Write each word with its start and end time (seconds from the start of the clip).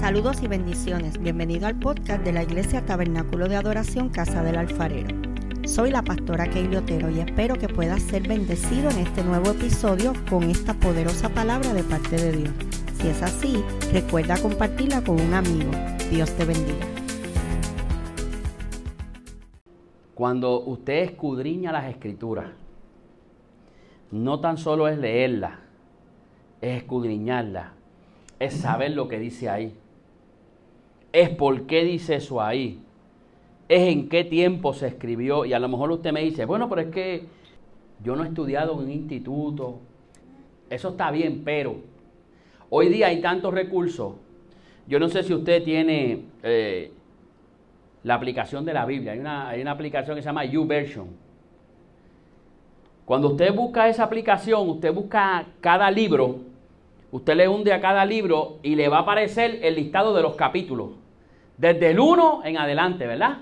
Saludos 0.00 0.42
y 0.42 0.46
bendiciones. 0.46 1.18
Bienvenido 1.18 1.66
al 1.66 1.78
podcast 1.78 2.22
de 2.22 2.32
la 2.32 2.42
Iglesia 2.42 2.84
Tabernáculo 2.84 3.48
de 3.48 3.56
Adoración 3.56 4.10
Casa 4.10 4.42
del 4.42 4.56
Alfarero. 4.56 5.08
Soy 5.64 5.90
la 5.90 6.02
pastora 6.02 6.48
Keili 6.48 6.76
Otero 6.76 7.10
y 7.10 7.20
espero 7.20 7.56
que 7.56 7.68
puedas 7.68 8.02
ser 8.02 8.28
bendecido 8.28 8.90
en 8.90 8.98
este 8.98 9.24
nuevo 9.24 9.50
episodio 9.50 10.12
con 10.28 10.44
esta 10.44 10.74
poderosa 10.74 11.30
palabra 11.30 11.72
de 11.72 11.82
parte 11.82 12.16
de 12.16 12.32
Dios. 12.32 12.50
Si 13.00 13.08
es 13.08 13.22
así, 13.22 13.64
recuerda 13.90 14.36
compartirla 14.36 15.02
con 15.02 15.18
un 15.18 15.32
amigo. 15.32 15.70
Dios 16.10 16.30
te 16.36 16.44
bendiga. 16.44 16.86
Cuando 20.14 20.60
usted 20.60 21.04
escudriña 21.04 21.72
las 21.72 21.86
escrituras, 21.86 22.50
no 24.10 24.40
tan 24.40 24.58
solo 24.58 24.88
es 24.88 24.98
leerlas, 24.98 25.58
es 26.60 26.82
escudriñarlas, 26.82 27.72
es 28.38 28.54
saber 28.54 28.92
lo 28.92 29.08
que 29.08 29.18
dice 29.18 29.48
ahí, 29.48 29.76
es 31.16 31.30
por 31.30 31.62
qué 31.62 31.82
dice 31.82 32.16
eso 32.16 32.42
ahí, 32.42 32.78
es 33.70 33.88
en 33.88 34.10
qué 34.10 34.22
tiempo 34.22 34.74
se 34.74 34.88
escribió. 34.88 35.46
Y 35.46 35.54
a 35.54 35.58
lo 35.58 35.66
mejor 35.66 35.90
usted 35.90 36.12
me 36.12 36.20
dice, 36.20 36.44
bueno, 36.44 36.68
pero 36.68 36.82
es 36.82 36.88
que 36.88 37.24
yo 38.04 38.14
no 38.16 38.22
he 38.22 38.28
estudiado 38.28 38.74
en 38.74 38.80
un 38.80 38.90
instituto. 38.90 39.78
Eso 40.68 40.90
está 40.90 41.10
bien, 41.10 41.40
pero 41.42 41.76
hoy 42.68 42.90
día 42.90 43.06
hay 43.06 43.22
tantos 43.22 43.54
recursos. 43.54 44.12
Yo 44.86 45.00
no 45.00 45.08
sé 45.08 45.22
si 45.22 45.32
usted 45.32 45.64
tiene 45.64 46.24
eh, 46.42 46.92
la 48.02 48.12
aplicación 48.12 48.66
de 48.66 48.74
la 48.74 48.84
Biblia. 48.84 49.12
Hay 49.12 49.18
una, 49.18 49.48
hay 49.48 49.62
una 49.62 49.70
aplicación 49.70 50.16
que 50.16 50.22
se 50.22 50.26
llama 50.26 50.44
YouVersion. 50.44 51.08
Cuando 53.06 53.28
usted 53.28 53.54
busca 53.54 53.88
esa 53.88 54.04
aplicación, 54.04 54.68
usted 54.68 54.92
busca 54.92 55.46
cada 55.62 55.90
libro, 55.90 56.40
usted 57.10 57.36
le 57.36 57.48
hunde 57.48 57.72
a 57.72 57.80
cada 57.80 58.04
libro 58.04 58.58
y 58.62 58.74
le 58.74 58.90
va 58.90 58.98
a 58.98 59.00
aparecer 59.00 59.60
el 59.62 59.76
listado 59.76 60.12
de 60.12 60.20
los 60.20 60.36
capítulos. 60.36 61.05
Desde 61.58 61.90
el 61.90 62.00
1 62.00 62.42
en 62.44 62.58
adelante, 62.58 63.06
¿verdad? 63.06 63.38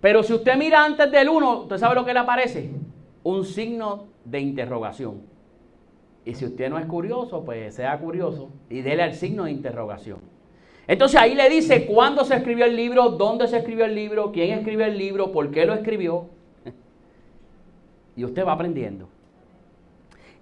Pero 0.00 0.22
si 0.22 0.32
usted 0.32 0.56
mira 0.56 0.84
antes 0.84 1.10
del 1.10 1.28
1, 1.28 1.60
¿usted 1.60 1.78
sabe 1.78 1.94
lo 1.94 2.04
que 2.04 2.12
le 2.12 2.20
aparece? 2.20 2.70
Un 3.22 3.44
signo 3.44 4.06
de 4.24 4.40
interrogación. 4.40 5.22
Y 6.24 6.34
si 6.34 6.44
usted 6.44 6.70
no 6.70 6.78
es 6.78 6.86
curioso, 6.86 7.44
pues 7.44 7.74
sea 7.74 7.98
curioso 7.98 8.50
y 8.70 8.80
dele 8.80 9.02
al 9.02 9.14
signo 9.14 9.44
de 9.44 9.50
interrogación. 9.50 10.18
Entonces 10.86 11.20
ahí 11.20 11.34
le 11.34 11.48
dice 11.48 11.86
cuándo 11.86 12.24
se 12.24 12.36
escribió 12.36 12.64
el 12.64 12.76
libro, 12.76 13.10
dónde 13.10 13.46
se 13.48 13.58
escribió 13.58 13.84
el 13.84 13.94
libro, 13.94 14.32
quién 14.32 14.58
escribió 14.58 14.86
el 14.86 14.98
libro, 14.98 15.32
por 15.32 15.50
qué 15.50 15.66
lo 15.66 15.74
escribió. 15.74 16.26
Y 18.14 18.24
usted 18.24 18.44
va 18.44 18.52
aprendiendo. 18.52 19.08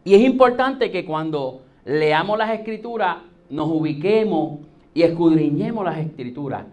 Y 0.03 0.15
es 0.15 0.23
importante 0.23 0.91
que 0.91 1.05
cuando 1.05 1.63
leamos 1.85 2.37
las 2.37 2.51
escrituras 2.51 3.19
nos 3.49 3.69
ubiquemos 3.69 4.61
y 4.95 5.03
escudriñemos 5.03 5.85
las 5.85 5.99
escrituras. 5.99 6.65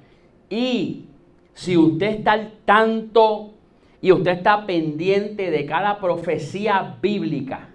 Y 0.49 1.05
si 1.53 1.77
usted 1.77 2.07
está 2.07 2.33
al 2.33 2.53
tanto 2.65 3.53
y 4.01 4.11
usted 4.11 4.31
está 4.31 4.65
pendiente 4.65 5.51
de 5.51 5.65
cada 5.65 5.99
profecía 5.99 6.97
bíblica 7.01 7.69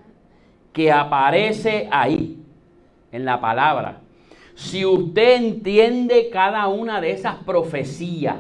que 0.73 0.91
aparece 0.91 1.89
ahí 1.91 2.39
en 3.11 3.25
la 3.25 3.41
palabra, 3.41 4.01
si 4.55 4.85
usted 4.85 5.37
entiende 5.37 6.31
cada 6.31 6.69
una 6.69 7.01
de 7.01 7.13
esas 7.13 7.37
profecías 7.45 8.37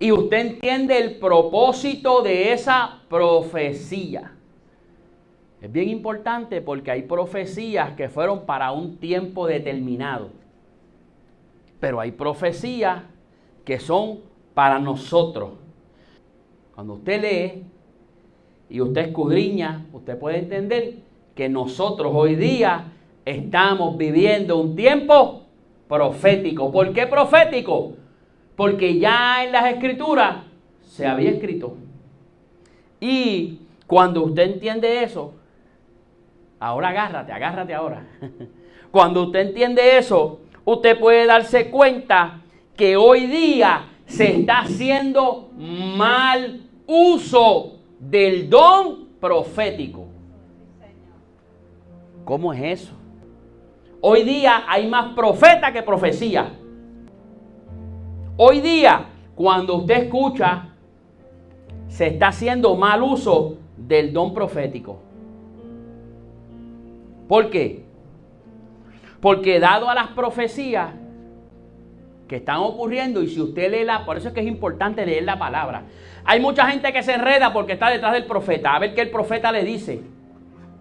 y 0.00 0.12
usted 0.12 0.38
entiende 0.38 0.98
el 0.98 1.16
propósito 1.16 2.22
de 2.22 2.52
esa 2.52 3.00
profecía, 3.08 4.32
es 5.60 5.72
bien 5.72 5.88
importante 5.88 6.60
porque 6.60 6.90
hay 6.90 7.02
profecías 7.02 7.92
que 7.92 8.08
fueron 8.08 8.46
para 8.46 8.70
un 8.72 8.98
tiempo 8.98 9.46
determinado. 9.46 10.30
Pero 11.80 12.00
hay 12.00 12.12
profecías 12.12 13.02
que 13.64 13.80
son 13.80 14.20
para 14.54 14.78
nosotros. 14.78 15.50
Cuando 16.74 16.94
usted 16.94 17.20
lee 17.20 17.64
y 18.70 18.80
usted 18.80 19.08
escudriña, 19.08 19.86
usted 19.92 20.16
puede 20.16 20.38
entender 20.38 20.96
que 21.34 21.48
nosotros 21.48 22.12
hoy 22.14 22.36
día 22.36 22.92
estamos 23.24 23.96
viviendo 23.96 24.58
un 24.58 24.76
tiempo 24.76 25.42
profético. 25.88 26.70
¿Por 26.70 26.92
qué 26.92 27.06
profético? 27.06 27.94
Porque 28.54 28.98
ya 28.98 29.44
en 29.44 29.52
las 29.52 29.72
escrituras 29.72 30.44
se 30.82 31.06
había 31.06 31.30
escrito. 31.30 31.76
Y 33.00 33.60
cuando 33.86 34.24
usted 34.24 34.54
entiende 34.54 35.02
eso, 35.02 35.34
ahora 36.60 36.88
agárrate, 36.88 37.32
agárrate 37.32 37.74
ahora. 37.74 38.06
Cuando 38.90 39.24
usted 39.24 39.40
entiende 39.48 39.98
eso, 39.98 40.40
usted 40.64 40.98
puede 40.98 41.26
darse 41.26 41.70
cuenta 41.70 42.40
que 42.76 42.96
hoy 42.96 43.26
día 43.26 43.86
se 44.06 44.40
está 44.40 44.60
haciendo 44.60 45.50
mal 45.56 46.62
uso 46.86 47.78
del 47.98 48.48
don 48.48 49.08
profético. 49.20 50.06
¿Cómo 52.24 52.52
es 52.52 52.82
eso? 52.82 52.92
Hoy 54.00 54.22
día 54.22 54.64
hay 54.68 54.86
más 54.86 55.14
profeta 55.14 55.72
que 55.72 55.82
profecía. 55.82 56.52
Hoy 58.36 58.60
día, 58.60 59.06
cuando 59.34 59.76
usted 59.76 60.04
escucha, 60.04 60.68
se 61.88 62.06
está 62.08 62.28
haciendo 62.28 62.76
mal 62.76 63.02
uso 63.02 63.56
del 63.76 64.12
don 64.12 64.32
profético. 64.32 65.07
¿Por 67.28 67.50
qué? 67.50 67.84
Porque 69.20 69.60
dado 69.60 69.90
a 69.90 69.94
las 69.94 70.08
profecías 70.08 70.90
que 72.26 72.36
están 72.36 72.58
ocurriendo, 72.58 73.22
y 73.22 73.28
si 73.28 73.40
usted 73.40 73.70
lee 73.70 73.84
la, 73.84 74.04
por 74.04 74.16
eso 74.16 74.28
es 74.28 74.34
que 74.34 74.40
es 74.40 74.46
importante 74.46 75.04
leer 75.04 75.24
la 75.24 75.38
palabra. 75.38 75.84
Hay 76.24 76.40
mucha 76.40 76.66
gente 76.66 76.92
que 76.92 77.02
se 77.02 77.14
enreda 77.14 77.52
porque 77.52 77.72
está 77.72 77.90
detrás 77.90 78.12
del 78.12 78.26
profeta, 78.26 78.74
a 78.74 78.78
ver 78.78 78.94
qué 78.94 79.00
el 79.00 79.10
profeta 79.10 79.50
le 79.50 79.64
dice, 79.64 80.02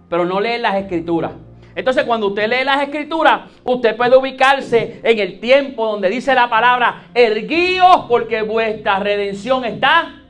pero 0.10 0.26
no 0.26 0.42
lee 0.42 0.58
las 0.58 0.76
escrituras. 0.76 1.32
Entonces 1.74 2.06
cuando 2.06 2.28
usted 2.28 2.50
lee 2.50 2.66
las 2.66 2.82
escrituras, 2.82 3.50
usted 3.64 3.96
puede 3.96 4.18
ubicarse 4.18 5.00
en 5.04 5.20
el 5.20 5.40
tiempo 5.40 5.86
donde 5.86 6.10
dice 6.10 6.34
la 6.34 6.50
palabra, 6.50 7.10
erguíos 7.14 8.06
porque 8.10 8.42
vuestra 8.42 9.00
redención 9.00 9.64
está 9.64 10.22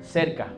cerca. 0.00 0.54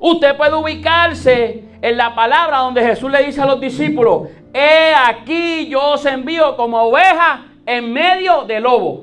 Usted 0.00 0.34
puede 0.34 0.56
ubicarse 0.56 1.62
en 1.82 1.96
la 1.98 2.14
palabra 2.14 2.58
donde 2.58 2.82
Jesús 2.82 3.10
le 3.10 3.22
dice 3.22 3.42
a 3.42 3.46
los 3.46 3.60
discípulos, 3.60 4.28
he 4.54 4.94
aquí 4.94 5.68
yo 5.68 5.92
os 5.92 6.06
envío 6.06 6.56
como 6.56 6.80
oveja 6.80 7.44
en 7.66 7.92
medio 7.92 8.44
de 8.44 8.60
lobos. 8.60 9.00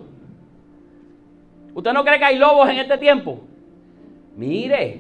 ¿Usted 1.76 1.94
no 1.94 2.04
cree 2.04 2.18
que 2.18 2.26
hay 2.26 2.38
lobos 2.40 2.68
en 2.68 2.78
este 2.78 2.98
tiempo? 2.98 3.40
Mire, 4.36 5.00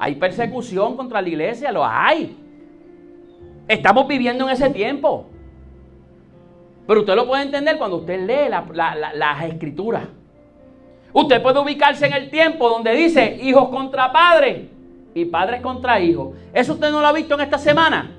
hay 0.00 0.16
persecución 0.16 0.96
contra 0.96 1.22
la 1.22 1.28
iglesia, 1.28 1.70
lo 1.70 1.86
hay. 1.86 2.36
Estamos 3.68 4.08
viviendo 4.08 4.48
en 4.48 4.50
ese 4.50 4.68
tiempo. 4.70 5.26
Pero 6.88 7.00
usted 7.00 7.14
lo 7.14 7.26
puede 7.28 7.44
entender 7.44 7.78
cuando 7.78 7.98
usted 7.98 8.20
lee 8.26 8.50
las 9.14 9.44
escrituras. 9.44 10.08
Usted 11.12 11.40
puede 11.40 11.60
ubicarse 11.60 12.06
en 12.06 12.14
el 12.14 12.30
tiempo 12.30 12.68
donde 12.68 12.92
dice 12.94 13.38
hijos 13.40 13.68
contra 13.68 14.12
padres 14.12 14.75
y 15.16 15.24
padres 15.24 15.62
contra 15.62 15.98
hijos. 15.98 16.36
¿Eso 16.52 16.74
usted 16.74 16.90
no 16.90 17.00
lo 17.00 17.06
ha 17.06 17.12
visto 17.12 17.34
en 17.36 17.40
esta 17.40 17.56
semana? 17.56 18.10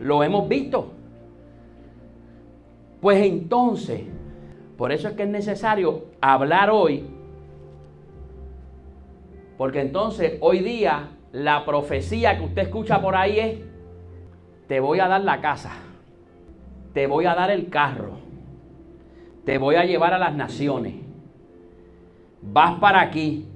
Lo 0.00 0.24
hemos 0.24 0.48
visto. 0.48 0.92
Pues 3.02 3.22
entonces, 3.22 4.00
por 4.78 4.90
eso 4.90 5.08
es 5.08 5.14
que 5.14 5.24
es 5.24 5.28
necesario 5.28 6.06
hablar 6.22 6.70
hoy. 6.70 7.04
Porque 9.58 9.82
entonces 9.82 10.38
hoy 10.40 10.60
día 10.60 11.10
la 11.32 11.66
profecía 11.66 12.38
que 12.38 12.44
usted 12.44 12.62
escucha 12.62 13.02
por 13.02 13.14
ahí 13.14 13.38
es 13.38 13.58
te 14.68 14.80
voy 14.80 15.00
a 15.00 15.08
dar 15.08 15.20
la 15.20 15.42
casa, 15.42 15.72
te 16.94 17.06
voy 17.06 17.26
a 17.26 17.34
dar 17.34 17.50
el 17.50 17.68
carro, 17.68 18.20
te 19.44 19.58
voy 19.58 19.74
a 19.74 19.84
llevar 19.84 20.14
a 20.14 20.18
las 20.18 20.34
naciones, 20.34 20.94
vas 22.40 22.78
para 22.78 23.02
aquí, 23.02 23.46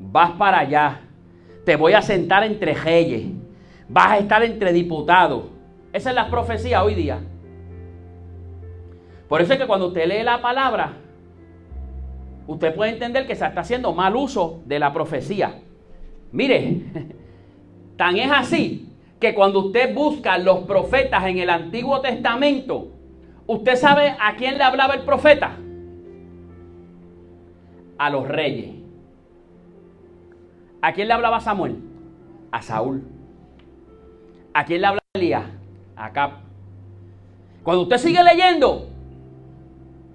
vas 0.00 0.32
para 0.32 0.60
allá, 0.60 1.00
te 1.64 1.76
voy 1.76 1.92
a 1.92 2.02
sentar 2.02 2.44
entre 2.44 2.74
reyes, 2.74 3.28
vas 3.88 4.12
a 4.12 4.18
estar 4.18 4.42
entre 4.42 4.72
diputados. 4.72 5.44
Esa 5.92 6.10
es 6.10 6.16
la 6.16 6.30
profecía 6.30 6.82
hoy 6.82 6.94
día. 6.94 7.20
Por 9.28 9.40
eso 9.40 9.52
es 9.52 9.58
que 9.58 9.66
cuando 9.66 9.88
usted 9.88 10.06
lee 10.06 10.22
la 10.24 10.40
palabra, 10.40 10.94
usted 12.46 12.74
puede 12.74 12.92
entender 12.92 13.26
que 13.26 13.36
se 13.36 13.46
está 13.46 13.60
haciendo 13.60 13.92
mal 13.92 14.16
uso 14.16 14.62
de 14.66 14.78
la 14.78 14.92
profecía. 14.92 15.60
Mire, 16.32 16.80
tan 17.96 18.16
es 18.16 18.30
así 18.30 18.88
que 19.20 19.34
cuando 19.34 19.66
usted 19.66 19.94
busca 19.94 20.38
los 20.38 20.60
profetas 20.60 21.26
en 21.26 21.38
el 21.38 21.50
Antiguo 21.50 22.00
Testamento, 22.00 22.88
¿usted 23.46 23.76
sabe 23.76 24.16
a 24.18 24.34
quién 24.36 24.56
le 24.56 24.64
hablaba 24.64 24.94
el 24.94 25.02
profeta? 25.02 25.56
A 27.98 28.10
los 28.10 28.26
reyes. 28.26 28.79
¿A 30.82 30.92
quién 30.92 31.08
le 31.08 31.14
hablaba 31.14 31.40
Samuel? 31.40 31.76
A 32.50 32.62
Saúl. 32.62 33.02
¿A 34.54 34.64
quién 34.64 34.80
le 34.80 34.86
hablaba 34.86 35.04
Elías? 35.14 35.44
A 35.96 36.12
Cap. 36.12 36.32
Cuando 37.62 37.82
usted 37.82 37.98
sigue 37.98 38.22
leyendo, 38.22 38.86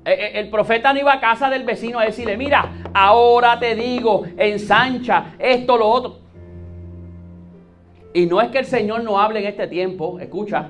Eh, 0.07 0.13
eh, 0.13 0.39
el 0.39 0.49
profeta 0.49 0.93
no 0.93 0.99
iba 0.99 1.13
a 1.13 1.19
casa 1.19 1.49
del 1.49 1.63
vecino 1.63 1.97
a 1.97 2.05
decirle, 2.05 2.37
mira, 2.37 2.73
ahora 2.93 3.57
te 3.57 3.73
digo, 3.73 4.23
ensancha 4.37 5.33
esto, 5.39 5.77
lo 5.77 5.87
otro. 5.87 6.19
Y 8.13 8.27
no 8.27 8.39
es 8.39 8.49
que 8.49 8.59
el 8.59 8.65
Señor 8.65 9.03
no 9.03 9.19
hable 9.19 9.39
en 9.39 9.47
este 9.47 9.65
tiempo, 9.67 10.19
escucha, 10.19 10.69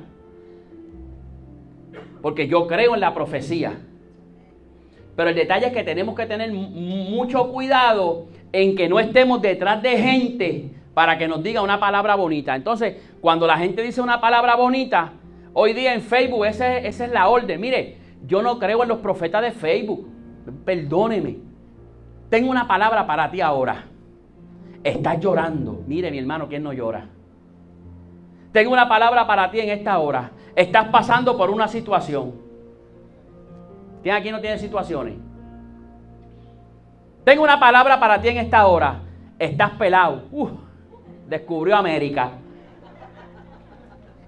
porque 2.21 2.47
yo 2.47 2.65
creo 2.65 2.93
en 2.93 3.01
la 3.01 3.13
profecía. 3.13 3.73
Pero 5.17 5.29
el 5.29 5.35
detalle 5.35 5.67
es 5.67 5.73
que 5.73 5.83
tenemos 5.83 6.15
que 6.15 6.27
tener 6.27 6.53
mucho 6.53 7.51
cuidado 7.51 8.27
en 8.55 8.73
que 8.73 8.87
no 8.87 9.01
estemos 9.01 9.41
detrás 9.41 9.81
de 9.81 9.97
gente 9.97 10.71
para 10.93 11.17
que 11.17 11.27
nos 11.27 11.43
diga 11.43 11.61
una 11.61 11.77
palabra 11.77 12.15
bonita. 12.15 12.55
Entonces, 12.55 12.95
cuando 13.19 13.45
la 13.45 13.57
gente 13.57 13.81
dice 13.81 14.01
una 14.01 14.21
palabra 14.21 14.55
bonita, 14.55 15.11
hoy 15.51 15.73
día 15.73 15.93
en 15.93 16.01
Facebook, 16.01 16.45
esa, 16.45 16.77
es 16.77 16.99
la 17.11 17.27
orden. 17.27 17.59
Mire, 17.59 17.97
yo 18.25 18.41
no 18.41 18.57
creo 18.57 18.83
en 18.83 18.87
los 18.87 18.99
profetas 18.99 19.41
de 19.41 19.51
Facebook. 19.51 20.07
Perdóneme. 20.63 21.35
Tengo 22.29 22.49
una 22.49 22.65
palabra 22.65 23.05
para 23.05 23.29
ti 23.29 23.41
ahora. 23.41 23.87
Estás 24.85 25.19
llorando. 25.19 25.83
Mire, 25.85 26.09
mi 26.09 26.19
hermano, 26.19 26.47
¿quién 26.47 26.63
no 26.63 26.71
llora? 26.71 27.09
Tengo 28.53 28.71
una 28.71 28.87
palabra 28.87 29.27
para 29.27 29.51
ti 29.51 29.59
en 29.59 29.69
esta 29.69 29.99
hora. 29.99 30.31
Estás 30.55 30.87
pasando 30.87 31.35
por 31.35 31.49
una 31.49 31.67
situación. 31.67 32.35
¿Quién 34.01 34.15
aquí 34.15 34.31
no 34.31 34.39
tiene 34.39 34.57
situaciones? 34.57 35.15
Tengo 37.25 37.43
una 37.43 37.59
palabra 37.59 37.99
para 37.99 38.21
ti 38.21 38.29
en 38.29 38.37
esta 38.37 38.67
hora. 38.67 39.01
Estás 39.39 39.71
pelado. 39.71 40.23
descubrió 41.27 41.75
América. 41.75 42.33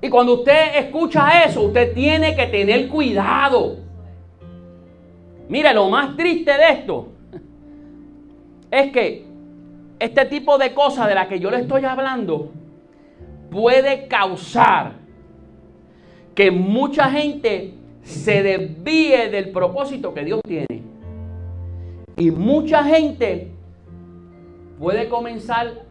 Y 0.01 0.09
cuando 0.09 0.33
usted 0.33 0.77
escucha 0.77 1.44
eso, 1.45 1.61
usted 1.61 1.94
tiene 1.94 2.35
que 2.35 2.47
tener 2.47 2.88
cuidado. 2.88 3.77
Mire, 5.47 5.73
lo 5.73 5.89
más 5.89 6.17
triste 6.17 6.51
de 6.51 6.69
esto 6.71 7.09
es 8.71 8.91
que 8.91 9.25
este 9.99 10.25
tipo 10.25 10.57
de 10.57 10.73
cosas 10.73 11.07
de 11.07 11.15
las 11.15 11.27
que 11.27 11.39
yo 11.39 11.51
le 11.51 11.61
estoy 11.61 11.85
hablando 11.85 12.51
puede 13.51 14.07
causar 14.07 14.94
que 16.35 16.51
mucha 16.51 17.09
gente 17.09 17.73
se 18.01 18.44
desvíe 18.44 19.29
del 19.29 19.51
propósito 19.51 20.13
que 20.13 20.25
Dios 20.25 20.41
tiene. 20.44 20.86
Y 22.17 22.31
mucha 22.31 22.83
gente 22.83 23.51
puede 24.79 25.07
comenzar 25.07 25.85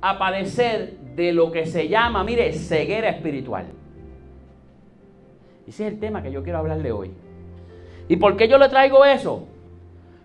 a 0.00 0.18
padecer 0.18 0.96
de 1.14 1.34
lo 1.34 1.52
que 1.52 1.66
se 1.66 1.88
llama, 1.88 2.24
mire, 2.24 2.54
ceguera 2.54 3.10
espiritual. 3.10 3.66
Ese 5.68 5.86
es 5.86 5.92
el 5.92 6.00
tema 6.00 6.22
que 6.22 6.32
yo 6.32 6.42
quiero 6.42 6.58
hablarle 6.58 6.90
hoy. 6.90 7.10
¿Y 8.08 8.16
por 8.16 8.38
qué 8.38 8.48
yo 8.48 8.56
le 8.56 8.70
traigo 8.70 9.04
eso? 9.04 9.46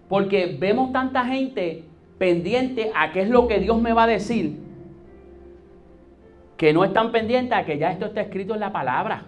Porque 0.07 0.55
vemos 0.57 0.93
tanta 0.93 1.25
gente 1.25 1.83
pendiente 2.17 2.91
a 2.95 3.11
qué 3.11 3.23
es 3.23 3.29
lo 3.29 3.47
que 3.47 3.59
Dios 3.59 3.79
me 3.81 3.91
va 3.91 4.03
a 4.03 4.07
decir 4.07 4.57
que 6.55 6.71
no 6.71 6.85
están 6.85 7.11
pendientes 7.11 7.57
a 7.57 7.65
que 7.65 7.77
ya 7.77 7.91
esto 7.91 8.05
está 8.05 8.21
escrito 8.21 8.53
en 8.53 8.61
la 8.61 8.71
palabra. 8.71 9.25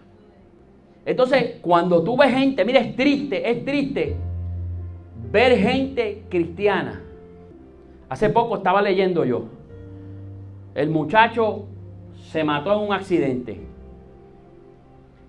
Entonces, 1.06 1.56
cuando 1.62 2.02
tú 2.02 2.16
ves 2.16 2.34
gente, 2.34 2.64
mira, 2.64 2.80
es 2.80 2.96
triste, 2.96 3.52
es 3.52 3.66
triste 3.66 4.16
ver 5.32 5.58
gente 5.58 6.24
cristiana. 6.30 7.02
Hace 8.10 8.30
poco 8.30 8.58
estaba 8.58 8.82
leyendo 8.82 9.26
yo. 9.26 9.46
El 10.76 10.90
muchacho 10.90 11.66
se 12.32 12.44
mató 12.44 12.74
en 12.74 12.88
un 12.88 12.94
accidente. 12.94 13.60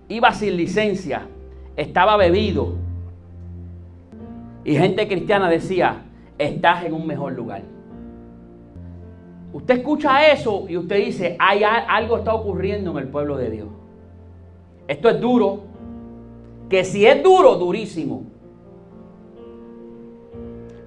Iba 0.07 0.31
sin 0.31 0.55
licencia, 0.55 1.23
estaba 1.75 2.17
bebido. 2.17 2.75
Y 4.63 4.75
gente 4.75 5.07
cristiana 5.07 5.49
decía, 5.49 6.03
estás 6.37 6.85
en 6.85 6.93
un 6.93 7.05
mejor 7.05 7.33
lugar. 7.33 7.63
Usted 9.51 9.77
escucha 9.77 10.31
eso 10.31 10.65
y 10.69 10.77
usted 10.77 10.97
dice, 10.97 11.35
hay 11.39 11.63
algo 11.63 12.17
está 12.17 12.33
ocurriendo 12.33 12.91
en 12.91 12.97
el 12.97 13.07
pueblo 13.07 13.35
de 13.37 13.49
Dios. 13.49 13.67
Esto 14.87 15.09
es 15.09 15.19
duro. 15.19 15.63
Que 16.69 16.83
si 16.83 17.05
es 17.05 17.23
duro, 17.23 17.55
durísimo. 17.55 18.23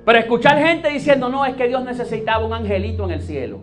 Pero 0.04 0.18
escuchar 0.18 0.58
gente 0.58 0.88
diciendo, 0.88 1.28
no, 1.28 1.44
es 1.44 1.54
que 1.54 1.68
Dios 1.68 1.84
necesitaba 1.84 2.44
un 2.44 2.52
angelito 2.52 3.04
en 3.04 3.12
el 3.12 3.22
cielo. 3.22 3.60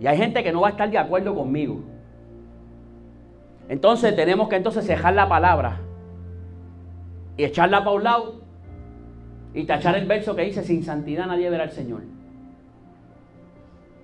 Y 0.00 0.06
hay 0.06 0.16
gente 0.16 0.42
que 0.42 0.52
no 0.52 0.62
va 0.62 0.68
a 0.68 0.70
estar 0.70 0.90
de 0.90 0.98
acuerdo 0.98 1.34
conmigo. 1.34 1.80
Entonces 3.68 4.16
tenemos 4.16 4.48
que 4.48 4.56
entonces 4.56 4.84
cejar 4.84 5.14
la 5.14 5.28
palabra 5.28 5.78
y 7.36 7.44
echarla 7.44 7.80
para 7.80 7.92
un 7.92 8.02
lado 8.02 8.40
y 9.54 9.64
tachar 9.64 9.96
el 9.96 10.06
verso 10.06 10.34
que 10.34 10.42
dice, 10.42 10.64
sin 10.64 10.82
santidad 10.82 11.26
nadie 11.26 11.48
verá 11.50 11.64
al 11.64 11.70
Señor. 11.70 12.02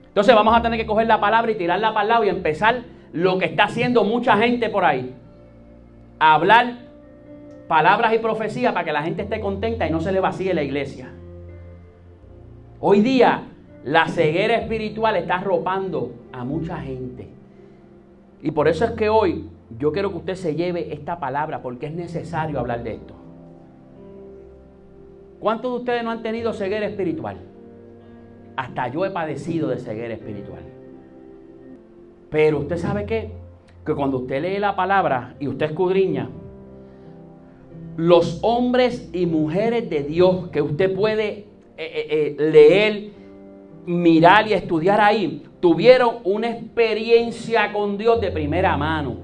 Entonces 0.07 0.35
vamos 0.35 0.57
a 0.57 0.63
tener 0.63 0.79
que 0.79 0.87
coger 0.87 1.07
la 1.07 1.21
palabra 1.21 1.51
y 1.51 1.57
tirarla 1.57 1.93
para 1.93 2.03
el 2.03 2.09
lado 2.09 2.25
y 2.25 2.29
empezar 2.29 2.85
lo 3.13 3.39
que 3.39 3.47
está 3.47 3.65
haciendo 3.65 4.05
mucha 4.05 4.37
gente 4.37 4.69
por 4.69 4.85
ahí. 4.85 5.15
Hablar 6.19 6.86
palabras 7.69 8.15
y 8.15 8.19
profecías 8.19 8.73
para 8.73 8.85
que 8.85 8.93
la 8.93 9.03
gente 9.03 9.23
esté 9.23 9.41
contenta 9.41 9.87
y 9.87 9.91
no 9.91 10.01
se 10.01 10.13
le 10.13 10.21
vacíe 10.21 10.55
la 10.55 10.63
iglesia. 10.63 11.11
Hoy 12.81 13.01
día 13.01 13.45
la 13.85 14.09
ceguera 14.09 14.57
espiritual 14.57 15.17
está 15.17 15.37
arropando 15.37 16.13
a 16.33 16.45
mucha 16.45 16.79
gente. 16.79 17.29
Y 18.43 18.51
por 18.51 18.69
eso 18.69 18.85
es 18.85 18.93
que 18.93 19.09
hoy 19.09 19.49
yo 19.79 19.93
quiero 19.93 20.11
que 20.11 20.19
usted 20.19 20.35
se 20.35 20.55
lleve 20.55 20.93
esta 20.93 21.19
palabra 21.19 21.63
porque 21.63 21.87
es 21.87 21.93
necesario 21.93 22.61
hablar 22.61 22.83
de 22.83 22.95
esto. 22.95 23.15
¿Cuántos 25.41 25.73
de 25.73 25.79
ustedes 25.79 26.05
no 26.05 26.11
han 26.11 26.23
tenido 26.23 26.53
ceguera 26.53 26.87
espiritual? 26.87 27.39
Hasta 28.57 28.89
yo 28.89 29.05
he 29.05 29.11
padecido 29.11 29.69
de 29.69 29.79
ceguera 29.79 30.15
espiritual. 30.15 30.63
Pero 32.31 32.61
usted 32.61 32.77
sabe 32.77 33.07
qué? 33.07 33.33
Que 33.85 33.95
cuando 33.95 34.19
usted 34.19 34.43
lee 34.43 34.59
la 34.59 34.75
palabra 34.77 35.35
y 35.39 35.49
usted 35.49 35.67
escudriña, 35.67 36.29
los 37.97 38.39
hombres 38.43 39.09
y 39.13 39.27
mujeres 39.27 39.89
de 39.89 40.03
Dios 40.03 40.49
que 40.49 40.61
usted 40.61 40.95
puede 40.95 41.29
eh, 41.29 41.47
eh, 41.79 42.07
eh, 42.11 42.37
leer, 42.39 43.11
mirar 43.87 44.47
y 44.49 44.53
estudiar 44.53 45.01
ahí, 45.01 45.45
tuvieron 45.61 46.17
una 46.25 46.51
experiencia 46.51 47.73
con 47.73 47.97
Dios 47.97 48.21
de 48.21 48.31
primera 48.31 48.77
mano. 48.77 49.17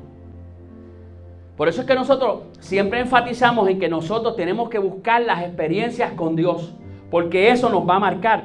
Por 1.57 1.69
eso 1.69 1.83
es 1.83 1.87
que 1.87 1.95
nosotros 1.95 2.45
siempre 2.61 3.01
enfatizamos 3.01 3.69
en 3.69 3.79
que 3.79 3.89
nosotros 3.89 4.37
tenemos 4.37 4.69
que 4.69 4.79
buscar 4.79 5.23
las 5.23 5.43
experiencias 5.43 6.13
con 6.13 6.35
Dios, 6.35 6.75
porque 7.11 7.51
eso 7.51 7.69
nos 7.69 7.89
va 7.89 7.97
a 7.97 8.01
marcar. 8.01 8.45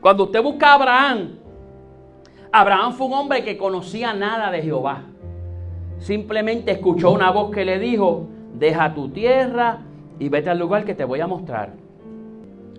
Cuando 0.00 0.24
usted 0.24 0.42
busca 0.42 0.72
a 0.72 0.74
Abraham, 0.74 1.38
Abraham 2.50 2.92
fue 2.92 3.06
un 3.06 3.14
hombre 3.14 3.44
que 3.44 3.56
conocía 3.56 4.12
nada 4.14 4.50
de 4.50 4.62
Jehová. 4.62 5.04
Simplemente 5.98 6.72
escuchó 6.72 7.10
una 7.10 7.30
voz 7.30 7.50
que 7.50 7.64
le 7.64 7.78
dijo, 7.78 8.28
deja 8.58 8.94
tu 8.94 9.08
tierra 9.10 9.78
y 10.18 10.28
vete 10.28 10.50
al 10.50 10.58
lugar 10.58 10.84
que 10.84 10.94
te 10.94 11.04
voy 11.04 11.20
a 11.20 11.26
mostrar. 11.26 11.72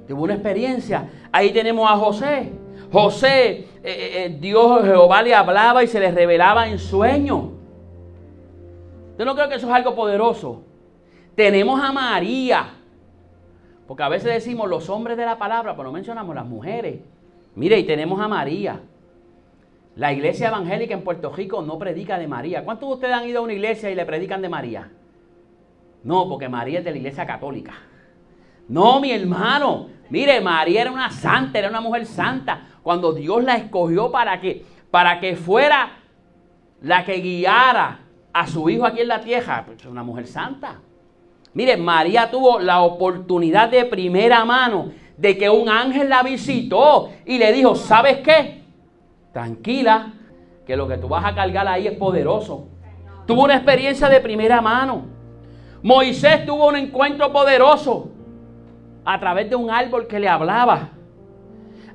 Tuvo 0.07 0.23
una 0.23 0.33
experiencia. 0.33 1.09
Ahí 1.31 1.51
tenemos 1.51 1.89
a 1.89 1.95
José. 1.95 2.51
José, 2.91 3.49
eh, 3.49 3.67
eh, 3.83 4.25
eh, 4.25 4.37
Dios 4.39 4.83
Jehová 4.83 5.21
le 5.21 5.35
hablaba 5.35 5.83
y 5.83 5.87
se 5.87 5.99
le 5.99 6.11
revelaba 6.11 6.67
en 6.67 6.79
sueño. 6.79 7.51
Yo 9.17 9.25
no 9.25 9.35
creo 9.35 9.49
que 9.49 9.55
eso 9.55 9.67
es 9.67 9.73
algo 9.73 9.95
poderoso. 9.95 10.63
Tenemos 11.35 11.79
a 11.81 11.91
María. 11.91 12.73
Porque 13.87 14.03
a 14.03 14.09
veces 14.09 14.33
decimos 14.33 14.69
los 14.69 14.89
hombres 14.89 15.17
de 15.17 15.25
la 15.25 15.37
palabra, 15.37 15.73
pero 15.73 15.85
no 15.85 15.91
mencionamos 15.91 16.33
las 16.35 16.45
mujeres. 16.45 16.99
Mire, 17.55 17.77
y 17.79 17.83
tenemos 17.83 18.19
a 18.19 18.27
María. 18.27 18.81
La 19.95 20.13
iglesia 20.13 20.47
evangélica 20.47 20.93
en 20.93 21.03
Puerto 21.03 21.31
Rico 21.31 21.61
no 21.61 21.77
predica 21.77 22.17
de 22.17 22.27
María. 22.27 22.63
¿Cuántos 22.63 22.89
de 22.89 22.95
ustedes 22.95 23.13
han 23.13 23.27
ido 23.27 23.39
a 23.39 23.43
una 23.43 23.53
iglesia 23.53 23.89
y 23.91 23.95
le 23.95 24.05
predican 24.05 24.41
de 24.41 24.49
María? 24.49 24.89
No, 26.03 26.27
porque 26.27 26.49
María 26.49 26.79
es 26.79 26.85
de 26.85 26.91
la 26.91 26.97
iglesia 26.97 27.25
católica. 27.25 27.73
No, 28.67 28.99
mi 28.99 29.11
hermano. 29.11 29.87
Mire, 30.09 30.41
María 30.41 30.81
era 30.81 30.91
una 30.91 31.11
santa, 31.11 31.59
era 31.59 31.69
una 31.69 31.81
mujer 31.81 32.05
santa. 32.05 32.61
Cuando 32.81 33.13
Dios 33.13 33.43
la 33.43 33.55
escogió 33.55 34.11
para 34.11 34.39
que, 34.39 34.65
para 34.89 35.19
que 35.19 35.35
fuera 35.35 35.91
la 36.81 37.03
que 37.03 37.19
guiara 37.19 37.99
a 38.31 38.47
su 38.47 38.69
hijo 38.69 38.85
aquí 38.85 39.01
en 39.01 39.07
la 39.07 39.21
tierra, 39.21 39.63
pues 39.65 39.79
es 39.79 39.85
una 39.85 40.03
mujer 40.03 40.27
santa. 40.27 40.79
Mire, 41.53 41.77
María 41.77 42.29
tuvo 42.29 42.59
la 42.59 42.81
oportunidad 42.81 43.69
de 43.69 43.85
primera 43.85 44.45
mano 44.45 44.91
de 45.17 45.37
que 45.37 45.49
un 45.49 45.67
ángel 45.67 46.09
la 46.09 46.23
visitó 46.23 47.09
y 47.25 47.37
le 47.37 47.51
dijo, 47.51 47.75
¿sabes 47.75 48.19
qué? 48.19 48.63
Tranquila, 49.33 50.13
que 50.65 50.77
lo 50.77 50.87
que 50.87 50.97
tú 50.97 51.07
vas 51.07 51.25
a 51.25 51.35
cargar 51.35 51.67
ahí 51.67 51.87
es 51.87 51.97
poderoso. 51.97 52.67
Tuvo 53.25 53.43
una 53.43 53.55
experiencia 53.55 54.07
de 54.07 54.21
primera 54.21 54.61
mano. 54.61 55.18
Moisés 55.81 56.45
tuvo 56.45 56.67
un 56.67 56.75
encuentro 56.75 57.31
poderoso 57.31 58.09
a 59.05 59.19
través 59.19 59.49
de 59.49 59.55
un 59.55 59.69
árbol 59.69 60.07
que 60.07 60.19
le 60.19 60.27
hablaba. 60.27 60.89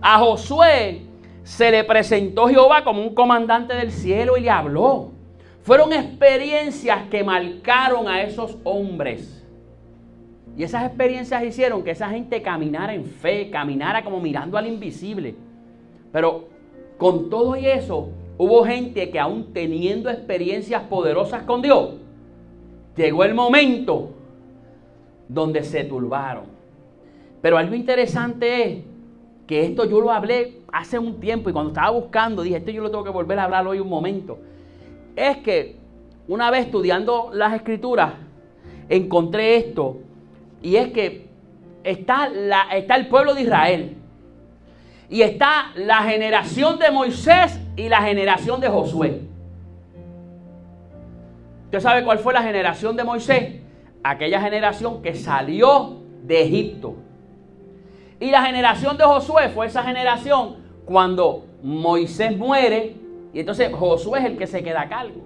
A 0.00 0.18
Josué 0.18 1.02
se 1.42 1.70
le 1.70 1.84
presentó 1.84 2.48
Jehová 2.48 2.82
como 2.82 3.02
un 3.02 3.14
comandante 3.14 3.74
del 3.74 3.90
cielo 3.90 4.36
y 4.36 4.42
le 4.42 4.50
habló. 4.50 5.10
Fueron 5.62 5.92
experiencias 5.92 7.08
que 7.10 7.22
marcaron 7.22 8.08
a 8.08 8.22
esos 8.22 8.56
hombres. 8.64 9.44
Y 10.56 10.62
esas 10.62 10.84
experiencias 10.84 11.42
hicieron 11.42 11.82
que 11.82 11.90
esa 11.90 12.08
gente 12.08 12.40
caminara 12.40 12.94
en 12.94 13.04
fe, 13.04 13.50
caminara 13.50 14.04
como 14.04 14.20
mirando 14.20 14.56
al 14.56 14.66
invisible. 14.66 15.34
Pero 16.12 16.48
con 16.96 17.28
todo 17.28 17.56
y 17.56 17.66
eso, 17.66 18.10
hubo 18.38 18.64
gente 18.64 19.10
que 19.10 19.18
aún 19.18 19.52
teniendo 19.52 20.10
experiencias 20.10 20.82
poderosas 20.82 21.42
con 21.42 21.60
Dios, 21.60 21.94
llegó 22.96 23.24
el 23.24 23.34
momento 23.34 24.10
donde 25.28 25.62
se 25.64 25.84
turbaron. 25.84 26.44
Pero 27.40 27.58
algo 27.58 27.74
interesante 27.74 28.64
es 28.64 28.78
que 29.46 29.64
esto 29.64 29.84
yo 29.84 30.00
lo 30.00 30.10
hablé 30.10 30.60
hace 30.72 30.98
un 30.98 31.20
tiempo 31.20 31.50
y 31.50 31.52
cuando 31.52 31.70
estaba 31.70 31.90
buscando 31.90 32.42
dije, 32.42 32.56
esto 32.56 32.70
yo 32.70 32.82
lo 32.82 32.90
tengo 32.90 33.04
que 33.04 33.10
volver 33.10 33.38
a 33.38 33.44
hablar 33.44 33.66
hoy 33.66 33.80
un 33.80 33.88
momento. 33.88 34.38
Es 35.14 35.38
que 35.38 35.76
una 36.26 36.50
vez 36.50 36.66
estudiando 36.66 37.30
las 37.32 37.54
escrituras, 37.54 38.14
encontré 38.88 39.56
esto 39.56 39.98
y 40.62 40.76
es 40.76 40.88
que 40.88 41.26
está, 41.84 42.28
la, 42.28 42.62
está 42.74 42.96
el 42.96 43.08
pueblo 43.08 43.34
de 43.34 43.42
Israel. 43.42 43.96
Y 45.10 45.20
está 45.20 45.72
la 45.76 46.02
generación 46.02 46.78
de 46.78 46.90
Moisés 46.90 47.60
y 47.76 47.88
la 47.88 48.00
generación 48.02 48.60
de 48.60 48.68
Josué. 48.68 49.20
¿Usted 51.74 51.88
sabe 51.88 52.04
cuál 52.04 52.20
fue 52.20 52.32
la 52.32 52.40
generación 52.40 52.94
de 52.94 53.02
Moisés? 53.02 53.54
Aquella 54.04 54.40
generación 54.40 55.02
que 55.02 55.12
salió 55.12 55.96
de 56.22 56.42
Egipto. 56.42 56.94
Y 58.20 58.30
la 58.30 58.44
generación 58.44 58.96
de 58.96 59.02
Josué 59.02 59.48
fue 59.48 59.66
esa 59.66 59.82
generación 59.82 60.54
cuando 60.84 61.46
Moisés 61.64 62.36
muere 62.36 62.94
y 63.32 63.40
entonces 63.40 63.72
Josué 63.72 64.20
es 64.20 64.26
el 64.26 64.38
que 64.38 64.46
se 64.46 64.62
queda 64.62 64.82
a 64.82 64.88
cargo. 64.88 65.24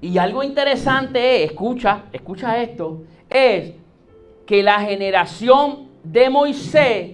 Y 0.00 0.18
algo 0.18 0.42
interesante 0.42 1.44
es, 1.44 1.52
escucha, 1.52 2.06
escucha 2.12 2.60
esto, 2.60 3.04
es 3.30 3.72
que 4.46 4.64
la 4.64 4.80
generación 4.80 5.90
de 6.02 6.28
Moisés 6.28 7.10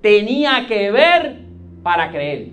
tenía 0.00 0.66
que 0.66 0.90
ver 0.90 1.36
para 1.84 2.10
creer. 2.10 2.48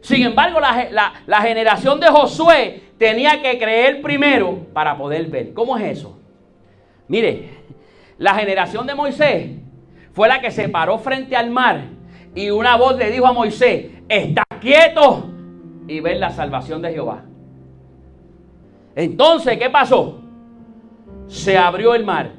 Sin 0.00 0.22
embargo, 0.22 0.58
la, 0.58 1.40
generación 1.42 2.00
de 2.00 2.08
Josué 2.08 2.87
tenía 2.98 3.40
que 3.42 3.58
creer 3.58 4.02
primero 4.02 4.66
para 4.72 4.96
poder 4.96 5.26
ver. 5.26 5.54
¿Cómo 5.54 5.76
es 5.76 5.98
eso? 5.98 6.18
Mire, 7.06 7.50
la 8.18 8.34
generación 8.34 8.86
de 8.86 8.94
Moisés 8.94 9.50
fue 10.12 10.28
la 10.28 10.40
que 10.40 10.50
se 10.50 10.68
paró 10.68 10.98
frente 10.98 11.36
al 11.36 11.50
mar 11.50 11.84
y 12.34 12.50
una 12.50 12.76
voz 12.76 12.96
le 12.96 13.10
dijo 13.10 13.26
a 13.26 13.32
Moisés, 13.32 13.86
está 14.08 14.42
quieto 14.60 15.30
y 15.86 16.00
ver 16.00 16.18
la 16.18 16.30
salvación 16.30 16.82
de 16.82 16.92
Jehová. 16.92 17.24
Entonces, 18.94 19.58
¿qué 19.58 19.70
pasó? 19.70 20.20
Se 21.28 21.56
abrió 21.56 21.94
el 21.94 22.04
mar 22.04 22.38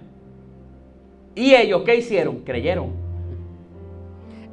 ¿Y 1.40 1.56
ellos 1.56 1.84
qué 1.86 1.96
hicieron? 1.96 2.40
Creyeron. 2.40 2.92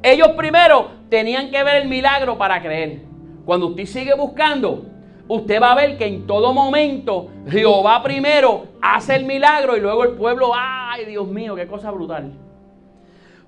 Ellos 0.01 0.29
primero 0.37 0.91
tenían 1.09 1.51
que 1.51 1.61
ver 1.61 1.81
el 1.81 1.89
milagro 1.89 2.37
para 2.37 2.61
creer. 2.61 3.01
Cuando 3.45 3.67
usted 3.67 3.85
sigue 3.85 4.13
buscando, 4.15 4.85
usted 5.27 5.61
va 5.61 5.71
a 5.71 5.75
ver 5.75 5.97
que 5.97 6.05
en 6.05 6.25
todo 6.25 6.53
momento 6.53 7.29
Jehová 7.49 8.01
primero 8.03 8.67
hace 8.81 9.15
el 9.15 9.25
milagro 9.25 9.75
y 9.75 9.81
luego 9.81 10.03
el 10.03 10.11
pueblo, 10.11 10.51
ay 10.55 11.05
Dios 11.05 11.27
mío, 11.27 11.55
qué 11.55 11.67
cosa 11.67 11.91
brutal. 11.91 12.31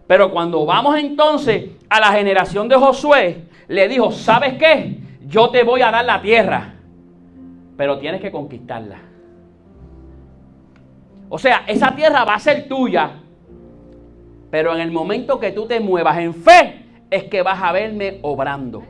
Pero 0.07 0.31
cuando 0.31 0.65
vamos 0.65 0.97
entonces 0.97 1.69
a 1.89 1.99
la 1.99 2.11
generación 2.13 2.67
de 2.67 2.75
Josué, 2.75 3.43
le 3.67 3.87
dijo, 3.87 4.11
¿sabes 4.11 4.55
qué? 4.57 4.97
Yo 5.27 5.49
te 5.51 5.63
voy 5.63 5.81
a 5.81 5.91
dar 5.91 6.03
la 6.03 6.21
tierra, 6.21 6.73
pero 7.77 7.99
tienes 7.99 8.19
que 8.19 8.31
conquistarla. 8.31 8.97
O 11.29 11.37
sea, 11.37 11.63
esa 11.67 11.95
tierra 11.95 12.25
va 12.25 12.33
a 12.33 12.39
ser 12.39 12.67
tuya, 12.67 13.11
pero 14.49 14.73
en 14.73 14.81
el 14.81 14.91
momento 14.91 15.39
que 15.39 15.51
tú 15.51 15.67
te 15.67 15.79
muevas 15.79 16.17
en 16.17 16.33
fe, 16.33 16.85
es 17.11 17.25
que 17.25 17.43
vas 17.43 17.61
a 17.61 17.71
verme 17.71 18.17
obrando. 18.23 18.83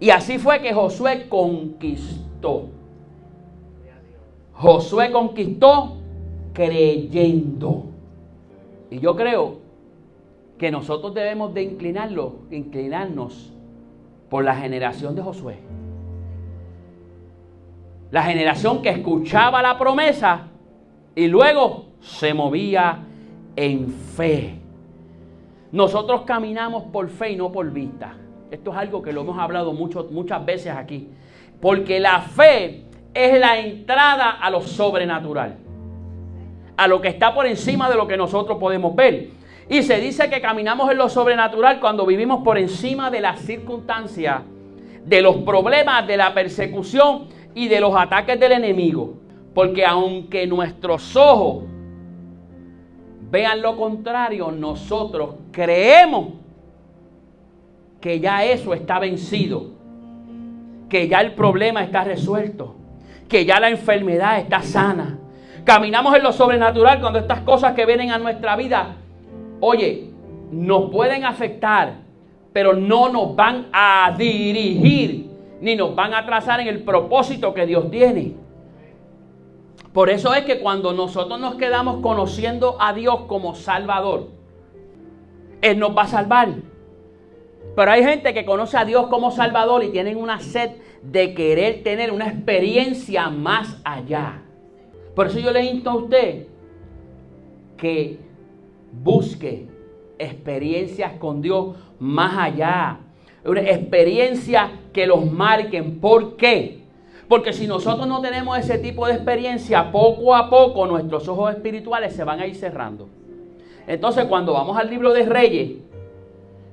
Y 0.00 0.10
así 0.10 0.38
fue 0.38 0.60
que 0.60 0.72
Josué 0.72 1.28
conquistó. 1.28 2.68
Josué 4.52 5.10
conquistó 5.10 5.96
creyendo. 6.52 7.84
Y 8.90 9.00
yo 9.00 9.16
creo 9.16 9.58
que 10.56 10.70
nosotros 10.70 11.14
debemos 11.14 11.54
de 11.54 11.62
inclinarlo, 11.62 12.36
inclinarnos 12.50 13.52
por 14.28 14.44
la 14.44 14.54
generación 14.54 15.14
de 15.14 15.22
Josué. 15.22 15.58
La 18.10 18.22
generación 18.22 18.82
que 18.82 18.90
escuchaba 18.90 19.62
la 19.62 19.78
promesa 19.78 20.46
y 21.14 21.26
luego 21.28 21.86
se 22.00 22.34
movía 22.34 23.04
en 23.56 23.88
fe. 23.88 24.54
Nosotros 25.72 26.22
caminamos 26.22 26.84
por 26.84 27.08
fe 27.08 27.32
y 27.32 27.36
no 27.36 27.52
por 27.52 27.70
vista. 27.70 28.16
Esto 28.50 28.72
es 28.72 28.76
algo 28.76 29.02
que 29.02 29.12
lo 29.12 29.20
hemos 29.22 29.38
hablado 29.38 29.72
muchas 29.72 30.44
veces 30.44 30.72
aquí. 30.72 31.08
Porque 31.60 32.00
la 32.00 32.20
fe 32.20 32.84
es 33.12 33.38
la 33.38 33.58
entrada 33.58 34.30
a 34.30 34.50
lo 34.50 34.60
sobrenatural. 34.60 35.56
A 36.76 36.88
lo 36.88 37.00
que 37.00 37.08
está 37.08 37.34
por 37.34 37.46
encima 37.46 37.90
de 37.90 37.96
lo 37.96 38.06
que 38.06 38.16
nosotros 38.16 38.58
podemos 38.58 38.94
ver. 38.94 39.30
Y 39.68 39.82
se 39.82 40.00
dice 40.00 40.30
que 40.30 40.40
caminamos 40.40 40.90
en 40.90 40.96
lo 40.96 41.08
sobrenatural 41.08 41.78
cuando 41.80 42.06
vivimos 42.06 42.42
por 42.42 42.56
encima 42.56 43.10
de 43.10 43.20
las 43.20 43.40
circunstancias, 43.40 44.42
de 45.04 45.20
los 45.20 45.36
problemas, 45.38 46.06
de 46.06 46.16
la 46.16 46.32
persecución 46.32 47.26
y 47.54 47.68
de 47.68 47.80
los 47.80 47.94
ataques 47.94 48.40
del 48.40 48.52
enemigo. 48.52 49.18
Porque 49.52 49.84
aunque 49.84 50.46
nuestros 50.46 51.16
ojos 51.16 51.64
vean 53.30 53.60
lo 53.60 53.76
contrario, 53.76 54.50
nosotros 54.50 55.34
creemos 55.52 56.37
que 58.00 58.20
ya 58.20 58.44
eso 58.44 58.74
está 58.74 58.98
vencido, 58.98 59.72
que 60.88 61.08
ya 61.08 61.20
el 61.20 61.32
problema 61.32 61.82
está 61.82 62.04
resuelto, 62.04 62.76
que 63.28 63.44
ya 63.44 63.60
la 63.60 63.70
enfermedad 63.70 64.38
está 64.38 64.62
sana. 64.62 65.18
Caminamos 65.64 66.14
en 66.16 66.22
lo 66.22 66.32
sobrenatural 66.32 67.00
cuando 67.00 67.18
estas 67.18 67.40
cosas 67.40 67.74
que 67.74 67.86
vienen 67.86 68.10
a 68.10 68.18
nuestra 68.18 68.56
vida, 68.56 68.96
oye, 69.60 70.10
nos 70.50 70.90
pueden 70.90 71.24
afectar, 71.24 71.94
pero 72.52 72.72
no 72.72 73.08
nos 73.08 73.36
van 73.36 73.66
a 73.72 74.14
dirigir, 74.16 75.30
ni 75.60 75.76
nos 75.76 75.94
van 75.94 76.14
a 76.14 76.24
trazar 76.24 76.60
en 76.60 76.68
el 76.68 76.82
propósito 76.82 77.52
que 77.52 77.66
Dios 77.66 77.90
tiene. 77.90 78.34
Por 79.92 80.10
eso 80.10 80.32
es 80.34 80.44
que 80.44 80.60
cuando 80.60 80.92
nosotros 80.92 81.40
nos 81.40 81.56
quedamos 81.56 82.00
conociendo 82.00 82.76
a 82.80 82.92
Dios 82.92 83.22
como 83.26 83.54
Salvador, 83.54 84.28
Él 85.60 85.78
nos 85.78 85.96
va 85.96 86.02
a 86.02 86.06
salvar. 86.06 86.48
Pero 87.78 87.92
hay 87.92 88.02
gente 88.02 88.34
que 88.34 88.44
conoce 88.44 88.76
a 88.76 88.84
Dios 88.84 89.06
como 89.06 89.30
Salvador 89.30 89.84
y 89.84 89.90
tienen 89.90 90.16
una 90.16 90.40
sed 90.40 90.70
de 91.00 91.32
querer 91.32 91.84
tener 91.84 92.10
una 92.10 92.26
experiencia 92.26 93.30
más 93.30 93.80
allá. 93.84 94.42
Por 95.14 95.28
eso 95.28 95.38
yo 95.38 95.52
le 95.52 95.62
insto 95.62 95.90
a 95.90 95.94
usted 95.94 96.48
que 97.76 98.18
busque 99.00 99.68
experiencias 100.18 101.12
con 101.20 101.40
Dios 101.40 101.76
más 102.00 102.36
allá. 102.36 102.98
Una 103.44 103.60
experiencia 103.60 104.72
que 104.92 105.06
los 105.06 105.30
marquen. 105.30 106.00
¿Por 106.00 106.36
qué? 106.36 106.80
Porque 107.28 107.52
si 107.52 107.68
nosotros 107.68 108.08
no 108.08 108.20
tenemos 108.20 108.58
ese 108.58 108.78
tipo 108.78 109.06
de 109.06 109.12
experiencia, 109.12 109.92
poco 109.92 110.34
a 110.34 110.50
poco 110.50 110.84
nuestros 110.88 111.28
ojos 111.28 111.54
espirituales 111.54 112.12
se 112.12 112.24
van 112.24 112.40
a 112.40 112.46
ir 112.48 112.56
cerrando. 112.56 113.08
Entonces 113.86 114.24
cuando 114.24 114.54
vamos 114.54 114.76
al 114.76 114.90
libro 114.90 115.12
de 115.12 115.26
Reyes, 115.26 115.87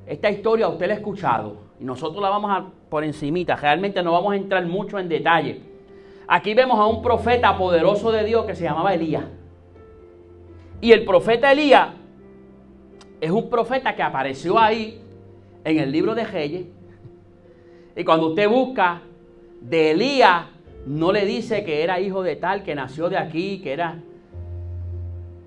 esta 0.07 0.29
historia 0.29 0.67
usted 0.67 0.87
la 0.87 0.93
ha 0.93 0.97
escuchado 0.97 1.57
y 1.79 1.83
nosotros 1.83 2.21
la 2.21 2.29
vamos 2.29 2.51
a 2.51 2.65
por 2.89 3.03
encimita, 3.03 3.55
realmente 3.55 4.01
no 4.03 4.11
vamos 4.11 4.33
a 4.33 4.35
entrar 4.35 4.65
mucho 4.65 4.99
en 4.99 5.09
detalle. 5.09 5.61
Aquí 6.27 6.53
vemos 6.53 6.79
a 6.79 6.85
un 6.85 7.01
profeta 7.01 7.57
poderoso 7.57 8.11
de 8.11 8.23
Dios 8.23 8.45
que 8.45 8.55
se 8.55 8.63
llamaba 8.63 8.93
Elías. 8.93 9.25
Y 10.81 10.91
el 10.91 11.05
profeta 11.05 11.51
Elías 11.51 11.89
es 13.19 13.31
un 13.31 13.49
profeta 13.49 13.95
que 13.95 14.03
apareció 14.03 14.59
ahí 14.59 15.01
en 15.63 15.79
el 15.79 15.91
libro 15.91 16.15
de 16.15 16.23
Reyes. 16.23 16.65
Y 17.95 18.03
cuando 18.03 18.29
usted 18.29 18.49
busca 18.49 19.01
de 19.61 19.91
Elías 19.91 20.45
no 20.85 21.11
le 21.11 21.25
dice 21.25 21.63
que 21.63 21.83
era 21.83 21.99
hijo 21.99 22.21
de 22.21 22.35
tal, 22.35 22.63
que 22.63 22.75
nació 22.75 23.09
de 23.09 23.17
aquí, 23.17 23.59
que 23.61 23.73
era... 23.73 23.99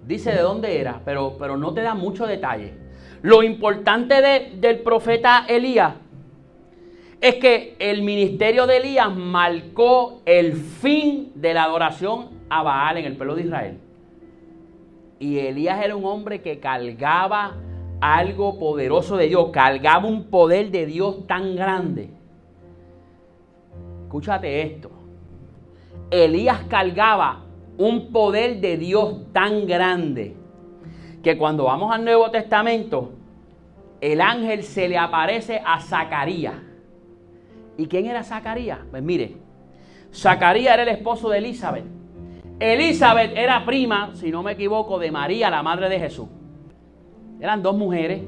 Dice 0.07 0.33
de 0.33 0.41
dónde 0.41 0.81
era, 0.81 1.01
pero, 1.05 1.37
pero 1.39 1.57
no 1.57 1.73
te 1.75 1.83
da 1.83 1.95
mucho 1.95 2.27
detalle. 2.27 2.88
Lo 3.23 3.43
importante 3.43 4.51
del 4.55 4.81
profeta 4.81 5.45
Elías 5.49 5.95
es 7.21 7.35
que 7.37 7.77
el 7.79 8.03
ministerio 8.03 8.67
de 8.67 8.77
Elías 8.77 9.15
marcó 9.15 10.23
el 10.25 10.55
fin 10.55 11.33
de 11.35 11.55
la 11.55 11.65
adoración 11.65 12.29
a 12.49 12.63
Baal 12.63 12.99
en 12.99 13.05
el 13.07 13.17
pueblo 13.17 13.35
de 13.35 13.43
Israel. 13.43 13.79
Y 15.19 15.39
Elías 15.39 15.85
era 15.85 15.97
un 15.97 16.05
hombre 16.05 16.41
que 16.41 16.61
cargaba 16.61 17.57
algo 18.01 18.59
poderoso 18.59 19.17
de 19.17 19.27
Dios, 19.27 19.51
cargaba 19.53 20.07
un 20.07 20.25
poder 20.31 20.71
de 20.71 20.87
Dios 20.87 21.27
tan 21.27 21.57
grande 21.57 22.11
Escúchate 24.09 24.63
esto. 24.63 24.91
Elías 26.11 26.63
cargaba 26.71 27.45
un 27.77 28.11
poder 28.11 28.59
de 28.59 28.79
Dios 28.79 29.31
tan 29.35 29.67
grande 29.67 30.35
que 31.23 31.37
cuando 31.37 31.65
vamos 31.65 31.95
al 31.95 32.05
Nuevo 32.05 32.31
Testamento, 32.31 33.13
el 34.01 34.21
ángel 34.21 34.63
se 34.63 34.89
le 34.89 34.99
aparece 34.99 35.61
a 35.65 35.81
Zacarías. 35.81 36.55
¿Y 37.77 37.87
quién 37.87 38.07
era 38.07 38.23
Zacarías? 38.23 38.79
Pues 38.91 39.03
mire, 39.03 39.37
Zacarías 40.13 40.75
era 40.75 40.83
el 40.83 40.89
esposo 40.89 41.29
de 41.29 41.39
Elizabeth. 41.39 41.85
Elizabeth 42.61 43.37
era 43.37 43.65
prima, 43.65 44.11
si 44.15 44.31
no 44.31 44.43
me 44.43 44.53
equivoco, 44.53 44.99
de 44.99 45.11
María, 45.11 45.51
la 45.51 45.63
madre 45.63 45.89
de 45.89 45.99
Jesús. 45.99 46.29
Eran 47.41 47.63
dos 47.63 47.77
mujeres 47.77 48.23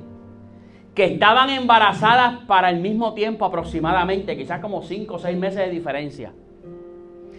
que 0.94 1.04
estaban 1.04 1.50
embarazadas 1.50 2.44
para 2.46 2.70
el 2.70 2.80
mismo 2.80 3.14
tiempo 3.14 3.44
aproximadamente, 3.44 4.36
quizás 4.36 4.60
como 4.60 4.82
cinco 4.82 5.14
o 5.14 5.18
seis 5.18 5.36
meses 5.36 5.58
de 5.58 5.70
diferencia. 5.70 6.32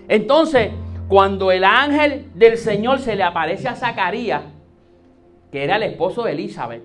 Entonces, 0.07 0.71
cuando 1.07 1.51
el 1.51 1.63
ángel 1.63 2.31
del 2.35 2.57
Señor 2.57 2.99
se 2.99 3.15
le 3.15 3.23
aparece 3.23 3.67
a 3.67 3.75
Zacarías, 3.75 4.41
que 5.51 5.63
era 5.63 5.75
el 5.75 5.83
esposo 5.83 6.23
de 6.23 6.31
Elizabeth, 6.31 6.83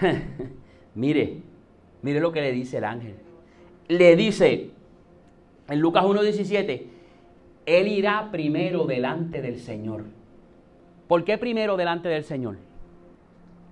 mire, 0.94 1.42
mire 2.02 2.20
lo 2.20 2.32
que 2.32 2.40
le 2.40 2.52
dice 2.52 2.78
el 2.78 2.84
ángel. 2.84 3.16
Le 3.88 4.16
dice 4.16 4.70
en 5.68 5.80
Lucas 5.80 6.04
1.17, 6.04 6.82
Él 7.66 7.88
irá 7.88 8.28
primero 8.30 8.86
delante 8.86 9.42
del 9.42 9.58
Señor. 9.58 10.04
¿Por 11.08 11.24
qué 11.24 11.38
primero 11.38 11.76
delante 11.76 12.08
del 12.08 12.24
Señor? 12.24 12.58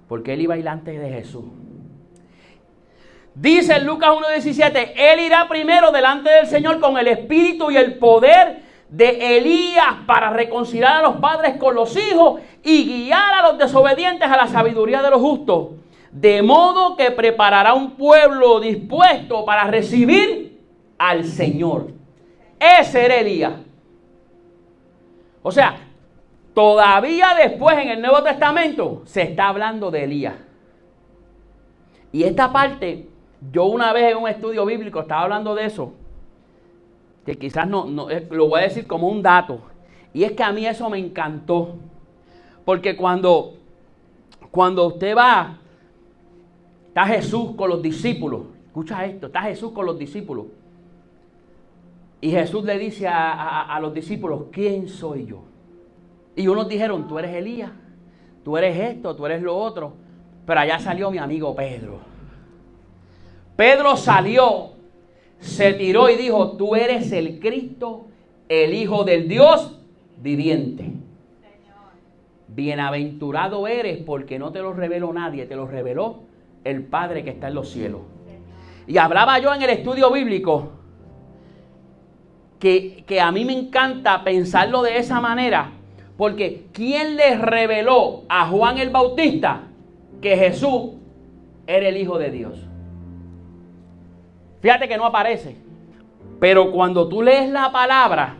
Porque 0.09 0.35
Él 0.35 0.43
iba 0.43 0.57
delante 0.57 0.99
de 0.99 1.11
Jesús. 1.11 1.45
Dice 3.35 3.75
en 3.75 3.87
Lucas 3.87 4.11
1.17, 4.11 4.93
Él 4.97 5.21
irá 5.21 5.49
primero 5.49 5.91
delante 5.91 6.31
del 6.31 6.47
Señor 6.47 6.81
con 6.81 6.97
el 6.99 7.09
espíritu 7.09 7.71
y 7.71 7.77
el 7.77 7.99
poder 7.99 8.64
de 8.89 9.39
Elías 9.39 9.95
para 10.07 10.31
reconciliar 10.31 10.97
a 10.97 11.03
los 11.03 11.17
padres 11.17 11.57
con 11.57 11.75
los 11.75 11.97
hijos 11.97 12.41
y 12.63 12.85
guiar 12.85 13.35
a 13.35 13.49
los 13.49 13.59
desobedientes 13.59 14.29
a 14.29 14.37
la 14.37 14.47
sabiduría 14.47 15.03
de 15.03 15.11
los 15.11 15.21
justos. 15.21 15.69
De 16.11 16.43
modo 16.43 16.97
que 16.97 17.11
preparará 17.11 17.75
un 17.75 17.93
pueblo 17.93 18.61
dispuesto 18.61 19.45
para 19.45 19.65
recibir 19.65 20.61
al 20.99 21.25
Señor. 21.25 21.89
Ese 22.61 23.05
era 23.05 23.17
Elías. 23.17 23.55
O 25.43 25.51
sea, 25.51 25.77
todavía 26.55 27.35
después 27.37 27.77
en 27.79 27.89
el 27.89 28.01
Nuevo 28.01 28.23
Testamento 28.23 29.03
se 29.05 29.23
está 29.23 29.49
hablando 29.49 29.91
de 29.91 30.05
Elías. 30.05 30.35
Y 32.13 32.23
esta 32.23 32.53
parte, 32.53 33.09
yo 33.51 33.65
una 33.65 33.93
vez 33.93 34.13
en 34.13 34.19
un 34.19 34.29
estudio 34.29 34.65
bíblico 34.65 35.01
estaba 35.01 35.23
hablando 35.23 35.55
de 35.57 35.67
eso, 35.67 35.95
que 37.25 37.37
quizás 37.37 37.69
no, 37.69 37.87
no 37.87 38.11
eh, 38.11 38.27
lo 38.31 38.49
voy 38.49 38.61
a 38.61 38.65
decir 38.65 38.87
como 38.87 39.09
un 39.09 39.23
dato. 39.23 39.61
Y 40.13 40.25
es 40.25 40.33
que 40.33 40.43
a 40.43 40.53
mí 40.53 40.67
eso 40.67 40.89
me 40.91 40.99
encantó. 40.99 41.77
Porque 42.65 42.97
cuando, 42.97 43.55
cuando 44.51 44.87
usted 44.87 45.17
va 45.17 45.59
Está 46.95 47.07
Jesús 47.07 47.57
con 47.57 47.71
los 47.71 47.83
discípulos. 47.83 48.43
Escucha 48.67 49.05
esto, 49.05 49.27
está 49.27 49.43
Jesús 49.43 49.73
con 49.73 49.85
los 49.85 49.99
discípulos. 49.99 50.47
Y 52.21 52.31
Jesús 52.31 52.63
le 52.63 52.79
dice 52.79 53.09
a, 53.09 53.77
los 53.81 53.93
discípulos, 53.93 54.45
¿quién 54.53 54.87
soy 54.87 55.27
yo? 55.27 55.43
Y 56.37 56.47
unos 56.47 56.69
dijeron, 56.69 57.09
tú 57.09 57.19
eres 57.19 57.35
Elías, 57.35 57.73
tú 58.45 58.57
eres 58.57 58.79
esto, 58.79 59.17
tú 59.17 59.27
eres 59.27 59.43
lo 59.43 59.57
otro. 59.57 59.95
Pero 60.47 60.61
allá 60.61 60.79
salió 60.79 61.11
mi 61.11 61.19
amigo 61.19 61.53
Pedro. 61.57 61.99
Pedro 63.57 63.97
salió, 63.97 64.74
se 65.45 65.75
tiró 65.75 66.09
y 66.09 66.17
dijo, 66.17 66.53
tú 66.53 66.75
eres 66.75 67.13
el 67.13 67.39
Cristo, 67.39 68.07
el 68.49 68.73
Hijo 68.73 69.05
del 69.05 69.29
Dios 69.29 69.79
viviente. 70.23 70.91
Bienaventurado 72.49 73.67
eres 73.69 73.99
porque 73.99 74.39
no 74.39 74.53
te 74.53 74.61
lo 74.61 74.73
reveló 74.73 75.13
nadie, 75.13 75.45
te 75.45 75.55
lo 75.55 75.67
reveló 75.67 76.21
el 76.65 76.83
Padre 76.83 77.25
que 77.25 77.31
está 77.31 77.49
en 77.49 77.55
los 77.55 77.69
cielos. 77.69 78.01
Y 78.87 78.97
hablaba 78.97 79.39
yo 79.39 79.53
en 79.53 79.63
el 79.63 79.71
estudio 79.71 80.11
bíblico 80.11 80.71
que, 82.59 83.05
que, 83.07 83.21
a 83.21 83.31
mí 83.31 83.45
me 83.45 83.53
encanta 83.53 84.25
pensarlo 84.25 84.83
de 84.83 84.97
esa 84.97 85.21
manera, 85.21 85.73
porque 86.17 86.67
¿quién 86.73 87.17
le 87.17 87.37
reveló 87.37 88.23
a 88.31 88.49
Juan 88.49 88.79
el 88.79 88.89
Bautista 88.89 89.65
que 90.23 90.37
Jesús 90.37 90.93
era 91.67 91.89
el 91.89 91.99
Hijo 91.99 92.19
de 92.19 92.31
Dios? 92.31 92.64
Fíjate 94.65 94.89
que 94.89 94.97
no 94.97 95.05
aparece, 95.05 95.59
pero 96.41 96.73
cuando 96.73 97.07
tú 97.07 97.21
lees 97.21 97.51
la 97.51 97.71
palabra, 97.71 98.37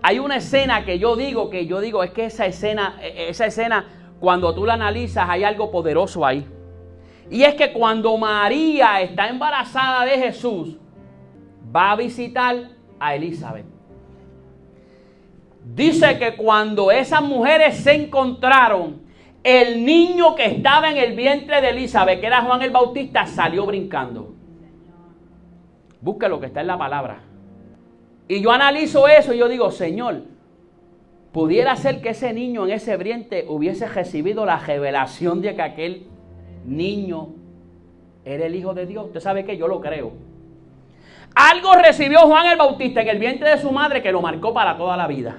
hay 0.00 0.20
una 0.20 0.36
escena 0.36 0.84
que 0.84 1.00
yo 1.00 1.16
digo, 1.16 1.50
que 1.50 1.66
yo 1.66 1.80
digo, 1.80 2.04
es 2.04 2.12
que 2.12 2.26
esa 2.26 2.46
escena, 2.46 3.00
e, 3.02 3.28
esa 3.28 3.46
escena, 3.46 3.84
cuando 4.20 4.54
tú 4.54 4.64
la 4.64 4.74
analizas, 4.74 5.28
hay 5.28 5.42
algo 5.42 5.72
poderoso 5.72 6.24
ahí. 6.24 6.46
Y 7.32 7.42
es 7.42 7.56
que 7.56 7.72
cuando 7.72 8.16
María 8.16 9.00
está 9.00 9.26
embarazada 9.26 10.04
de 10.04 10.18
Jesús, 10.18 10.76
va 11.74 11.90
a 11.90 11.96
visitar 11.96 12.68
a 13.00 13.16
Elizabeth. 13.16 13.66
Dice 15.64 16.16
que 16.20 16.36
cuando 16.36 16.92
esas 16.92 17.22
mujeres 17.22 17.78
se 17.78 17.92
encontraron, 17.92 19.02
el 19.42 19.84
niño 19.84 20.36
que 20.36 20.44
estaba 20.44 20.92
en 20.92 20.96
el 20.96 21.16
vientre 21.16 21.60
de 21.60 21.70
Elizabeth, 21.70 22.20
que 22.20 22.28
era 22.28 22.42
Juan 22.42 22.62
el 22.62 22.70
Bautista, 22.70 23.26
salió 23.26 23.66
brincando. 23.66 24.37
Busca 26.00 26.28
lo 26.28 26.40
que 26.40 26.46
está 26.46 26.60
en 26.60 26.68
la 26.68 26.78
palabra. 26.78 27.20
Y 28.28 28.40
yo 28.40 28.50
analizo 28.50 29.08
eso 29.08 29.32
y 29.32 29.38
yo 29.38 29.48
digo, 29.48 29.70
Señor, 29.70 30.22
pudiera 31.32 31.74
ser 31.76 32.00
que 32.00 32.10
ese 32.10 32.32
niño 32.32 32.66
en 32.66 32.72
ese 32.72 32.96
vientre 32.96 33.46
hubiese 33.48 33.88
recibido 33.88 34.44
la 34.44 34.58
revelación 34.58 35.40
de 35.40 35.54
que 35.54 35.62
aquel 35.62 36.06
niño 36.64 37.30
era 38.24 38.46
el 38.46 38.54
Hijo 38.54 38.74
de 38.74 38.86
Dios. 38.86 39.06
Usted 39.06 39.20
sabe 39.20 39.44
que 39.44 39.56
yo 39.56 39.66
lo 39.66 39.80
creo. 39.80 40.12
Algo 41.34 41.74
recibió 41.74 42.20
Juan 42.20 42.46
el 42.46 42.58
Bautista 42.58 43.00
en 43.00 43.08
el 43.08 43.18
vientre 43.18 43.50
de 43.50 43.58
su 43.58 43.70
madre 43.70 44.02
que 44.02 44.12
lo 44.12 44.20
marcó 44.20 44.52
para 44.52 44.76
toda 44.76 44.96
la 44.96 45.06
vida. 45.06 45.38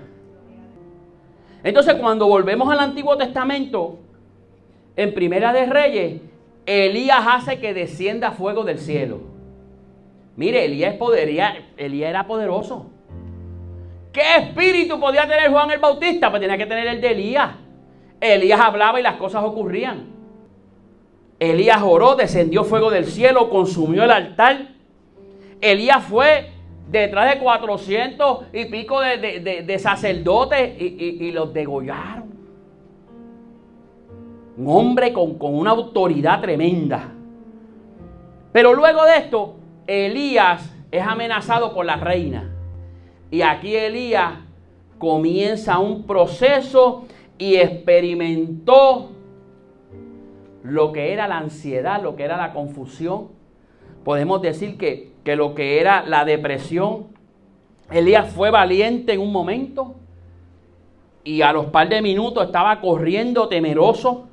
Entonces 1.63 1.95
cuando 1.95 2.28
volvemos 2.28 2.72
al 2.72 2.80
Antiguo 2.80 3.17
Testamento, 3.17 4.00
en 4.95 5.13
Primera 5.13 5.54
de 5.54 5.65
Reyes, 5.65 6.22
Elías 6.65 7.26
hace 7.28 7.60
que 7.60 7.74
descienda 7.74 8.32
fuego 8.32 8.63
del 8.63 8.80
cielo. 8.80 9.29
Mire, 10.39 10.63
Elías, 10.63 10.95
Elías 11.75 12.10
era 12.10 12.25
poderoso. 12.25 12.86
¿Qué 14.13 14.21
espíritu 14.38 14.97
podía 14.97 15.23
tener 15.23 15.52
Juan 15.52 15.69
el 15.69 15.80
Bautista? 15.80 16.30
Pues 16.30 16.39
tenía 16.39 16.58
que 16.58 16.65
tener 16.65 16.88
el 16.88 17.02
de 17.02 17.12
Elías. 17.12 17.49
Elías 18.21 18.58
hablaba 18.58 19.02
y 19.02 19.04
las 19.04 19.17
cosas 19.17 19.43
ocurrían. 19.43 20.06
Elías 21.39 21.82
oró, 21.84 22.15
descendió 22.15 22.63
fuego 22.63 22.89
del 22.89 23.04
cielo, 23.04 23.49
consumió 23.49 24.06
el 24.06 24.12
altar. 24.12 24.69
Elías 25.60 26.06
fue 26.06 26.52
detrás 26.89 27.34
de 27.34 27.39
400 27.41 28.45
y 28.54 28.63
pico 28.63 29.02
de, 29.02 29.78
sacerdotes 29.78 30.82
y, 30.82 31.32
los 31.34 31.54
degollaron. 31.54 32.30
Un 34.56 34.67
hombre 34.69 35.12
con, 35.12 35.38
con 35.38 35.54
una 35.54 35.71
autoridad 35.71 36.39
tremenda. 36.39 37.12
Pero 38.54 38.73
luego 38.73 39.04
de 39.04 39.17
esto, 39.17 39.59
Elías 39.89 40.71
es 40.91 41.02
amenazado 41.02 41.73
por 41.73 41.84
la 41.84 41.95
reina. 41.95 42.52
Y 43.32 43.41
aquí 43.41 43.75
Elías 43.75 44.34
comienza 44.99 45.80
un 45.80 46.04
proceso 46.04 47.06
y 47.39 47.56
experimentó 47.56 49.10
lo 50.62 50.91
que 50.91 51.12
era 51.12 51.28
la 51.28 51.39
ansiedad, 51.39 52.04
lo 52.04 52.15
que 52.15 52.23
era 52.23 52.38
la 52.38 52.54
confusión. 52.54 53.30
Podemos 54.04 54.43
decir 54.43 54.78
que, 54.78 55.13
que 55.23 55.36
lo 55.36 55.56
que 55.56 55.82
era 55.82 56.04
la 56.06 56.23
depresión. 56.23 57.08
Elías 57.89 58.32
fue 58.32 58.52
valiente 58.52 59.13
en 59.13 59.21
un 59.21 59.32
momento 59.32 59.95
y 61.23 61.41
a 61.41 61.52
los 61.52 61.65
par 61.65 61.89
de 61.89 62.04
minutos 62.04 62.45
estaba 62.45 62.80
corriendo 62.80 63.47
temeroso. 63.47 64.28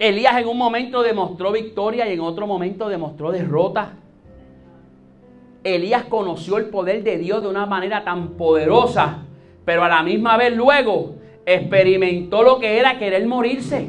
Elías 0.00 0.36
en 0.36 0.48
un 0.48 0.58
momento 0.58 1.00
demostró 1.00 1.52
victoria 1.52 2.08
y 2.08 2.14
en 2.14 2.20
otro 2.20 2.48
momento 2.48 2.88
demostró 2.88 3.30
derrota. 3.30 3.98
Elías 5.64 6.04
conoció 6.04 6.58
el 6.58 6.66
poder 6.66 7.02
de 7.04 7.18
Dios 7.18 7.42
de 7.42 7.48
una 7.48 7.66
manera 7.66 8.04
tan 8.04 8.30
poderosa, 8.30 9.18
pero 9.64 9.84
a 9.84 9.88
la 9.88 10.02
misma 10.02 10.36
vez 10.36 10.56
luego 10.56 11.16
experimentó 11.46 12.42
lo 12.42 12.58
que 12.58 12.78
era 12.78 12.98
querer 12.98 13.26
morirse. 13.26 13.86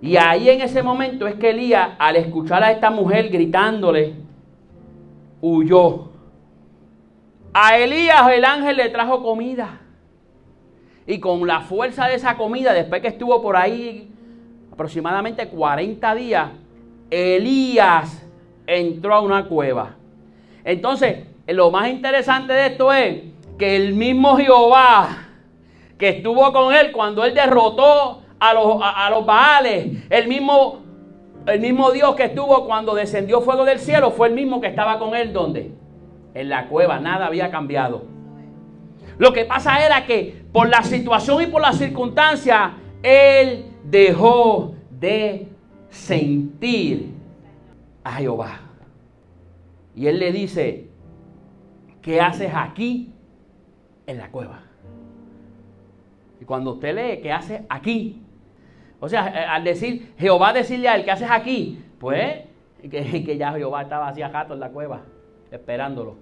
Y 0.00 0.16
ahí 0.16 0.48
en 0.48 0.60
ese 0.60 0.82
momento 0.82 1.26
es 1.26 1.34
que 1.34 1.50
Elías, 1.50 1.90
al 1.98 2.16
escuchar 2.16 2.62
a 2.62 2.70
esta 2.70 2.90
mujer 2.90 3.30
gritándole, 3.30 4.14
huyó. 5.40 6.08
A 7.52 7.78
Elías 7.78 8.30
el 8.32 8.44
ángel 8.44 8.76
le 8.76 8.88
trajo 8.90 9.22
comida. 9.22 9.80
Y 11.06 11.18
con 11.20 11.46
la 11.46 11.62
fuerza 11.62 12.06
de 12.06 12.14
esa 12.14 12.36
comida, 12.36 12.74
después 12.74 13.00
que 13.00 13.08
estuvo 13.08 13.40
por 13.40 13.56
ahí 13.56 14.12
aproximadamente 14.70 15.48
40 15.48 16.14
días, 16.14 16.50
Elías 17.10 18.24
entró 18.66 19.14
a 19.14 19.20
una 19.20 19.46
cueva. 19.46 19.97
Entonces, 20.68 21.24
lo 21.46 21.70
más 21.70 21.88
interesante 21.88 22.52
de 22.52 22.66
esto 22.66 22.92
es 22.92 23.22
que 23.58 23.74
el 23.74 23.94
mismo 23.94 24.36
Jehová 24.36 25.28
que 25.96 26.10
estuvo 26.10 26.52
con 26.52 26.74
él 26.74 26.92
cuando 26.92 27.24
él 27.24 27.32
derrotó 27.32 28.20
a 28.38 28.52
los, 28.52 28.78
a, 28.82 29.08
los 29.08 29.24
Baales, 29.24 30.04
el 30.10 30.28
mismo, 30.28 30.80
el 31.46 31.58
mismo 31.60 31.90
Dios 31.90 32.14
que 32.14 32.24
estuvo 32.24 32.66
cuando 32.66 32.94
descendió 32.94 33.40
fuego 33.40 33.64
del 33.64 33.78
cielo, 33.78 34.10
fue 34.10 34.28
el 34.28 34.34
mismo 34.34 34.60
que 34.60 34.66
estaba 34.66 34.98
con 34.98 35.16
él, 35.16 35.32
¿dónde? 35.32 35.72
En 36.34 36.50
la 36.50 36.68
cueva, 36.68 37.00
nada 37.00 37.24
había 37.28 37.50
cambiado. 37.50 38.02
Lo 39.16 39.32
que 39.32 39.46
pasa 39.46 39.82
era 39.82 40.04
que 40.04 40.44
por 40.52 40.68
la 40.68 40.82
situación 40.82 41.42
y 41.42 41.46
por 41.46 41.62
la 41.62 41.72
circunstancia, 41.72 42.74
él 43.02 43.64
dejó 43.84 44.74
de 44.90 45.48
sentir 45.88 47.14
a 48.04 48.12
Jehová. 48.12 48.67
Y 49.98 50.06
él 50.06 50.20
le 50.20 50.30
dice, 50.30 50.86
¿qué 52.02 52.20
haces 52.20 52.52
aquí 52.54 53.12
en 54.06 54.18
la 54.18 54.30
cueva? 54.30 54.60
Y 56.40 56.44
cuando 56.44 56.74
usted 56.74 56.94
lee, 56.94 57.20
¿qué 57.20 57.32
hace 57.32 57.66
aquí? 57.68 58.22
O 59.00 59.08
sea, 59.08 59.26
eh, 59.26 59.44
al 59.44 59.64
decir, 59.64 60.14
Jehová 60.16 60.52
decirle 60.52 60.86
a 60.88 60.94
él, 60.94 61.04
¿qué 61.04 61.10
haces 61.10 61.28
aquí? 61.28 61.82
Pues 61.98 62.44
que, 62.88 63.36
ya 63.36 63.52
Jehová 63.54 63.82
estaba 63.82 64.06
así 64.06 64.22
jato 64.22 64.54
en 64.54 64.60
la 64.60 64.68
cueva, 64.68 65.02
esperándolo. 65.50 66.14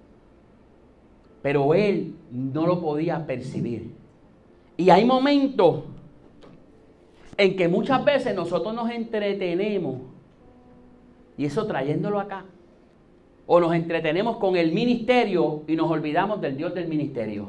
Pero 1.43 1.75
él 1.75 2.15
no 2.33 2.67
lo 2.67 2.81
podía 2.81 3.27
percibir. 3.27 3.93
Y 4.79 4.89
hay 4.89 5.05
momentos 5.05 5.83
en 7.37 7.55
que 7.55 7.69
muchas 7.69 8.03
veces 8.07 8.35
nosotros 8.35 8.75
nos 8.75 8.89
entretenemos, 8.89 9.97
y 11.37 11.45
eso 11.45 11.67
trayéndolo 11.67 12.19
acá, 12.19 12.47
o 13.47 13.61
nos 13.61 13.75
entretenemos 13.75 14.39
con 14.39 14.57
el 14.57 14.73
ministerio 14.73 15.63
y 15.67 15.77
nos 15.77 15.91
olvidamos 15.91 16.41
del 16.41 16.57
Dios 16.57 16.75
del 16.75 16.89
ministerio. 16.89 17.49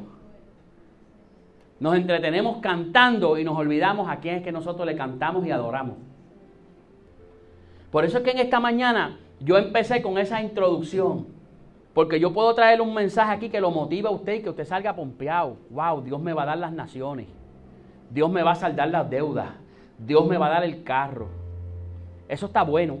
Nos 1.80 1.96
entretenemos 1.96 2.58
cantando 2.58 3.38
y 3.38 3.44
nos 3.44 3.56
olvidamos 3.56 4.08
a 4.08 4.16
quién 4.16 4.36
es 4.36 4.42
que 4.42 4.52
nosotros 4.52 4.86
le 4.86 4.96
cantamos 4.96 5.46
y 5.46 5.50
adoramos. 5.50 5.96
Por 7.90 8.04
eso 8.04 8.18
es 8.18 8.24
que 8.24 8.30
en 8.30 8.38
esta 8.38 8.60
mañana 8.60 9.18
yo 9.40 9.56
empecé 9.56 10.02
con 10.02 10.18
esa 10.18 10.42
introducción. 10.42 11.38
Porque 11.94 12.20
yo 12.20 12.32
puedo 12.32 12.54
traer 12.54 12.80
un 12.80 12.94
mensaje 12.94 13.32
aquí 13.32 13.48
que 13.48 13.60
lo 13.60 13.72
motive 13.72 14.08
a 14.08 14.12
usted 14.12 14.34
y 14.34 14.42
que 14.42 14.50
usted 14.50 14.64
salga 14.64 14.94
pompeado. 14.94 15.56
Wow, 15.70 16.02
Dios 16.02 16.20
me 16.20 16.32
va 16.32 16.44
a 16.44 16.46
dar 16.46 16.58
las 16.58 16.72
naciones. 16.72 17.26
Dios 18.10 18.30
me 18.30 18.42
va 18.42 18.52
a 18.52 18.54
saldar 18.54 18.88
las 18.90 19.10
deudas. 19.10 19.48
Dios 19.98 20.24
me 20.26 20.38
va 20.38 20.46
a 20.46 20.50
dar 20.50 20.64
el 20.64 20.84
carro. 20.84 21.28
Eso 22.28 22.46
está 22.46 22.62
bueno. 22.62 22.98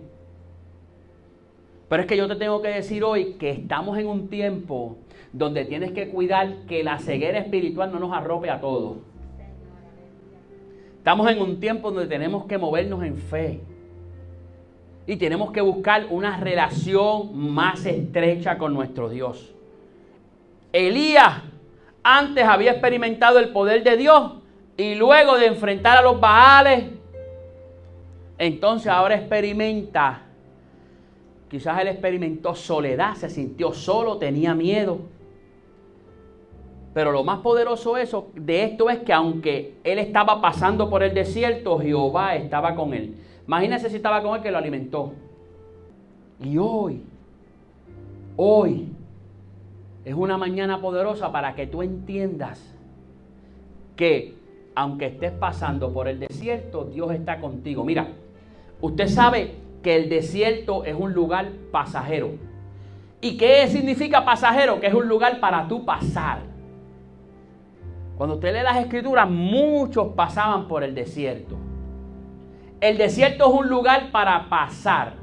Pero 1.88 2.02
es 2.02 2.08
que 2.08 2.16
yo 2.16 2.28
te 2.28 2.36
tengo 2.36 2.60
que 2.60 2.68
decir 2.68 3.02
hoy 3.04 3.34
que 3.34 3.50
estamos 3.50 3.98
en 3.98 4.06
un 4.06 4.28
tiempo 4.28 4.96
donde 5.32 5.64
tienes 5.64 5.92
que 5.92 6.08
cuidar 6.08 6.66
que 6.68 6.82
la 6.82 6.98
ceguera 6.98 7.38
espiritual 7.38 7.92
no 7.92 7.98
nos 7.98 8.12
arrope 8.12 8.50
a 8.50 8.60
todos. 8.60 8.98
Estamos 10.98 11.30
en 11.30 11.40
un 11.40 11.60
tiempo 11.60 11.90
donde 11.90 12.06
tenemos 12.06 12.44
que 12.44 12.58
movernos 12.58 13.02
en 13.02 13.16
fe. 13.16 13.60
Y 15.06 15.16
tenemos 15.16 15.52
que 15.52 15.62
buscar 15.62 16.06
una 16.10 16.36
relación 16.36 17.34
más 17.34 17.86
estrecha 17.86 18.58
con 18.58 18.74
nuestro 18.74 19.08
Dios. 19.08 19.54
Elías 20.72 21.42
antes 22.02 22.44
había 22.44 22.72
experimentado 22.72 23.38
el 23.38 23.50
poder 23.50 23.82
de 23.82 23.96
Dios 23.96 24.32
y 24.76 24.94
luego 24.94 25.36
de 25.36 25.46
enfrentar 25.46 25.96
a 25.96 26.02
los 26.02 26.20
Baales, 26.20 26.84
entonces 28.38 28.86
ahora 28.86 29.16
experimenta, 29.16 30.22
quizás 31.48 31.80
él 31.80 31.88
experimentó 31.88 32.54
soledad, 32.54 33.14
se 33.14 33.30
sintió 33.30 33.72
solo, 33.72 34.18
tenía 34.18 34.54
miedo. 34.54 34.98
Pero 36.94 37.12
lo 37.12 37.22
más 37.22 37.40
poderoso 37.40 37.94
de 38.34 38.64
esto 38.64 38.90
es 38.90 38.98
que 39.00 39.12
aunque 39.12 39.74
él 39.84 39.98
estaba 39.98 40.40
pasando 40.40 40.90
por 40.90 41.02
el 41.02 41.14
desierto, 41.14 41.78
Jehová 41.78 42.34
estaba 42.34 42.74
con 42.74 42.94
él. 42.94 43.14
Imagínese 43.46 43.88
si 43.90 43.96
estaba 43.96 44.22
con 44.22 44.36
él 44.36 44.42
que 44.42 44.50
lo 44.50 44.58
alimentó. 44.58 45.12
Y 46.42 46.58
hoy, 46.58 47.02
hoy, 48.36 48.88
es 50.04 50.14
una 50.14 50.38
mañana 50.38 50.80
poderosa 50.80 51.30
para 51.30 51.54
que 51.54 51.66
tú 51.66 51.82
entiendas 51.82 52.74
que 53.94 54.34
aunque 54.74 55.06
estés 55.06 55.32
pasando 55.32 55.92
por 55.92 56.08
el 56.08 56.20
desierto, 56.20 56.84
Dios 56.84 57.12
está 57.12 57.40
contigo. 57.40 57.84
Mira, 57.84 58.08
usted 58.80 59.08
sabe 59.08 59.54
que 59.82 59.96
el 59.96 60.08
desierto 60.08 60.84
es 60.84 60.94
un 60.94 61.12
lugar 61.12 61.50
pasajero. 61.70 62.30
¿Y 63.20 63.36
qué 63.36 63.66
significa 63.68 64.24
pasajero? 64.24 64.80
Que 64.80 64.86
es 64.86 64.94
un 64.94 65.08
lugar 65.08 65.40
para 65.40 65.66
tú 65.66 65.84
pasar. 65.84 66.40
Cuando 68.16 68.36
usted 68.36 68.52
lee 68.52 68.62
las 68.62 68.78
escrituras, 68.78 69.28
muchos 69.28 70.08
pasaban 70.14 70.68
por 70.68 70.82
el 70.82 70.94
desierto. 70.94 71.56
El 72.80 72.98
desierto 72.98 73.48
es 73.48 73.60
un 73.60 73.68
lugar 73.68 74.10
para 74.10 74.48
pasar. 74.48 75.14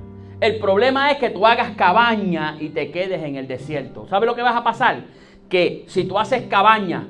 El 0.41 0.59
problema 0.59 1.11
es 1.11 1.17
que 1.17 1.29
tú 1.29 1.45
hagas 1.45 1.71
cabaña 1.71 2.57
y 2.59 2.69
te 2.69 2.91
quedes 2.91 3.23
en 3.23 3.35
el 3.35 3.47
desierto. 3.47 4.07
¿Sabes 4.07 4.27
lo 4.27 4.35
que 4.35 4.41
vas 4.41 4.55
a 4.55 4.63
pasar? 4.63 5.03
Que 5.49 5.85
si 5.87 6.03
tú 6.03 6.19
haces 6.19 6.43
cabaña 6.43 7.07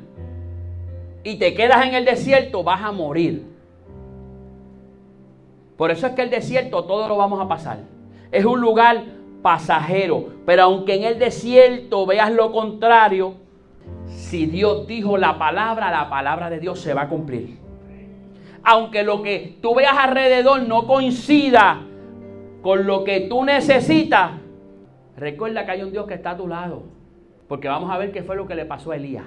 y 1.23 1.37
te 1.37 1.55
quedas 1.55 1.85
en 1.85 1.95
el 1.95 2.05
desierto, 2.05 2.63
vas 2.63 2.81
a 2.81 2.91
morir. 2.91 3.54
Por 5.77 5.91
eso 5.91 6.07
es 6.07 6.13
que 6.13 6.21
el 6.21 6.29
desierto 6.29 6.85
todo 6.85 7.07
lo 7.07 7.17
vamos 7.17 7.39
a 7.41 7.47
pasar. 7.47 7.79
Es 8.31 8.45
un 8.45 8.61
lugar 8.61 9.03
pasajero. 9.41 10.29
Pero 10.45 10.63
aunque 10.63 10.95
en 10.95 11.03
el 11.03 11.19
desierto 11.19 12.05
veas 12.05 12.31
lo 12.31 12.51
contrario, 12.51 13.35
si 14.07 14.45
Dios 14.45 14.87
dijo 14.87 15.17
la 15.17 15.37
palabra, 15.37 15.91
la 15.91 16.09
palabra 16.09 16.49
de 16.49 16.59
Dios 16.59 16.79
se 16.79 16.93
va 16.93 17.03
a 17.03 17.09
cumplir. 17.09 17.59
Aunque 18.63 19.03
lo 19.03 19.21
que 19.21 19.57
tú 19.61 19.75
veas 19.75 19.95
alrededor 19.97 20.63
no 20.63 20.87
coincida 20.87 21.83
con 22.63 22.87
lo 22.87 23.03
que 23.03 23.21
tú 23.21 23.43
necesitas, 23.43 24.31
recuerda 25.15 25.65
que 25.65 25.71
hay 25.71 25.83
un 25.83 25.91
Dios 25.91 26.07
que 26.07 26.15
está 26.15 26.31
a 26.31 26.37
tu 26.37 26.47
lado. 26.47 26.83
Porque 27.47 27.67
vamos 27.67 27.91
a 27.91 27.97
ver 27.99 28.11
qué 28.11 28.23
fue 28.23 28.35
lo 28.35 28.47
que 28.47 28.55
le 28.55 28.65
pasó 28.65 28.91
a 28.91 28.95
Elías. 28.95 29.25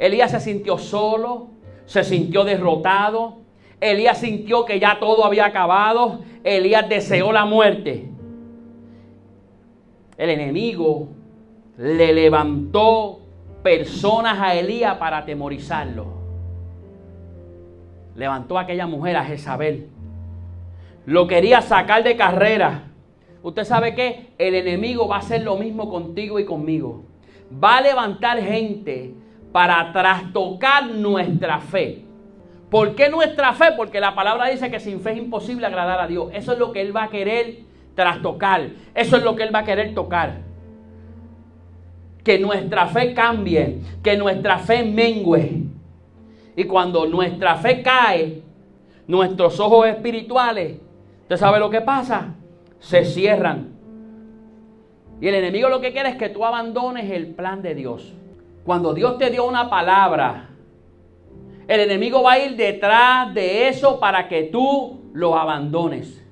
Elías 0.00 0.32
se 0.32 0.40
sintió 0.40 0.78
solo, 0.78 1.50
se 1.84 2.02
sintió 2.02 2.42
derrotado. 2.42 3.45
Elías 3.80 4.18
sintió 4.18 4.64
que 4.64 4.80
ya 4.80 4.98
todo 4.98 5.24
había 5.24 5.46
acabado. 5.46 6.20
Elías 6.44 6.88
deseó 6.88 7.32
la 7.32 7.44
muerte. 7.44 8.08
El 10.16 10.30
enemigo 10.30 11.08
le 11.76 12.12
levantó 12.14 13.20
personas 13.62 14.38
a 14.40 14.54
Elías 14.54 14.96
para 14.96 15.18
atemorizarlo. 15.18 16.06
Levantó 18.14 18.56
a 18.56 18.62
aquella 18.62 18.86
mujer, 18.86 19.16
a 19.16 19.24
Jezabel. 19.24 19.88
Lo 21.04 21.26
quería 21.26 21.60
sacar 21.60 22.02
de 22.02 22.16
carrera. 22.16 22.84
Usted 23.42 23.64
sabe 23.64 23.94
que 23.94 24.28
el 24.38 24.54
enemigo 24.54 25.06
va 25.06 25.16
a 25.16 25.18
hacer 25.18 25.42
lo 25.42 25.56
mismo 25.56 25.90
contigo 25.90 26.40
y 26.40 26.46
conmigo. 26.46 27.04
Va 27.62 27.76
a 27.76 27.82
levantar 27.82 28.40
gente 28.40 29.14
para 29.52 29.92
trastocar 29.92 30.86
nuestra 30.86 31.60
fe. 31.60 32.05
¿Por 32.70 32.94
qué 32.94 33.08
nuestra 33.08 33.52
fe? 33.52 33.66
Porque 33.76 34.00
la 34.00 34.14
palabra 34.14 34.48
dice 34.48 34.70
que 34.70 34.80
sin 34.80 35.00
fe 35.00 35.12
es 35.12 35.18
imposible 35.18 35.66
agradar 35.66 36.00
a 36.00 36.06
Dios. 36.06 36.30
Eso 36.32 36.52
es 36.52 36.58
lo 36.58 36.72
que 36.72 36.80
Él 36.80 36.94
va 36.94 37.04
a 37.04 37.10
querer 37.10 37.58
trastocar. 37.94 38.68
Eso 38.94 39.16
es 39.16 39.22
lo 39.22 39.36
que 39.36 39.44
Él 39.44 39.54
va 39.54 39.60
a 39.60 39.64
querer 39.64 39.94
tocar 39.94 40.46
que 42.26 42.40
nuestra 42.40 42.88
fe 42.88 43.14
cambie, 43.14 43.78
que 44.02 44.16
nuestra 44.16 44.58
fe 44.58 44.82
mengue. 44.82 45.62
Y 46.56 46.64
cuando 46.64 47.06
nuestra 47.06 47.54
fe 47.54 47.82
cae, 47.82 48.42
nuestros 49.06 49.60
ojos 49.60 49.86
espirituales, 49.86 50.78
¿usted 51.22 51.36
sabe 51.36 51.60
lo 51.60 51.70
que 51.70 51.82
pasa? 51.82 52.34
Se 52.80 53.04
cierran. 53.04 53.76
Y 55.20 55.28
el 55.28 55.36
enemigo 55.36 55.68
lo 55.68 55.80
que 55.80 55.92
quiere 55.92 56.08
es 56.08 56.16
que 56.16 56.28
tú 56.28 56.44
abandones 56.44 57.08
el 57.12 57.28
plan 57.28 57.62
de 57.62 57.76
Dios. 57.76 58.12
Cuando 58.64 58.92
Dios 58.92 59.18
te 59.18 59.30
dio 59.30 59.46
una 59.46 59.70
palabra, 59.70 60.48
el 61.68 61.80
enemigo 61.80 62.22
va 62.22 62.32
a 62.32 62.38
ir 62.38 62.56
detrás 62.56 63.32
de 63.34 63.68
eso 63.68 63.98
para 63.98 64.28
que 64.28 64.44
tú 64.44 65.00
lo 65.12 65.36
abandones. 65.36 66.22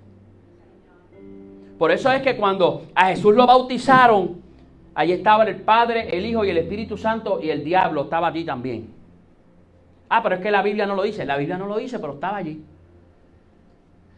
Por 1.78 1.90
eso 1.90 2.10
es 2.12 2.22
que 2.22 2.36
cuando 2.36 2.82
a 2.94 3.06
Jesús 3.06 3.34
lo 3.34 3.46
bautizaron, 3.46 4.44
Allí 4.94 5.12
estaba 5.12 5.44
el 5.44 5.56
Padre, 5.56 6.16
el 6.16 6.24
Hijo 6.24 6.44
y 6.44 6.50
el 6.50 6.58
Espíritu 6.58 6.96
Santo 6.96 7.40
y 7.42 7.50
el 7.50 7.64
diablo 7.64 8.02
estaba 8.02 8.28
allí 8.28 8.44
también. 8.44 8.94
Ah, 10.08 10.22
pero 10.22 10.36
es 10.36 10.40
que 10.40 10.52
la 10.52 10.62
Biblia 10.62 10.86
no 10.86 10.94
lo 10.94 11.02
dice. 11.02 11.24
La 11.24 11.36
Biblia 11.36 11.58
no 11.58 11.66
lo 11.66 11.76
dice, 11.78 11.98
pero 11.98 12.14
estaba 12.14 12.36
allí. 12.36 12.64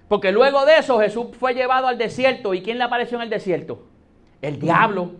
Porque 0.08 0.32
luego 0.32 0.66
de 0.66 0.78
eso 0.78 1.00
Jesús 1.00 1.28
fue 1.38 1.54
llevado 1.54 1.86
al 1.86 1.96
desierto. 1.96 2.52
¿Y 2.52 2.60
quién 2.60 2.76
le 2.76 2.84
apareció 2.84 3.16
en 3.16 3.22
el 3.22 3.30
desierto? 3.30 3.86
El 4.42 4.60
diablo. 4.60 5.12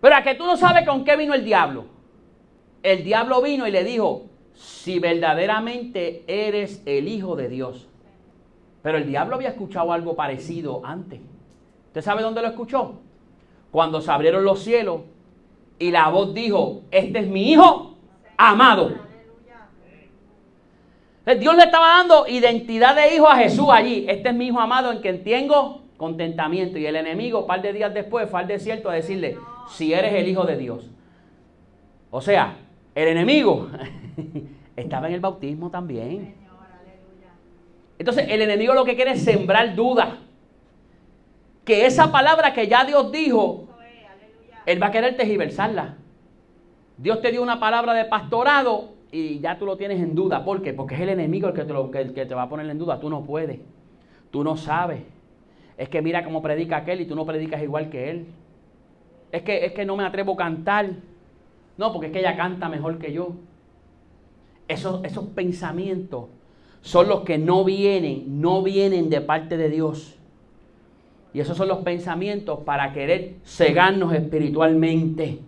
Pero 0.00 0.14
a 0.14 0.22
que 0.22 0.36
tú 0.36 0.46
no 0.46 0.56
sabes 0.56 0.86
con 0.86 1.04
qué 1.04 1.16
vino 1.16 1.34
el 1.34 1.44
diablo. 1.44 1.86
El 2.82 3.02
diablo 3.02 3.42
vino 3.42 3.66
y 3.66 3.72
le 3.72 3.82
dijo, 3.82 4.26
si 4.60 4.98
verdaderamente 4.98 6.24
eres 6.26 6.82
el 6.86 7.08
Hijo 7.08 7.34
de 7.34 7.48
Dios. 7.48 7.88
Pero 8.82 8.98
el 8.98 9.06
diablo 9.06 9.36
había 9.36 9.48
escuchado 9.48 9.92
algo 9.92 10.14
parecido 10.14 10.80
antes. 10.84 11.20
¿Usted 11.88 12.02
sabe 12.02 12.22
dónde 12.22 12.40
lo 12.40 12.48
escuchó? 12.48 13.00
cuando 13.70 14.00
se 14.00 14.10
abrieron 14.10 14.44
los 14.44 14.62
cielos 14.62 15.02
Y 15.78 15.90
la 15.90 16.08
voz 16.08 16.34
dijo, 16.34 16.82
este 16.90 17.20
es 17.20 17.26
mi 17.26 17.52
hijo 17.52 17.96
amado. 18.36 18.92
Dios 21.38 21.56
le 21.56 21.62
estaba 21.62 21.98
dando 21.98 22.26
identidad 22.26 22.96
de 22.96 23.14
hijo 23.14 23.28
a 23.28 23.36
Jesús 23.36 23.68
allí. 23.70 24.04
Este 24.08 24.30
es 24.30 24.34
mi 24.34 24.48
hijo 24.48 24.58
amado 24.58 24.90
en 24.90 24.98
quien 25.00 25.22
tengo 25.22 25.82
contentamiento. 25.96 26.76
Y 26.76 26.86
el 26.86 26.96
enemigo, 26.96 27.40
un 27.40 27.46
par 27.46 27.62
de 27.62 27.72
días 27.72 27.94
después, 27.94 28.28
fue 28.28 28.40
al 28.40 28.48
desierto 28.48 28.90
a 28.90 28.94
decirle, 28.94 29.38
si 29.68 29.92
eres 29.92 30.12
el 30.14 30.28
hijo 30.28 30.44
de 30.44 30.56
Dios. 30.56 30.90
O 32.10 32.20
sea, 32.20 32.56
el 32.94 33.08
enemigo 33.08 33.68
estaba 34.76 35.08
en 35.08 35.14
el 35.14 35.20
bautismo 35.20 35.70
también. 35.70 36.34
Entonces, 37.98 38.26
el 38.28 38.40
enemigo 38.40 38.72
lo 38.72 38.84
que 38.84 38.96
quiere 38.96 39.12
es 39.12 39.22
sembrar 39.22 39.74
duda. 39.74 40.18
Que 41.64 41.84
esa 41.84 42.10
palabra 42.10 42.54
que 42.54 42.66
ya 42.66 42.84
Dios 42.84 43.12
dijo, 43.12 43.68
él 44.64 44.82
va 44.82 44.86
a 44.86 44.90
querer 44.90 45.16
tergiversarla. 45.16 45.96
Dios 46.96 47.20
te 47.20 47.30
dio 47.30 47.42
una 47.42 47.60
palabra 47.60 47.92
de 47.92 48.06
pastorado 48.06 48.90
y 49.12 49.40
ya 49.40 49.58
tú 49.58 49.66
lo 49.66 49.76
tienes 49.76 50.00
en 50.00 50.14
duda. 50.14 50.44
¿Por 50.44 50.62
qué? 50.62 50.72
Porque 50.72 50.94
es 50.94 51.00
el 51.02 51.10
enemigo 51.10 51.48
el 51.48 51.54
que 51.54 51.64
te, 51.64 51.72
lo, 51.72 51.90
que 51.90 52.04
te 52.04 52.34
va 52.34 52.42
a 52.42 52.48
poner 52.48 52.68
en 52.70 52.78
duda. 52.78 53.00
Tú 53.00 53.10
no 53.10 53.24
puedes. 53.24 53.58
Tú 54.30 54.44
no 54.44 54.56
sabes. 54.56 55.02
Es 55.76 55.88
que 55.88 56.02
mira 56.02 56.24
cómo 56.24 56.42
predica 56.42 56.78
aquel 56.78 57.00
y 57.00 57.06
tú 57.06 57.14
no 57.14 57.26
predicas 57.26 57.62
igual 57.62 57.90
que 57.90 58.10
él. 58.10 58.26
Es 59.32 59.42
que, 59.42 59.64
es 59.64 59.72
que 59.72 59.84
no 59.84 59.96
me 59.96 60.04
atrevo 60.04 60.32
a 60.34 60.36
cantar. 60.36 60.90
No, 61.76 61.92
porque 61.92 62.08
es 62.08 62.12
que 62.12 62.20
ella 62.20 62.36
canta 62.36 62.68
mejor 62.68 62.98
que 62.98 63.12
yo. 63.12 63.32
Esos, 64.70 65.04
esos 65.04 65.24
pensamientos 65.26 66.26
son 66.80 67.08
los 67.08 67.22
que 67.22 67.38
no 67.38 67.64
vienen, 67.64 68.40
no 68.40 68.62
vienen 68.62 69.10
de 69.10 69.20
parte 69.20 69.56
de 69.56 69.68
Dios. 69.68 70.16
Y 71.34 71.40
esos 71.40 71.56
son 71.56 71.66
los 71.66 71.78
pensamientos 71.78 72.60
para 72.60 72.92
querer 72.92 73.34
cegarnos 73.44 74.14
espiritualmente. 74.14 75.40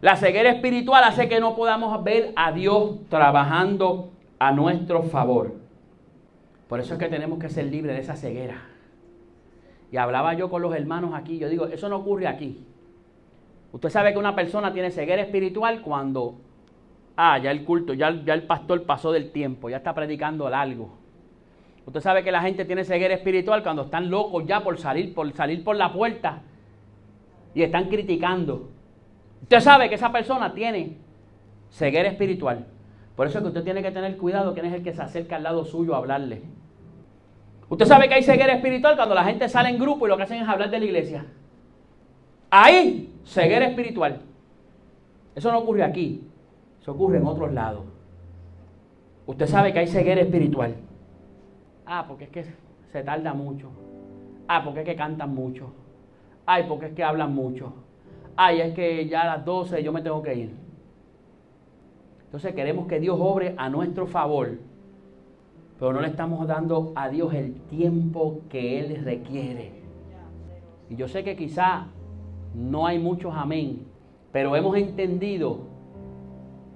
La 0.00 0.16
ceguera 0.16 0.50
espiritual 0.50 1.04
hace 1.04 1.28
que 1.28 1.38
no 1.38 1.54
podamos 1.54 2.02
ver 2.02 2.32
a 2.34 2.50
Dios 2.50 2.96
trabajando 3.08 4.10
a 4.40 4.50
nuestro 4.50 5.04
favor. 5.04 5.54
Por 6.68 6.80
eso 6.80 6.94
es 6.94 6.98
que 6.98 7.08
tenemos 7.08 7.38
que 7.38 7.48
ser 7.48 7.66
libres 7.66 7.94
de 7.94 8.02
esa 8.02 8.16
ceguera. 8.16 8.60
Y 9.92 9.98
hablaba 9.98 10.34
yo 10.34 10.50
con 10.50 10.62
los 10.62 10.74
hermanos 10.74 11.12
aquí, 11.14 11.38
yo 11.38 11.48
digo, 11.48 11.66
eso 11.66 11.88
no 11.88 11.98
ocurre 11.98 12.26
aquí. 12.26 12.64
Usted 13.70 13.88
sabe 13.88 14.12
que 14.12 14.18
una 14.18 14.34
persona 14.34 14.72
tiene 14.72 14.90
ceguera 14.90 15.22
espiritual 15.22 15.82
cuando, 15.82 16.40
ah, 17.16 17.38
ya 17.38 17.50
el 17.50 17.64
culto, 17.64 17.94
ya, 17.94 18.10
ya 18.24 18.34
el 18.34 18.44
pastor 18.44 18.84
pasó 18.84 19.12
del 19.12 19.30
tiempo, 19.30 19.68
ya 19.68 19.78
está 19.78 19.94
predicando 19.94 20.46
algo. 20.46 20.98
Usted 21.86 22.00
sabe 22.00 22.22
que 22.22 22.30
la 22.30 22.42
gente 22.42 22.64
tiene 22.64 22.84
ceguera 22.84 23.14
espiritual 23.14 23.62
cuando 23.62 23.82
están 23.82 24.10
locos 24.10 24.44
ya 24.46 24.62
por 24.62 24.78
salir, 24.78 25.14
por 25.14 25.30
salir 25.32 25.64
por 25.64 25.76
la 25.76 25.92
puerta 25.92 26.42
y 27.54 27.62
están 27.62 27.88
criticando. 27.88 28.70
Usted 29.42 29.60
sabe 29.60 29.88
que 29.88 29.96
esa 29.96 30.12
persona 30.12 30.54
tiene 30.54 30.96
ceguera 31.70 32.08
espiritual. 32.08 32.66
Por 33.16 33.26
eso 33.26 33.38
es 33.38 33.42
que 33.42 33.48
usted 33.48 33.64
tiene 33.64 33.82
que 33.82 33.90
tener 33.90 34.16
cuidado 34.16 34.54
quién 34.54 34.66
es 34.66 34.72
el 34.72 34.82
que 34.82 34.92
se 34.92 35.02
acerca 35.02 35.36
al 35.36 35.42
lado 35.42 35.64
suyo 35.64 35.94
a 35.94 35.98
hablarle. 35.98 36.42
Usted 37.68 37.86
sabe 37.86 38.08
que 38.08 38.14
hay 38.14 38.22
ceguera 38.22 38.54
espiritual 38.54 38.96
cuando 38.96 39.14
la 39.14 39.24
gente 39.24 39.48
sale 39.48 39.70
en 39.70 39.78
grupo 39.78 40.06
y 40.06 40.08
lo 40.08 40.16
que 40.16 40.22
hacen 40.22 40.42
es 40.42 40.48
hablar 40.48 40.70
de 40.70 40.78
la 40.78 40.84
iglesia. 40.84 41.26
Ahí, 42.50 43.12
ceguera 43.24 43.66
espiritual. 43.66 44.20
Eso 45.34 45.50
no 45.50 45.58
ocurre 45.58 45.82
aquí, 45.82 46.22
eso 46.82 46.92
ocurre 46.92 47.16
en 47.16 47.26
otros 47.26 47.50
lados. 47.52 47.84
Usted 49.26 49.46
sabe 49.46 49.72
que 49.72 49.78
hay 49.78 49.86
ceguera 49.86 50.20
espiritual. 50.20 50.74
Ah, 51.86 52.04
porque 52.06 52.24
es 52.24 52.30
que 52.30 52.44
se 52.92 53.02
tarda 53.02 53.32
mucho. 53.32 53.70
Ah, 54.46 54.62
porque 54.62 54.80
es 54.80 54.86
que 54.86 54.96
cantan 54.96 55.34
mucho. 55.34 55.72
Ay, 56.44 56.66
porque 56.68 56.86
es 56.86 56.92
que 56.92 57.02
hablan 57.02 57.34
mucho 57.34 57.72
ay, 58.36 58.60
es 58.60 58.74
que 58.74 59.08
ya 59.08 59.22
a 59.22 59.36
las 59.36 59.44
12 59.44 59.82
yo 59.82 59.92
me 59.92 60.02
tengo 60.02 60.22
que 60.22 60.34
ir. 60.34 60.50
Entonces 62.24 62.54
queremos 62.54 62.86
que 62.86 62.98
Dios 62.98 63.18
obre 63.20 63.54
a 63.58 63.68
nuestro 63.68 64.06
favor, 64.06 64.58
pero 65.78 65.92
no 65.92 66.00
le 66.00 66.08
estamos 66.08 66.46
dando 66.46 66.92
a 66.94 67.08
Dios 67.08 67.34
el 67.34 67.54
tiempo 67.62 68.40
que 68.48 68.80
Él 68.80 69.04
requiere. 69.04 69.72
Y 70.88 70.96
yo 70.96 71.08
sé 71.08 71.24
que 71.24 71.36
quizá 71.36 71.86
no 72.54 72.86
hay 72.86 72.98
muchos 72.98 73.34
amén, 73.34 73.86
pero 74.30 74.56
hemos 74.56 74.76
entendido 74.76 75.71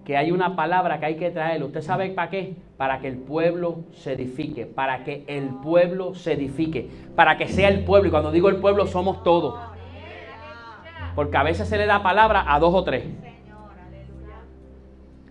que 0.07 0.17
hay 0.17 0.31
una 0.31 0.55
palabra 0.55 1.01
que 1.01 1.07
hay 1.07 1.17
que 1.17 1.33
traer. 1.33 1.65
¿Usted 1.65 1.83
sabe 1.83 2.11
para 2.11 2.31
qué? 2.31 2.55
Para 2.77 3.01
que 3.01 3.09
el 3.09 3.17
pueblo 3.17 3.81
se 3.91 4.13
edifique, 4.13 4.65
para 4.65 5.03
que 5.03 5.25
el 5.27 5.49
pueblo 5.49 6.15
se 6.15 6.35
edifique, 6.35 6.89
para 7.17 7.37
que 7.37 7.49
sea 7.49 7.69
el 7.69 7.83
pueblo. 7.83 8.07
Y 8.07 8.11
cuando 8.13 8.31
digo 8.31 8.49
el 8.49 8.59
pueblo 8.59 8.87
somos 8.87 9.25
todos. 9.25 9.59
Porque 11.17 11.37
a 11.37 11.43
veces 11.43 11.69
se 11.69 11.77
le 11.77 11.87
da 11.87 12.05
palabra 12.05 12.45
a 12.47 12.61
dos 12.61 12.73
o 12.73 12.85
tres. 12.85 13.05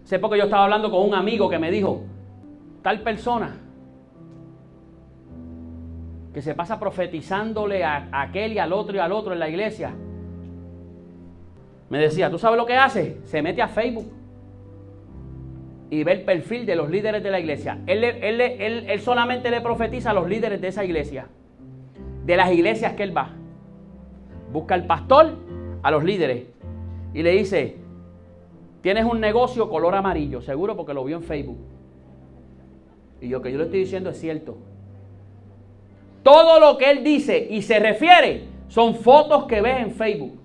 Sé 0.03 0.19
porque 0.19 0.37
yo 0.37 0.43
estaba 0.43 0.65
hablando 0.65 0.91
con 0.91 1.07
un 1.07 1.15
amigo 1.15 1.49
que 1.49 1.57
me 1.57 1.71
dijo, 1.71 2.03
tal 2.81 2.99
persona 2.99 3.55
que 6.33 6.41
se 6.41 6.53
pasa 6.53 6.77
profetizándole 6.77 7.85
a, 7.85 8.09
aquel 8.11 8.51
y 8.51 8.59
al 8.59 8.73
otro 8.73 8.97
y 8.97 8.99
al 8.99 9.13
otro 9.13 9.31
en 9.31 9.39
la 9.39 9.47
iglesia. 9.47 9.93
Me 11.89 11.97
decía, 11.97 12.29
¿tú 12.29 12.37
sabes 12.37 12.57
lo 12.57 12.65
que 12.65 12.75
hace? 12.75 13.21
Se 13.23 13.41
mete 13.41 13.61
a 13.61 13.69
Facebook 13.69 14.24
y 15.89 16.03
ve 16.03 16.13
el 16.13 16.21
perfil 16.21 16.65
de 16.65 16.75
los 16.75 16.89
líderes 16.89 17.23
de 17.23 17.31
la 17.31 17.39
iglesia. 17.39 17.79
Él, 17.85 18.03
él, 18.03 18.41
él, 18.41 18.99
solamente 19.01 19.51
le 19.51 19.61
profetiza 19.61 20.11
a 20.11 20.13
los 20.13 20.27
líderes 20.27 20.61
de 20.61 20.67
esa 20.67 20.83
iglesia, 20.83 21.27
de 22.25 22.37
las 22.37 22.51
iglesias 22.51 22.93
que 22.93 23.03
él 23.03 23.15
va. 23.15 23.29
Busca 24.51 24.75
al 24.75 24.85
pastor 24.85 25.33
a 25.83 25.91
los 25.91 26.03
líderes 26.03 26.47
y 27.13 27.21
le 27.21 27.31
dice, 27.31 27.77
tienes 28.81 29.05
un 29.05 29.19
negocio 29.19 29.69
color 29.69 29.95
amarillo, 29.95 30.41
seguro 30.41 30.75
porque 30.75 30.93
lo 30.93 31.03
vio 31.03 31.17
en 31.17 31.23
Facebook. 31.23 31.57
Y 33.21 33.27
lo 33.27 33.41
que 33.41 33.51
yo 33.51 33.57
le 33.57 33.65
estoy 33.65 33.79
diciendo 33.79 34.09
es 34.09 34.19
cierto. 34.19 34.57
Todo 36.23 36.59
lo 36.59 36.77
que 36.77 36.89
él 36.89 37.03
dice 37.03 37.47
y 37.49 37.61
se 37.61 37.79
refiere 37.79 38.45
son 38.67 38.95
fotos 38.95 39.45
que 39.45 39.61
ves 39.61 39.81
en 39.81 39.91
Facebook. 39.91 40.44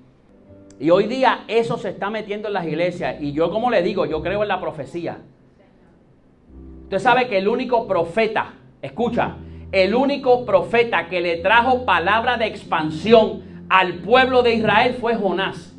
Y 0.81 0.89
hoy 0.89 1.07
día 1.07 1.45
eso 1.47 1.77
se 1.77 1.91
está 1.91 2.09
metiendo 2.09 2.49
en 2.49 2.55
las 2.55 2.67
iglesias. 2.67 3.17
Y 3.21 3.33
yo 3.33 3.51
como 3.51 3.71
le 3.71 3.83
digo, 3.83 4.07
yo 4.07 4.23
creo 4.23 4.43
en 4.43 4.49
la 4.49 4.63
profecía. 4.63 5.19
Usted 6.85 6.99
sabe 6.99 7.29
que 7.29 7.37
el 7.37 7.49
único 7.49 7.87
profeta, 7.87 8.55
escucha, 8.81 9.37
el 9.73 9.95
único 9.95 10.47
profeta 10.47 11.09
que 11.09 11.21
le 11.21 11.37
trajo 11.37 11.85
palabra 11.85 12.39
de 12.39 12.47
expansión 12.47 13.67
al 13.69 13.97
pueblo 13.97 14.43
de 14.43 14.55
Israel 14.55 14.97
fue 14.99 15.15
Jonás. 15.15 15.77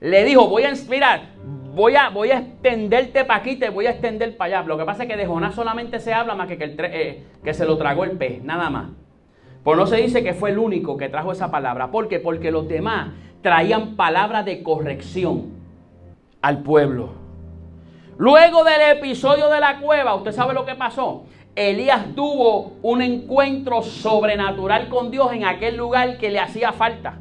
Le 0.00 0.24
dijo, 0.24 0.48
voy 0.48 0.64
a 0.64 0.70
inspirar, 0.70 1.28
voy 1.74 1.94
a, 1.94 2.08
voy 2.08 2.32
a 2.32 2.40
extenderte 2.40 3.24
para 3.24 3.38
aquí, 3.38 3.54
te 3.54 3.70
voy 3.70 3.86
a 3.86 3.90
extender 3.90 4.36
para 4.36 4.58
allá. 4.58 4.68
Lo 4.68 4.76
que 4.78 4.84
pasa 4.84 5.04
es 5.04 5.08
que 5.08 5.16
de 5.16 5.26
Jonás 5.26 5.54
solamente 5.54 6.00
se 6.00 6.12
habla 6.12 6.34
más 6.34 6.48
que 6.48 6.58
que, 6.58 6.74
eh, 6.76 7.24
que 7.44 7.54
se 7.54 7.64
lo 7.64 7.78
tragó 7.78 8.02
el 8.02 8.18
pez, 8.18 8.42
nada 8.42 8.68
más. 8.68 8.90
Pues 9.68 9.76
no 9.76 9.86
se 9.86 9.96
dice 9.96 10.24
que 10.24 10.32
fue 10.32 10.48
el 10.48 10.58
único 10.58 10.96
que 10.96 11.10
trajo 11.10 11.30
esa 11.30 11.50
palabra. 11.50 11.90
¿Por 11.90 12.08
qué? 12.08 12.20
Porque 12.20 12.50
los 12.50 12.66
demás 12.66 13.10
traían 13.42 13.96
palabra 13.96 14.42
de 14.42 14.62
corrección 14.62 15.52
al 16.40 16.62
pueblo. 16.62 17.10
Luego 18.16 18.64
del 18.64 18.96
episodio 18.96 19.50
de 19.50 19.60
la 19.60 19.78
cueva, 19.78 20.14
¿usted 20.14 20.32
sabe 20.32 20.54
lo 20.54 20.64
que 20.64 20.74
pasó? 20.74 21.24
Elías 21.54 22.14
tuvo 22.16 22.78
un 22.80 23.02
encuentro 23.02 23.82
sobrenatural 23.82 24.88
con 24.88 25.10
Dios 25.10 25.34
en 25.34 25.44
aquel 25.44 25.76
lugar 25.76 26.16
que 26.16 26.30
le 26.30 26.40
hacía 26.40 26.72
falta. 26.72 27.18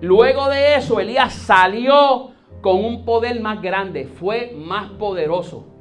Luego 0.00 0.48
de 0.50 0.76
eso, 0.76 1.00
Elías 1.00 1.32
salió 1.32 2.30
con 2.60 2.84
un 2.84 3.04
poder 3.04 3.40
más 3.40 3.60
grande, 3.60 4.04
fue 4.04 4.54
más 4.56 4.88
poderoso. 4.90 5.77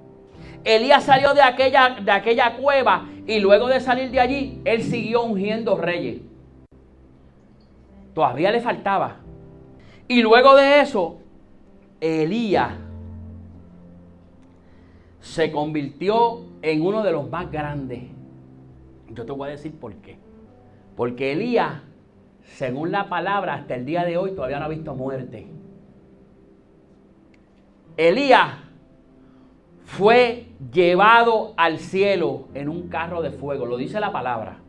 Elías 0.64 1.04
salió 1.04 1.34
de 1.34 1.42
aquella, 1.42 1.98
de 2.02 2.12
aquella 2.12 2.56
cueva 2.58 3.08
y 3.26 3.40
luego 3.40 3.68
de 3.68 3.80
salir 3.80 4.10
de 4.12 4.20
allí, 4.20 4.62
él 4.66 4.84
siguió 4.84 5.24
ungiendo 5.24 5.78
reyes. 5.78 6.22
Todavía 8.14 8.52
le 8.52 8.62
faltaba. 8.62 9.18
Y 10.08 10.22
luego 10.22 10.56
de 10.56 10.82
eso, 10.82 11.20
Elías 12.00 12.72
se 15.20 15.52
convirtió 15.52 16.46
en 16.62 16.82
uno 16.82 17.04
de 17.04 17.12
los 17.12 17.30
más 17.30 17.52
grandes. 17.52 18.04
Yo 19.10 19.26
te 19.26 19.32
voy 19.32 19.50
a 19.50 19.52
decir 19.52 19.78
por 19.78 19.94
qué. 19.96 20.18
Porque 20.96 21.34
Elías, 21.34 21.82
según 22.56 22.92
la 22.92 23.10
palabra, 23.10 23.56
hasta 23.56 23.76
el 23.76 23.86
día 23.86 24.04
de 24.04 24.18
hoy 24.18 24.32
todavía 24.32 24.60
no 24.60 24.66
ha 24.66 24.70
visto 24.70 24.96
muerte. 24.96 25.48
Elías 27.98 28.56
fue 29.84 30.47
llevado 30.74 31.54
al 31.58 31.80
cielo 31.80 32.48
en 32.54 32.70
un 32.70 32.88
carro 32.88 33.22
de 33.22 33.32
fuego, 33.32 33.66
lo 33.66 33.78
dice 33.78 34.00
la 34.00 34.12
palabra. 34.12 34.60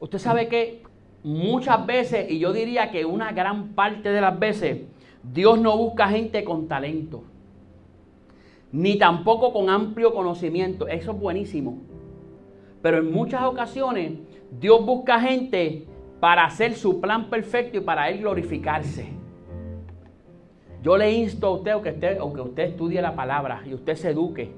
Usted 0.00 0.18
sabe 0.18 0.48
que 0.48 0.82
muchas 1.22 1.84
veces, 1.86 2.30
y 2.30 2.38
yo 2.38 2.52
diría 2.52 2.90
que 2.90 3.04
una 3.04 3.32
gran 3.32 3.68
parte 3.74 4.10
de 4.10 4.20
las 4.20 4.38
veces, 4.38 4.82
Dios 5.22 5.60
no 5.60 5.76
busca 5.76 6.08
gente 6.08 6.44
con 6.44 6.68
talento 6.68 7.24
ni 8.72 8.96
tampoco 8.96 9.52
con 9.52 9.68
amplio 9.68 10.14
conocimiento. 10.14 10.88
Eso 10.88 11.12
es 11.12 11.18
buenísimo. 11.18 11.78
Pero 12.82 12.98
en 12.98 13.10
muchas 13.12 13.42
ocasiones 13.42 14.12
Dios 14.58 14.84
busca 14.84 15.20
gente 15.20 15.86
para 16.18 16.44
hacer 16.44 16.74
su 16.74 17.00
plan 17.00 17.28
perfecto 17.30 17.78
y 17.78 17.80
para 17.80 18.08
él 18.08 18.20
glorificarse. 18.20 19.08
Yo 20.82 20.96
le 20.96 21.12
insto 21.12 21.46
a 21.46 21.50
usted, 21.50 21.72
aunque 21.72 21.90
usted, 21.90 22.20
usted 22.40 22.62
estudie 22.64 23.02
la 23.02 23.14
palabra 23.14 23.62
y 23.66 23.74
usted 23.74 23.96
se 23.96 24.10
eduque, 24.10 24.50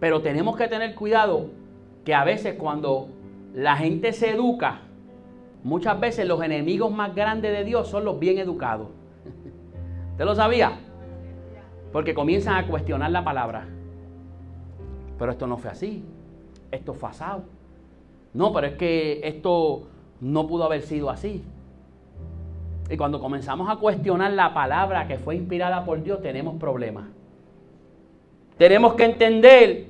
pero 0.00 0.22
tenemos 0.22 0.56
que 0.56 0.66
tener 0.66 0.94
cuidado 0.94 1.50
que 2.04 2.14
a 2.14 2.24
veces 2.24 2.54
cuando 2.58 3.08
la 3.54 3.76
gente 3.76 4.12
se 4.14 4.30
educa, 4.30 4.80
muchas 5.62 6.00
veces 6.00 6.26
los 6.26 6.42
enemigos 6.42 6.90
más 6.90 7.14
grandes 7.14 7.52
de 7.52 7.64
Dios 7.64 7.88
son 7.88 8.06
los 8.06 8.18
bien 8.18 8.38
educados. 8.38 8.88
¿Usted 10.12 10.24
lo 10.24 10.34
sabía? 10.34 10.78
Porque 11.92 12.14
comienzan 12.14 12.56
a 12.56 12.66
cuestionar 12.66 13.10
la 13.10 13.22
palabra. 13.22 13.66
Pero 15.18 15.32
esto 15.32 15.46
no 15.46 15.58
fue 15.58 15.70
así. 15.70 16.02
Esto 16.70 16.94
fue 16.94 17.10
asado. 17.10 17.42
No, 18.32 18.52
pero 18.54 18.68
es 18.68 18.74
que 18.74 19.20
esto 19.22 19.82
no 20.20 20.46
pudo 20.46 20.64
haber 20.64 20.82
sido 20.82 21.10
así. 21.10 21.44
Y 22.88 22.96
cuando 22.96 23.20
comenzamos 23.20 23.68
a 23.68 23.76
cuestionar 23.76 24.32
la 24.32 24.54
palabra 24.54 25.06
que 25.06 25.18
fue 25.18 25.36
inspirada 25.36 25.84
por 25.84 26.02
Dios, 26.02 26.22
tenemos 26.22 26.58
problemas. 26.58 27.04
Tenemos 28.56 28.94
que 28.94 29.04
entender 29.04 29.89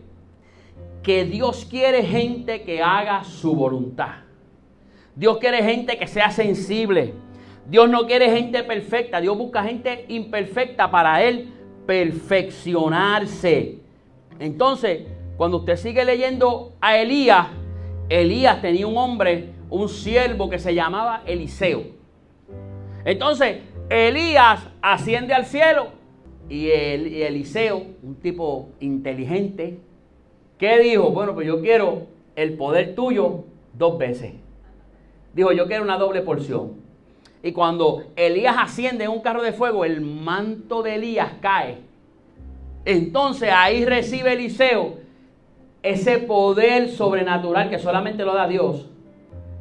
que 1.02 1.24
Dios 1.24 1.66
quiere 1.68 2.02
gente 2.02 2.62
que 2.62 2.82
haga 2.82 3.24
su 3.24 3.54
voluntad. 3.54 4.16
Dios 5.14 5.38
quiere 5.38 5.62
gente 5.62 5.98
que 5.98 6.06
sea 6.06 6.30
sensible. 6.30 7.14
Dios 7.66 7.88
no 7.88 8.06
quiere 8.06 8.30
gente 8.30 8.62
perfecta. 8.64 9.20
Dios 9.20 9.36
busca 9.36 9.62
gente 9.62 10.04
imperfecta 10.08 10.90
para 10.90 11.22
Él 11.22 11.52
perfeccionarse. 11.86 13.78
Entonces, 14.38 15.02
cuando 15.36 15.58
usted 15.58 15.76
sigue 15.76 16.04
leyendo 16.04 16.74
a 16.80 16.96
Elías, 16.98 17.48
Elías 18.08 18.60
tenía 18.60 18.86
un 18.86 18.96
hombre, 18.96 19.50
un 19.70 19.88
siervo 19.88 20.50
que 20.50 20.58
se 20.58 20.74
llamaba 20.74 21.22
Eliseo. 21.26 21.84
Entonces, 23.04 23.58
Elías 23.88 24.68
asciende 24.82 25.34
al 25.34 25.46
cielo 25.46 25.88
y, 26.48 26.68
Eliseo, 26.70 27.84
un 28.02 28.16
tipo 28.16 28.70
inteligente, 28.80 29.78
¿qué 30.60 30.78
dijo? 30.78 31.10
Bueno, 31.10 31.34
pues 31.34 31.46
yo 31.46 31.60
quiero 31.60 32.06
el 32.36 32.52
poder 32.52 32.94
tuyo 32.94 33.44
dos 33.72 33.98
veces. 33.98 34.34
Dijo, 35.34 35.52
yo 35.52 35.66
quiero 35.66 35.82
una 35.82 35.96
doble 35.96 36.20
porción. 36.20 36.74
Y 37.42 37.52
cuando 37.52 38.04
Elías 38.14 38.56
asciende 38.58 39.04
en 39.04 39.10
un 39.10 39.22
carro 39.22 39.42
de 39.42 39.54
fuego, 39.54 39.84
el 39.84 40.02
manto 40.02 40.82
de 40.82 40.96
Elías 40.96 41.32
cae. 41.40 41.78
Entonces 42.84 43.50
ahí 43.50 43.84
recibe 43.86 44.34
Eliseo 44.34 44.98
ese 45.82 46.18
poder 46.18 46.90
sobrenatural 46.90 47.70
que 47.70 47.78
solamente 47.78 48.24
lo 48.24 48.34
da 48.34 48.46
Dios. 48.46 48.90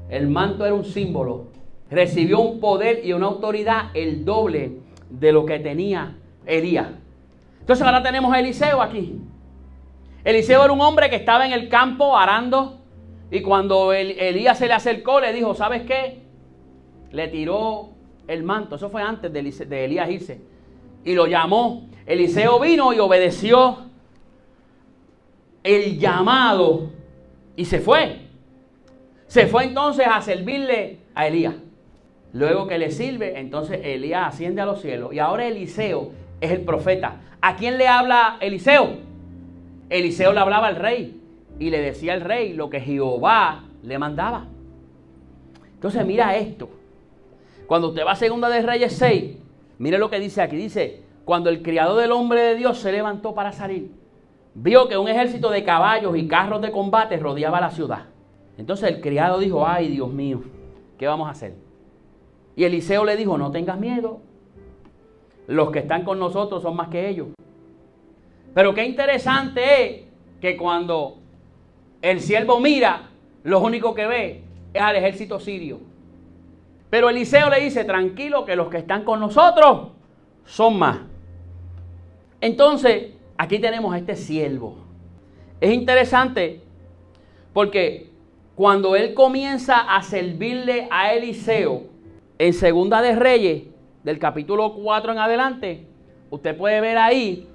El 0.09 0.27
manto 0.27 0.65
era 0.65 0.75
un 0.75 0.83
símbolo. 0.83 1.47
Recibió 1.89 2.41
un 2.41 2.59
poder 2.59 3.05
y 3.05 3.13
una 3.13 3.27
autoridad 3.27 3.91
el 3.93 4.25
doble 4.25 4.73
de 5.09 5.31
lo 5.31 5.45
que 5.45 5.59
tenía 5.59 6.17
Elías. 6.45 6.87
Entonces 7.61 7.85
ahora 7.85 8.03
tenemos 8.03 8.33
a 8.33 8.39
Eliseo 8.39 8.81
aquí. 8.81 9.21
Eliseo 10.29 10.63
era 10.63 10.71
un 10.71 10.81
hombre 10.81 11.09
que 11.09 11.15
estaba 11.15 11.47
en 11.47 11.53
el 11.53 11.69
campo 11.69 12.15
arando 12.15 12.81
y 13.31 13.41
cuando 13.41 13.93
Elías 13.93 14.59
se 14.59 14.67
le 14.67 14.73
acercó 14.73 15.19
le 15.19 15.33
dijo, 15.33 15.55
¿sabes 15.55 15.81
qué? 15.83 16.21
Le 17.11 17.29
tiró 17.29 17.89
el 18.27 18.43
manto. 18.43 18.75
Eso 18.75 18.91
fue 18.91 19.01
antes 19.01 19.33
de, 19.33 19.85
Elías 19.85 20.07
irse. 20.11 20.39
Y 21.03 21.15
lo 21.15 21.25
llamó. 21.25 21.89
Eliseo 22.05 22.59
vino 22.59 22.93
y 22.93 22.99
obedeció 22.99 23.79
el 25.63 25.97
llamado 25.97 26.91
y 27.55 27.65
se 27.65 27.79
fue. 27.79 28.27
Se 29.25 29.47
fue 29.47 29.63
entonces 29.63 30.05
a 30.07 30.21
servirle 30.21 30.99
a 31.15 31.25
Elías. 31.25 31.55
Luego 32.33 32.67
que 32.67 32.77
le 32.77 32.91
sirve, 32.91 33.39
entonces 33.39 33.79
Elías 33.83 34.27
asciende 34.27 34.61
a 34.61 34.67
los 34.67 34.79
cielos. 34.79 35.11
Y 35.11 35.17
ahora 35.17 35.47
Eliseo 35.47 36.11
es 36.39 36.51
el 36.51 36.61
profeta. 36.61 37.21
¿A 37.41 37.55
quién 37.55 37.79
le 37.79 37.87
habla 37.87 38.37
Eliseo? 38.41 39.08
Eliseo 39.89 40.33
le 40.33 40.39
hablaba 40.39 40.67
al 40.67 40.75
rey 40.75 41.19
y 41.59 41.69
le 41.69 41.81
decía 41.81 42.13
al 42.13 42.21
rey 42.21 42.53
lo 42.53 42.69
que 42.69 42.79
Jehová 42.79 43.63
le 43.83 43.97
mandaba. 43.97 44.45
Entonces 45.73 46.05
mira 46.05 46.35
esto. 46.35 46.69
Cuando 47.67 47.89
usted 47.89 48.05
va 48.05 48.11
a 48.11 48.15
Segunda 48.15 48.49
de 48.49 48.61
Reyes 48.61 48.93
6, 48.93 49.37
mire 49.77 49.97
lo 49.97 50.09
que 50.09 50.19
dice 50.19 50.41
aquí. 50.41 50.55
Dice, 50.55 51.01
cuando 51.25 51.49
el 51.49 51.61
criado 51.61 51.97
del 51.97 52.11
hombre 52.11 52.41
de 52.41 52.55
Dios 52.55 52.79
se 52.79 52.91
levantó 52.91 53.33
para 53.33 53.51
salir, 53.51 53.91
vio 54.55 54.87
que 54.87 54.97
un 54.97 55.07
ejército 55.07 55.49
de 55.49 55.63
caballos 55.63 56.17
y 56.17 56.27
carros 56.27 56.61
de 56.61 56.71
combate 56.71 57.17
rodeaba 57.17 57.61
la 57.61 57.71
ciudad. 57.71 58.05
Entonces 58.57 58.89
el 58.89 59.01
criado 59.01 59.39
dijo, 59.39 59.65
ay 59.65 59.87
Dios 59.87 60.11
mío, 60.11 60.41
¿qué 60.97 61.07
vamos 61.07 61.27
a 61.27 61.31
hacer? 61.31 61.53
Y 62.55 62.65
Eliseo 62.65 63.05
le 63.05 63.15
dijo, 63.15 63.37
no 63.37 63.51
tengas 63.51 63.79
miedo, 63.79 64.19
los 65.47 65.71
que 65.71 65.79
están 65.79 66.03
con 66.03 66.19
nosotros 66.19 66.61
son 66.61 66.75
más 66.75 66.89
que 66.89 67.07
ellos. 67.07 67.27
Pero 68.59 68.73
qué 68.73 68.83
interesante 68.83 69.85
es 69.85 70.01
que 70.41 70.57
cuando 70.57 71.19
el 72.01 72.19
siervo 72.19 72.59
mira, 72.59 73.07
lo 73.45 73.61
único 73.61 73.95
que 73.95 74.05
ve 74.05 74.43
es 74.73 74.81
al 74.81 74.97
ejército 74.97 75.39
sirio. 75.39 75.79
Pero 76.89 77.09
Eliseo 77.09 77.49
le 77.49 77.61
dice, 77.61 77.85
tranquilo, 77.85 78.43
que 78.43 78.57
los 78.57 78.67
que 78.67 78.79
están 78.79 79.05
con 79.05 79.21
nosotros 79.21 79.91
son 80.43 80.77
más. 80.77 80.99
Entonces, 82.41 83.13
aquí 83.37 83.59
tenemos 83.59 83.93
a 83.93 83.97
este 83.97 84.17
siervo. 84.17 84.75
Es 85.61 85.71
interesante 85.71 86.59
porque 87.53 88.09
cuando 88.55 88.97
él 88.97 89.13
comienza 89.13 89.95
a 89.95 90.03
servirle 90.03 90.89
a 90.91 91.13
Eliseo 91.13 91.83
en 92.37 92.51
Segunda 92.51 93.01
de 93.01 93.15
Reyes, 93.15 93.63
del 94.03 94.19
capítulo 94.19 94.73
4 94.73 95.13
en 95.13 95.17
adelante, 95.17 95.87
usted 96.29 96.57
puede 96.57 96.81
ver 96.81 96.97
ahí 96.97 97.48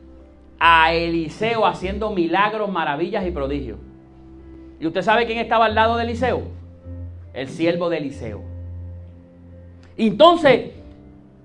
a 0.66 0.94
Eliseo 0.94 1.66
haciendo 1.66 2.09
milagros, 2.09 2.72
maravillas 2.72 3.27
y 3.27 3.31
prodigios. 3.31 3.77
¿Y 4.81 4.87
usted 4.87 5.03
sabe 5.03 5.27
quién 5.27 5.38
estaba 5.38 5.66
al 5.66 5.74
lado 5.74 5.98
de 5.98 6.05
Eliseo? 6.05 6.40
El 7.35 7.50
siervo 7.50 7.90
de 7.90 7.98
Eliseo. 7.98 8.40
Entonces, 9.98 10.70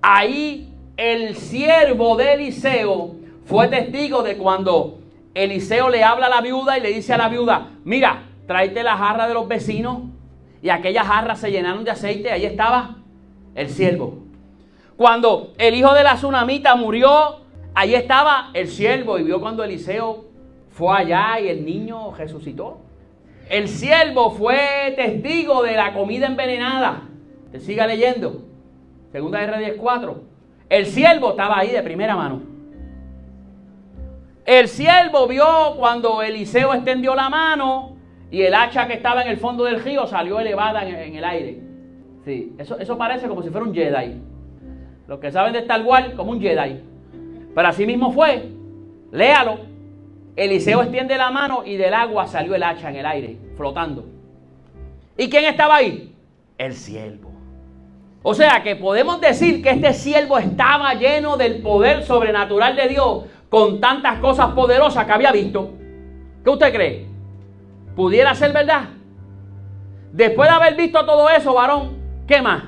ahí 0.00 0.72
el 0.96 1.36
siervo 1.36 2.16
de 2.16 2.32
Eliseo 2.32 3.10
fue 3.44 3.68
testigo 3.68 4.22
de 4.22 4.38
cuando 4.38 5.00
Eliseo 5.34 5.90
le 5.90 6.02
habla 6.02 6.28
a 6.28 6.30
la 6.30 6.40
viuda 6.40 6.78
y 6.78 6.80
le 6.80 6.88
dice 6.88 7.12
a 7.12 7.18
la 7.18 7.28
viuda, 7.28 7.72
mira, 7.84 8.22
tráete 8.46 8.82
la 8.82 8.96
jarra 8.96 9.28
de 9.28 9.34
los 9.34 9.46
vecinos. 9.46 9.98
Y 10.62 10.70
aquellas 10.70 11.06
jarras 11.06 11.40
se 11.40 11.50
llenaron 11.50 11.84
de 11.84 11.90
aceite, 11.90 12.30
ahí 12.30 12.46
estaba 12.46 12.96
el 13.54 13.68
siervo. 13.68 14.14
Cuando 14.96 15.52
el 15.58 15.74
hijo 15.74 15.92
de 15.92 16.04
la 16.04 16.14
tsunamita 16.14 16.74
murió, 16.74 17.39
ahí 17.74 17.94
estaba 17.94 18.50
el 18.54 18.68
siervo 18.68 19.18
y 19.18 19.24
vio 19.24 19.40
cuando 19.40 19.64
Eliseo 19.64 20.24
fue 20.70 20.96
allá 20.96 21.40
y 21.40 21.48
el 21.48 21.64
niño 21.64 22.12
resucitó. 22.16 22.78
El 23.48 23.68
siervo 23.68 24.30
fue 24.30 24.92
testigo 24.96 25.62
de 25.62 25.72
la 25.72 25.92
comida 25.92 26.26
envenenada. 26.26 27.02
Te 27.50 27.58
siga 27.58 27.86
leyendo. 27.86 28.42
Segunda 29.10 29.40
de 29.40 29.46
Reyes 29.48 29.74
4. 29.76 30.22
El 30.68 30.86
siervo 30.86 31.30
estaba 31.30 31.58
ahí 31.58 31.70
de 31.70 31.82
primera 31.82 32.14
mano. 32.14 32.42
El 34.46 34.68
siervo 34.68 35.26
vio 35.26 35.74
cuando 35.76 36.22
Eliseo 36.22 36.72
extendió 36.74 37.14
la 37.14 37.28
mano 37.28 37.96
y 38.30 38.42
el 38.42 38.54
hacha 38.54 38.86
que 38.86 38.94
estaba 38.94 39.22
en 39.22 39.28
el 39.28 39.36
fondo 39.36 39.64
del 39.64 39.82
río 39.82 40.06
salió 40.06 40.38
elevada 40.38 40.88
en, 40.88 41.14
el 41.14 41.24
aire. 41.24 41.60
Sí, 42.24 42.54
eso, 42.58 42.78
eso 42.78 42.96
parece 42.96 43.26
como 43.28 43.42
si 43.42 43.50
fuera 43.50 43.66
un 43.66 43.74
Jedi. 43.74 44.20
Los 45.08 45.18
que 45.18 45.32
saben 45.32 45.52
de 45.52 45.58
Star 45.60 45.82
Wars, 45.82 46.14
como 46.14 46.30
un 46.30 46.40
Jedi. 46.40 46.80
Pero 47.54 47.68
así 47.68 47.86
mismo 47.86 48.12
fue. 48.12 48.48
Léalo. 49.12 49.58
Eliseo 50.36 50.82
extiende 50.82 51.18
la 51.18 51.30
mano 51.30 51.64
y 51.64 51.76
del 51.76 51.92
agua 51.92 52.26
salió 52.26 52.54
el 52.54 52.62
hacha 52.62 52.88
en 52.88 52.96
el 52.96 53.06
aire, 53.06 53.36
flotando. 53.56 54.06
¿Y 55.16 55.28
quién 55.28 55.44
estaba 55.44 55.76
ahí? 55.76 56.14
El 56.56 56.72
siervo. 56.74 57.30
O 58.22 58.34
sea 58.34 58.62
que 58.62 58.76
podemos 58.76 59.20
decir 59.20 59.62
que 59.62 59.70
este 59.70 59.92
siervo 59.92 60.38
estaba 60.38 60.94
lleno 60.94 61.36
del 61.36 61.62
poder 61.62 62.04
sobrenatural 62.04 62.76
de 62.76 62.88
Dios 62.88 63.24
con 63.48 63.80
tantas 63.80 64.18
cosas 64.20 64.52
poderosas 64.52 65.04
que 65.04 65.12
había 65.12 65.32
visto. 65.32 65.72
¿Qué 66.44 66.50
usted 66.50 66.72
cree? 66.72 67.06
¿Pudiera 67.96 68.34
ser 68.34 68.52
verdad? 68.52 68.88
Después 70.12 70.48
de 70.48 70.54
haber 70.54 70.76
visto 70.76 71.04
todo 71.04 71.28
eso, 71.28 71.54
varón, 71.54 71.98
¿qué 72.26 72.40
más? 72.40 72.64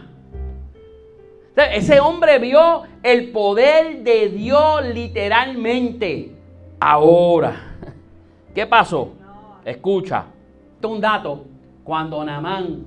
Ese 1.57 2.01
hombre 2.01 2.39
vio 2.39 2.85
el 3.03 3.31
poder 3.31 4.03
de 4.03 4.29
Dios 4.29 4.85
literalmente. 4.87 6.33
Ahora, 6.79 7.77
¿qué 8.55 8.67
pasó? 8.67 9.13
Escucha, 9.65 10.27
un 10.83 11.01
dato. 11.01 11.45
Cuando 11.85 12.25
Namán 12.25 12.85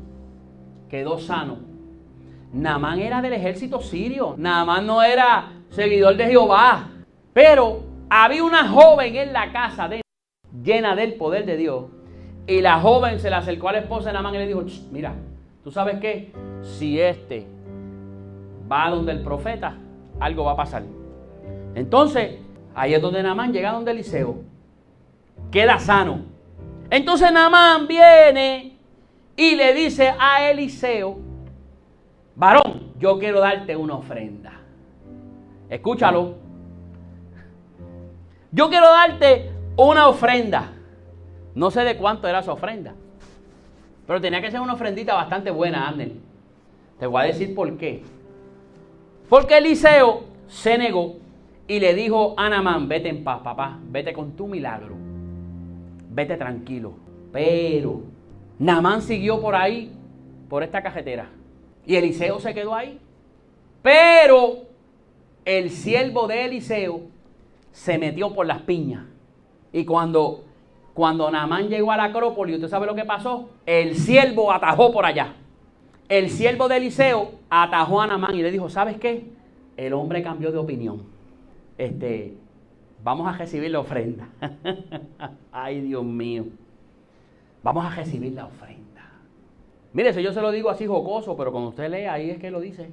quedó 0.90 1.18
sano, 1.20 1.58
Namán 2.54 3.00
era 3.00 3.22
del 3.22 3.34
ejército 3.34 3.82
sirio. 3.82 4.36
Namán 4.38 4.88
no 4.88 5.04
era 5.04 5.52
seguidor 5.70 6.16
de 6.16 6.28
Jehová. 6.28 6.90
Pero 7.34 7.84
había 8.10 8.44
una 8.44 8.70
joven 8.70 9.16
en 9.16 9.34
la 9.34 9.52
casa 9.52 9.90
de 9.90 10.02
llena 10.64 10.96
del 10.96 11.16
poder 11.16 11.46
de 11.46 11.58
Dios. 11.58 11.86
Y 12.48 12.62
la 12.62 12.80
joven 12.80 13.20
se 13.20 13.30
le 13.30 13.36
acercó 13.36 13.70
a 13.70 13.74
la 13.74 13.80
esposa 13.80 14.10
de 14.10 14.14
Namán 14.14 14.36
y 14.36 14.38
le 14.38 14.48
dijo, 14.48 14.64
mira, 14.92 15.14
¿tú 15.64 15.72
sabes 15.72 16.00
qué? 16.00 16.32
Si 16.62 17.00
este 17.00 17.46
va 18.72 18.90
donde 18.90 19.12
el 19.12 19.22
profeta, 19.22 19.76
algo 20.20 20.44
va 20.46 20.54
a 20.54 20.56
pasar. 20.58 20.84
Entonces, 21.76 22.40
ahí 22.74 22.94
es 22.94 23.02
donde 23.02 23.22
Namán 23.22 23.52
llega 23.54 23.72
donde 23.72 23.92
Eliseo. 23.92 24.38
Queda 25.52 25.80
sano. 25.80 26.22
Entonces 26.90 27.32
Namán 27.32 27.88
viene 27.88 28.78
y 29.36 29.56
le 29.56 29.74
dice 29.74 30.14
a 30.18 30.50
Eliseo, 30.50 31.18
varón, 32.36 32.94
yo 33.00 33.20
quiero 33.20 33.40
darte 33.40 33.76
una 33.76 33.96
ofrenda. 33.96 34.54
Escúchalo. 35.70 36.36
Yo 38.52 38.70
quiero 38.70 38.88
darte 38.88 39.52
una 39.76 40.08
ofrenda. 40.08 40.72
No 41.56 41.72
sé 41.72 41.82
de 41.82 41.98
cuánto 41.98 42.28
era 42.28 42.44
su 42.44 42.52
ofrenda. 42.52 42.94
Pero 44.08 44.22
tenía 44.22 44.42
que 44.42 44.52
ser 44.52 44.62
una 44.62 44.74
ofrendita 44.74 45.16
bastante 45.16 45.52
buena, 45.52 45.88
Abner. 45.88 46.12
Te 47.00 47.08
voy 47.08 47.24
a 47.24 47.26
decir 47.26 47.56
por 47.56 47.78
qué. 47.78 48.04
Porque 49.30 49.58
Eliseo 49.58 50.24
se 50.48 50.78
negó 50.78 51.16
y 51.68 51.80
le 51.80 51.96
dijo 51.96 52.36
a 52.38 52.50
Namán, 52.50 52.88
vete 52.88 53.10
en 53.10 53.24
paz, 53.24 53.42
papá, 53.42 53.80
vete 53.90 54.14
con 54.14 54.36
tu 54.36 54.48
milagro. 54.48 54.96
Vete 56.12 56.38
tranquilo. 56.38 56.94
Pero 57.32 58.02
Namán 58.60 59.02
siguió 59.02 59.42
por 59.42 59.56
ahí, 59.56 59.92
por 60.48 60.64
esta 60.64 60.82
cajetera. 60.82 61.30
Y 61.86 61.96
Eliseo 61.96 62.40
se 62.40 62.54
quedó 62.54 62.76
ahí. 62.76 63.00
Pero 63.82 64.60
el 65.44 65.70
siervo 65.70 66.28
de 66.28 66.46
Eliseo 66.46 67.02
se 67.72 67.98
metió 67.98 68.34
por 68.34 68.46
las 68.46 68.62
piñas. 68.62 69.06
Y 69.74 69.86
cuando, 69.86 70.44
cuando 70.94 71.30
Namán 71.30 71.68
llegó 71.68 71.92
a 71.92 71.98
la 71.98 72.06
Acrópolis, 72.06 72.56
¿usted 72.56 72.70
sabe 72.70 72.86
lo 72.86 72.96
que 72.96 73.06
pasó? 73.06 73.50
El 73.66 73.96
siervo 73.96 74.52
atajó 74.52 74.92
por 74.92 75.06
allá. 75.06 75.34
El 76.08 76.30
siervo 76.30 76.68
de 76.68 76.78
Eliseo 76.78 77.34
atajó 77.50 78.02
a 78.02 78.08
Namán 78.08 78.36
y 78.36 78.44
le 78.44 78.52
dijo, 78.52 78.70
¿sabes 78.70 78.98
qué? 78.98 79.26
El 79.76 79.94
hombre 79.94 80.22
cambió 80.22 80.52
de 80.52 80.58
opinión. 80.58 81.04
Este, 81.78 82.36
vamos 83.04 83.28
a 83.28 83.38
recibir 83.38 83.72
la 83.72 83.80
ofrenda. 83.80 84.30
Ay, 85.52 85.82
Dios 85.82 86.04
mío. 86.04 86.46
Vamos 87.64 87.86
a 87.86 87.90
recibir 87.90 88.34
la 88.34 88.46
ofrenda. 88.46 88.86
Mire, 89.94 90.10
eso 90.10 90.20
yo 90.20 90.34
se 90.34 90.42
lo 90.42 90.52
digo 90.52 90.70
así 90.70 90.86
jocoso, 90.86 91.36
pero 91.36 91.52
cuando 91.52 91.70
usted 91.70 91.90
lee, 91.90 92.06
ahí 92.06 92.30
es 92.30 92.38
que 92.38 92.52
lo 92.52 92.60
dice. 92.60 92.90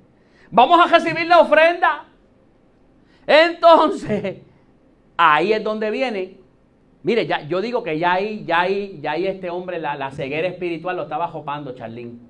Vamos 0.50 0.80
a 0.80 0.98
recibir 0.98 1.26
la 1.26 1.40
ofrenda. 1.40 2.06
Entonces, 3.26 4.38
ahí 5.16 5.52
es 5.52 5.62
donde 5.62 5.90
viene. 5.90 6.38
Mire, 7.02 7.26
ya, 7.26 7.42
yo 7.42 7.60
digo 7.60 7.82
que 7.82 7.98
ya 7.98 8.14
ahí, 8.14 8.44
ya 8.44 8.62
ahí, 8.62 8.98
ya 9.00 9.12
ahí 9.12 9.26
este 9.26 9.48
hombre, 9.48 9.78
la, 9.78 10.10
ceguera 10.10 10.48
espiritual 10.48 10.96
lo 10.96 11.04
estaba 11.04 11.28
jopando, 11.28 11.72
Charlín. 11.72 12.25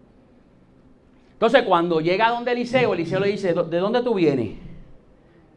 Entonces, 1.36 1.64
cuando 1.64 2.00
llega 2.00 2.30
donde 2.30 2.52
Eliseo, 2.52 2.94
Eliseo 2.94 3.20
le 3.20 3.28
dice, 3.28 3.52
¿de 3.52 3.78
dónde 3.78 4.02
tú 4.02 4.14
vienes? 4.14 4.56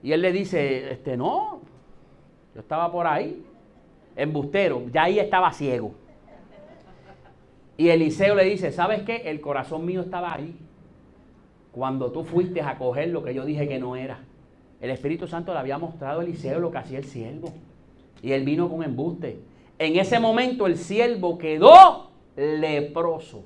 Y 0.04 0.12
él 0.12 0.22
le 0.22 0.34
dice, 0.34 0.92
este, 0.92 1.16
no, 1.16 1.62
yo 2.54 2.60
estaba 2.60 2.92
por 2.92 3.08
ahí, 3.08 3.42
embustero, 4.18 4.84
ya 4.92 5.04
ahí 5.04 5.20
estaba 5.20 5.54
ciego. 5.54 5.94
Y 7.78 7.88
Eliseo 7.88 8.36
le 8.36 8.44
dice, 8.44 8.74
¿sabes 8.74 9.04
qué? 9.04 9.22
El 9.30 9.40
corazón 9.40 9.86
mío 9.86 10.02
estaba 10.02 10.34
ahí. 10.34 10.54
Cuando 11.72 12.12
tú 12.12 12.26
fuiste 12.26 12.62
a 12.62 12.78
coger 12.78 13.08
lo 13.08 13.24
que 13.24 13.34
yo 13.34 13.46
dije 13.46 13.66
que 13.66 13.80
no 13.80 13.96
era. 13.96 14.20
El 14.82 14.90
Espíritu 14.90 15.28
Santo 15.28 15.54
le 15.54 15.60
había 15.60 15.78
mostrado 15.78 16.20
a 16.20 16.24
Eliseo 16.24 16.60
lo 16.60 16.72
que 16.72 16.78
hacía 16.78 16.98
el 16.98 17.06
siervo. 17.06 17.54
Y 18.22 18.34
él 18.34 18.44
vino 18.44 18.70
con 18.70 18.84
embuste. 18.84 19.40
En 19.78 19.96
ese 19.96 20.20
momento 20.20 20.68
el 20.68 20.76
siervo 20.76 21.38
quedó 21.38 22.10
leproso. 22.36 23.46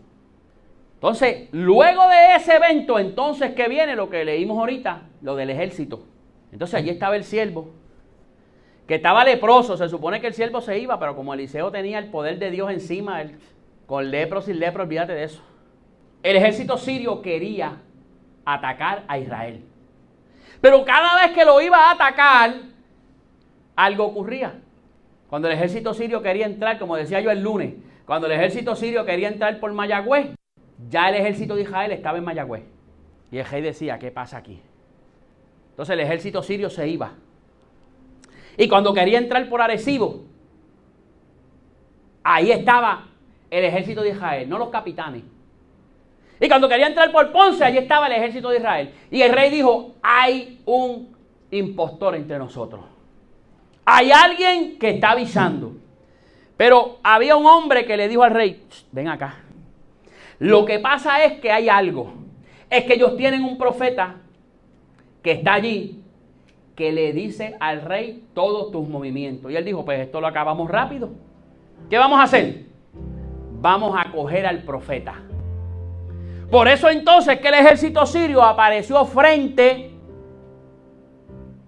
Entonces, 1.03 1.49
luego 1.51 2.07
de 2.07 2.35
ese 2.37 2.55
evento, 2.55 2.97
entonces 2.97 3.53
que 3.55 3.67
viene 3.67 3.93
lo 3.93 4.09
que 4.09 4.23
leímos 4.23 4.57
ahorita, 4.57 5.01
lo 5.21 5.35
del 5.35 5.49
ejército. 5.49 6.05
Entonces 6.53 6.75
allí 6.75 6.89
estaba 6.91 7.17
el 7.17 7.25
siervo, 7.25 7.71
que 8.87 8.95
estaba 8.95 9.25
leproso. 9.25 9.75
Se 9.75 9.89
supone 9.89 10.21
que 10.21 10.27
el 10.27 10.33
siervo 10.33 10.61
se 10.61 10.79
iba, 10.79 10.97
pero 11.01 11.13
como 11.17 11.33
Eliseo 11.33 11.71
tenía 11.71 11.99
el 11.99 12.05
poder 12.05 12.39
de 12.39 12.51
Dios 12.51 12.71
encima, 12.71 13.21
él 13.21 13.37
con 13.85 14.11
lepro 14.11 14.41
sin 14.41 14.61
lepro, 14.61 14.83
olvídate 14.83 15.13
de 15.13 15.25
eso. 15.25 15.43
El 16.23 16.37
ejército 16.37 16.77
sirio 16.77 17.21
quería 17.21 17.81
atacar 18.45 19.03
a 19.09 19.17
Israel. 19.17 19.61
Pero 20.61 20.85
cada 20.85 21.21
vez 21.21 21.35
que 21.35 21.43
lo 21.43 21.59
iba 21.59 21.89
a 21.89 21.91
atacar, 21.91 22.53
algo 23.75 24.05
ocurría. 24.05 24.53
Cuando 25.29 25.49
el 25.49 25.55
ejército 25.55 25.93
sirio 25.93 26.21
quería 26.21 26.45
entrar, 26.45 26.79
como 26.79 26.95
decía 26.95 27.19
yo 27.19 27.29
el 27.29 27.43
lunes, 27.43 27.73
cuando 28.05 28.27
el 28.27 28.31
ejército 28.31 28.73
sirio 28.73 29.03
quería 29.03 29.27
entrar 29.27 29.59
por 29.59 29.73
Mayagüez, 29.73 30.29
ya 30.89 31.09
el 31.09 31.15
ejército 31.15 31.55
de 31.55 31.63
Israel 31.63 31.91
estaba 31.91 32.17
en 32.17 32.23
Mayagüez. 32.23 32.63
Y 33.31 33.37
el 33.37 33.45
rey 33.45 33.61
decía, 33.61 33.97
¿qué 33.99 34.11
pasa 34.11 34.37
aquí? 34.37 34.61
Entonces 35.71 35.93
el 35.93 35.99
ejército 36.01 36.43
sirio 36.43 36.69
se 36.69 36.87
iba. 36.87 37.13
Y 38.57 38.67
cuando 38.67 38.93
quería 38.93 39.17
entrar 39.17 39.47
por 39.49 39.61
Arecibo, 39.61 40.23
ahí 42.23 42.51
estaba 42.51 43.07
el 43.49 43.65
ejército 43.65 44.01
de 44.01 44.09
Israel, 44.09 44.47
no 44.47 44.57
los 44.57 44.69
capitanes. 44.69 45.23
Y 46.39 46.47
cuando 46.47 46.67
quería 46.67 46.87
entrar 46.87 47.11
por 47.11 47.31
Ponce, 47.31 47.63
allí 47.63 47.77
estaba 47.77 48.07
el 48.07 48.13
ejército 48.13 48.49
de 48.49 48.57
Israel. 48.57 48.93
Y 49.09 49.21
el 49.21 49.31
rey 49.31 49.49
dijo, 49.49 49.95
hay 50.01 50.61
un 50.65 51.15
impostor 51.51 52.15
entre 52.15 52.37
nosotros. 52.37 52.81
Hay 53.85 54.11
alguien 54.11 54.77
que 54.77 54.89
está 54.91 55.11
avisando. 55.11 55.73
Pero 56.57 56.99
había 57.03 57.35
un 57.35 57.45
hombre 57.45 57.85
que 57.85 57.97
le 57.97 58.07
dijo 58.07 58.23
al 58.23 58.31
rey, 58.31 58.63
ven 58.91 59.07
acá. 59.07 59.42
Lo 60.39 60.65
que 60.65 60.79
pasa 60.79 61.23
es 61.23 61.39
que 61.39 61.51
hay 61.51 61.69
algo. 61.69 62.13
Es 62.69 62.85
que 62.85 62.93
ellos 62.93 63.15
tienen 63.17 63.43
un 63.43 63.57
profeta 63.57 64.15
que 65.21 65.31
está 65.31 65.53
allí 65.53 65.99
que 66.75 66.91
le 66.91 67.13
dice 67.13 67.55
al 67.59 67.81
rey 67.81 68.23
todos 68.33 68.71
tus 68.71 68.87
movimientos. 68.87 69.51
Y 69.51 69.55
él 69.55 69.63
dijo, 69.63 69.85
pues 69.85 69.99
esto 69.99 70.19
lo 70.19 70.27
acabamos 70.27 70.69
rápido. 70.69 71.11
¿Qué 71.89 71.97
vamos 71.97 72.19
a 72.19 72.23
hacer? 72.23 72.73
vamos 73.63 73.95
a 73.97 74.11
coger 74.11 74.45
al 74.45 74.63
profeta. 74.63 75.15
Por 76.51 76.67
eso 76.67 76.89
entonces 76.89 77.39
que 77.39 77.47
el 77.47 77.53
ejército 77.53 78.05
sirio 78.05 78.43
apareció 78.43 79.05
frente 79.05 79.89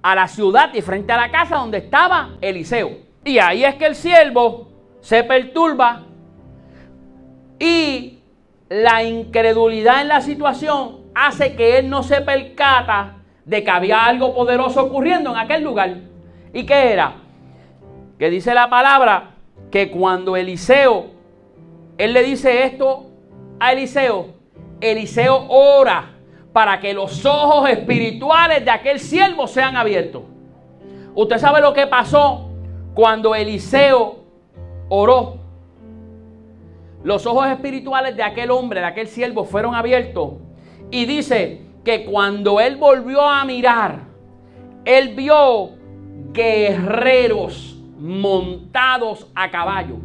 a 0.02 0.14
la 0.14 0.28
ciudad 0.28 0.74
y 0.74 0.82
frente 0.82 1.14
a 1.14 1.18
la 1.18 1.32
casa 1.32 1.56
donde 1.56 1.78
estaba 1.78 2.32
Eliseo. 2.42 2.98
Y 3.24 3.40
ahí 3.40 3.64
es 3.64 3.76
que 3.76 3.86
el 3.86 3.96
siervo 3.96 4.68
se 5.00 5.24
perturba 5.24 6.04
y 7.58 8.15
la 8.70 9.04
incredulidad 9.04 10.02
en 10.02 10.08
la 10.08 10.22
situación 10.22 11.02
hace 11.14 11.56
que 11.56 11.78
él 11.78 11.90
no 11.90 12.04
se 12.04 12.22
percata 12.22 13.18
de 13.46 13.64
que 13.64 13.72
había 13.72 14.06
algo 14.06 14.34
poderoso 14.34 14.84
ocurriendo 14.84 15.32
en 15.32 15.38
aquel 15.38 15.64
lugar. 15.64 15.96
¿Y 16.54 16.66
qué 16.66 16.94
era? 16.94 17.16
Que 18.18 18.30
dice 18.30 18.54
la 18.54 18.70
palabra 18.70 19.32
que 19.72 19.92
cuando 19.92 20.36
Eliseo 20.36 21.16
él 21.98 22.14
le 22.14 22.24
dice 22.24 22.66
esto 22.66 23.06
a 23.60 23.72
Eliseo. 23.72 24.28
Eliseo 24.82 25.46
ora 25.48 26.12
para 26.52 26.80
que 26.80 26.94
los 26.94 27.26
ojos 27.26 27.70
espirituales 27.70 28.64
de 28.64 28.72
aquel 28.72 29.00
siervo 29.00 29.48
sean 29.48 29.78
abiertos. 29.78 30.24
Usted 31.14 31.38
sabe 31.38 31.62
lo 31.62 31.74
que 31.74 31.88
pasó 31.88 32.50
cuando 32.94 33.34
Eliseo 33.36 34.20
oró. 34.90 35.38
Los 37.06 37.26
ojos 37.26 37.48
espirituales 37.48 38.18
de 38.18 38.24
aquel 38.24 38.52
hombre, 38.52 38.82
de 38.82 38.88
aquel 38.88 39.08
siervo, 39.08 39.46
fueron 39.46 39.74
abiertos. 39.74 40.34
Y 40.92 41.06
dice 41.06 41.62
que 41.86 42.04
cuando 42.04 42.60
él 42.60 42.76
volvió 42.76 43.22
a 43.22 43.46
mirar, 43.46 44.02
él 44.84 45.16
vio 45.16 45.70
guerreros 46.34 47.80
montados 47.98 49.32
a 49.34 49.50
caballo 49.50 49.96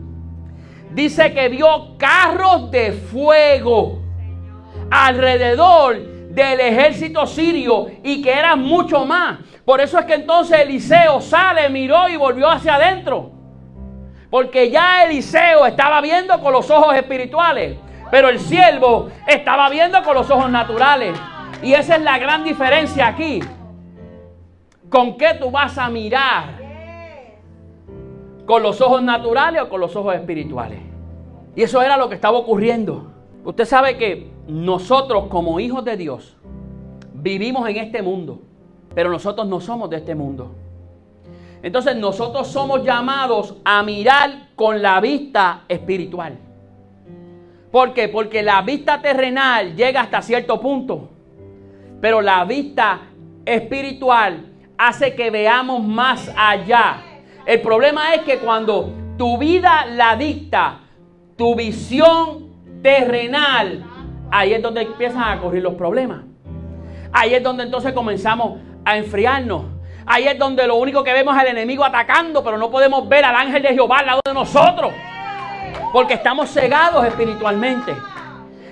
dice 0.92 1.32
que 1.32 1.48
vio 1.48 1.96
carros 1.96 2.70
de 2.70 2.92
fuego 2.92 4.00
alrededor 4.90 5.98
del 6.30 6.60
ejército 6.60 7.26
sirio 7.26 7.86
y 8.02 8.22
que 8.22 8.32
eran 8.32 8.60
mucho 8.60 9.04
más. 9.04 9.38
Por 9.64 9.80
eso 9.80 9.98
es 9.98 10.04
que 10.06 10.14
entonces 10.14 10.60
Eliseo 10.60 11.20
sale, 11.20 11.68
miró 11.68 12.08
y 12.08 12.16
volvió 12.16 12.48
hacia 12.48 12.74
adentro. 12.74 13.32
Porque 14.30 14.70
ya 14.70 15.04
Eliseo 15.04 15.66
estaba 15.66 16.00
viendo 16.00 16.40
con 16.40 16.52
los 16.52 16.70
ojos 16.70 16.94
espirituales, 16.94 17.76
pero 18.10 18.28
el 18.28 18.38
siervo 18.38 19.08
estaba 19.26 19.68
viendo 19.68 20.02
con 20.04 20.14
los 20.14 20.30
ojos 20.30 20.48
naturales. 20.50 21.18
Y 21.62 21.74
esa 21.74 21.96
es 21.96 22.02
la 22.02 22.16
gran 22.18 22.44
diferencia 22.44 23.08
aquí. 23.08 23.40
¿Con 24.88 25.16
qué 25.16 25.34
tú 25.34 25.50
vas 25.50 25.76
a 25.78 25.88
mirar? 25.88 26.60
¿Con 28.46 28.62
los 28.62 28.80
ojos 28.80 29.02
naturales 29.02 29.62
o 29.62 29.68
con 29.68 29.80
los 29.80 29.94
ojos 29.96 30.14
espirituales? 30.14 30.78
Y 31.56 31.62
eso 31.62 31.82
era 31.82 31.96
lo 31.96 32.08
que 32.08 32.14
estaba 32.14 32.38
ocurriendo. 32.38 33.10
Usted 33.44 33.64
sabe 33.64 33.96
que 33.96 34.30
nosotros 34.46 35.26
como 35.28 35.60
hijos 35.60 35.84
de 35.84 35.96
Dios 35.96 36.36
vivimos 37.14 37.68
en 37.68 37.76
este 37.76 38.02
mundo, 38.02 38.40
pero 38.94 39.10
nosotros 39.10 39.46
no 39.46 39.60
somos 39.60 39.90
de 39.90 39.96
este 39.96 40.14
mundo. 40.14 40.54
Entonces 41.62 41.96
nosotros 41.96 42.48
somos 42.48 42.84
llamados 42.84 43.56
a 43.64 43.82
mirar 43.82 44.48
con 44.56 44.80
la 44.80 45.00
vista 45.00 45.64
espiritual. 45.68 46.38
¿Por 47.70 47.92
qué? 47.92 48.08
Porque 48.08 48.42
la 48.42 48.62
vista 48.62 49.00
terrenal 49.00 49.76
llega 49.76 50.00
hasta 50.00 50.22
cierto 50.22 50.60
punto. 50.60 51.10
Pero 52.00 52.20
la 52.22 52.44
vista 52.44 53.00
espiritual 53.44 54.46
hace 54.78 55.14
que 55.14 55.30
veamos 55.30 55.84
más 55.84 56.32
allá. 56.36 57.02
El 57.46 57.60
problema 57.60 58.14
es 58.14 58.22
que 58.22 58.38
cuando 58.38 58.92
tu 59.18 59.38
vida 59.38 59.86
la 59.86 60.16
dicta, 60.16 60.80
tu 61.36 61.54
visión 61.54 62.50
terrenal, 62.82 63.84
ahí 64.30 64.54
es 64.54 64.62
donde 64.62 64.82
empiezan 64.82 65.22
a 65.22 65.40
correr 65.40 65.62
los 65.62 65.74
problemas. 65.74 66.22
Ahí 67.12 67.34
es 67.34 67.42
donde 67.42 67.64
entonces 67.64 67.92
comenzamos 67.92 68.60
a 68.84 68.96
enfriarnos. 68.96 69.64
Ahí 70.06 70.26
es 70.26 70.38
donde 70.38 70.66
lo 70.66 70.76
único 70.76 71.04
que 71.04 71.12
vemos 71.12 71.34
es 71.34 71.40
al 71.40 71.48
enemigo 71.48 71.84
atacando, 71.84 72.42
pero 72.42 72.58
no 72.58 72.70
podemos 72.70 73.08
ver 73.08 73.24
al 73.24 73.34
ángel 73.34 73.62
de 73.62 73.74
Jehová 73.74 73.98
al 73.98 74.06
lado 74.06 74.20
de 74.24 74.34
nosotros. 74.34 74.92
Porque 75.92 76.14
estamos 76.14 76.50
cegados 76.50 77.06
espiritualmente. 77.06 77.94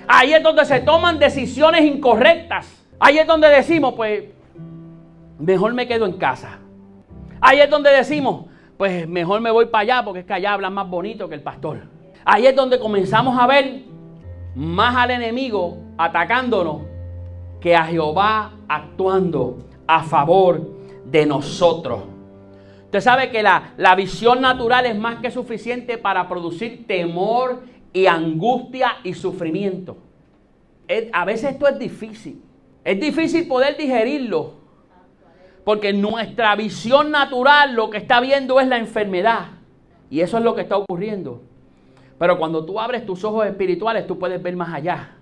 Ahí 0.07 0.33
es 0.33 0.41
donde 0.41 0.65
se 0.65 0.79
toman 0.79 1.19
decisiones 1.19 1.81
incorrectas. 1.81 2.85
Ahí 2.99 3.17
es 3.17 3.27
donde 3.27 3.47
decimos, 3.49 3.93
pues, 3.95 4.23
mejor 5.37 5.73
me 5.73 5.87
quedo 5.87 6.05
en 6.05 6.13
casa. 6.13 6.59
Ahí 7.41 7.59
es 7.59 7.69
donde 7.69 7.91
decimos, 7.91 8.45
pues 8.77 9.07
mejor 9.07 9.41
me 9.41 9.51
voy 9.51 9.65
para 9.65 9.81
allá 9.81 10.05
porque 10.05 10.21
es 10.21 10.25
que 10.25 10.33
allá 10.33 10.53
hablan 10.53 10.73
más 10.73 10.89
bonito 10.89 11.27
que 11.29 11.35
el 11.35 11.41
pastor. 11.41 11.81
Ahí 12.25 12.47
es 12.47 12.55
donde 12.55 12.79
comenzamos 12.79 13.37
a 13.37 13.47
ver 13.47 13.83
más 14.55 14.95
al 14.95 15.11
enemigo 15.11 15.77
atacándonos 15.97 16.83
que 17.59 17.75
a 17.75 17.83
Jehová 17.85 18.51
actuando 18.67 19.59
a 19.87 20.03
favor 20.03 20.78
de 21.11 21.25
nosotros. 21.25 22.03
Usted 22.85 23.01
sabe 23.01 23.29
que 23.29 23.43
la, 23.43 23.73
la 23.77 23.95
visión 23.95 24.41
natural 24.41 24.85
es 24.85 24.97
más 24.97 25.19
que 25.19 25.29
suficiente 25.29 25.97
para 25.97 26.27
producir 26.27 26.87
temor 26.87 27.63
y 27.93 28.07
angustia 28.07 28.97
y 29.03 29.13
sufrimiento. 29.13 29.97
a 31.13 31.25
veces 31.25 31.51
esto 31.51 31.67
es 31.67 31.77
difícil. 31.77 32.41
Es 32.83 32.99
difícil 32.99 33.47
poder 33.47 33.77
digerirlo. 33.77 34.55
Porque 35.63 35.93
nuestra 35.93 36.55
visión 36.55 37.11
natural 37.11 37.75
lo 37.75 37.89
que 37.89 37.97
está 37.97 38.19
viendo 38.21 38.59
es 38.59 38.67
la 38.67 38.77
enfermedad. 38.77 39.47
Y 40.09 40.21
eso 40.21 40.37
es 40.37 40.43
lo 40.43 40.55
que 40.55 40.61
está 40.61 40.77
ocurriendo. 40.77 41.43
Pero 42.17 42.37
cuando 42.37 42.65
tú 42.65 42.79
abres 42.79 43.05
tus 43.05 43.23
ojos 43.23 43.45
espirituales, 43.45 44.07
tú 44.07 44.17
puedes 44.17 44.41
ver 44.41 44.55
más 44.55 44.73
allá. 44.73 45.15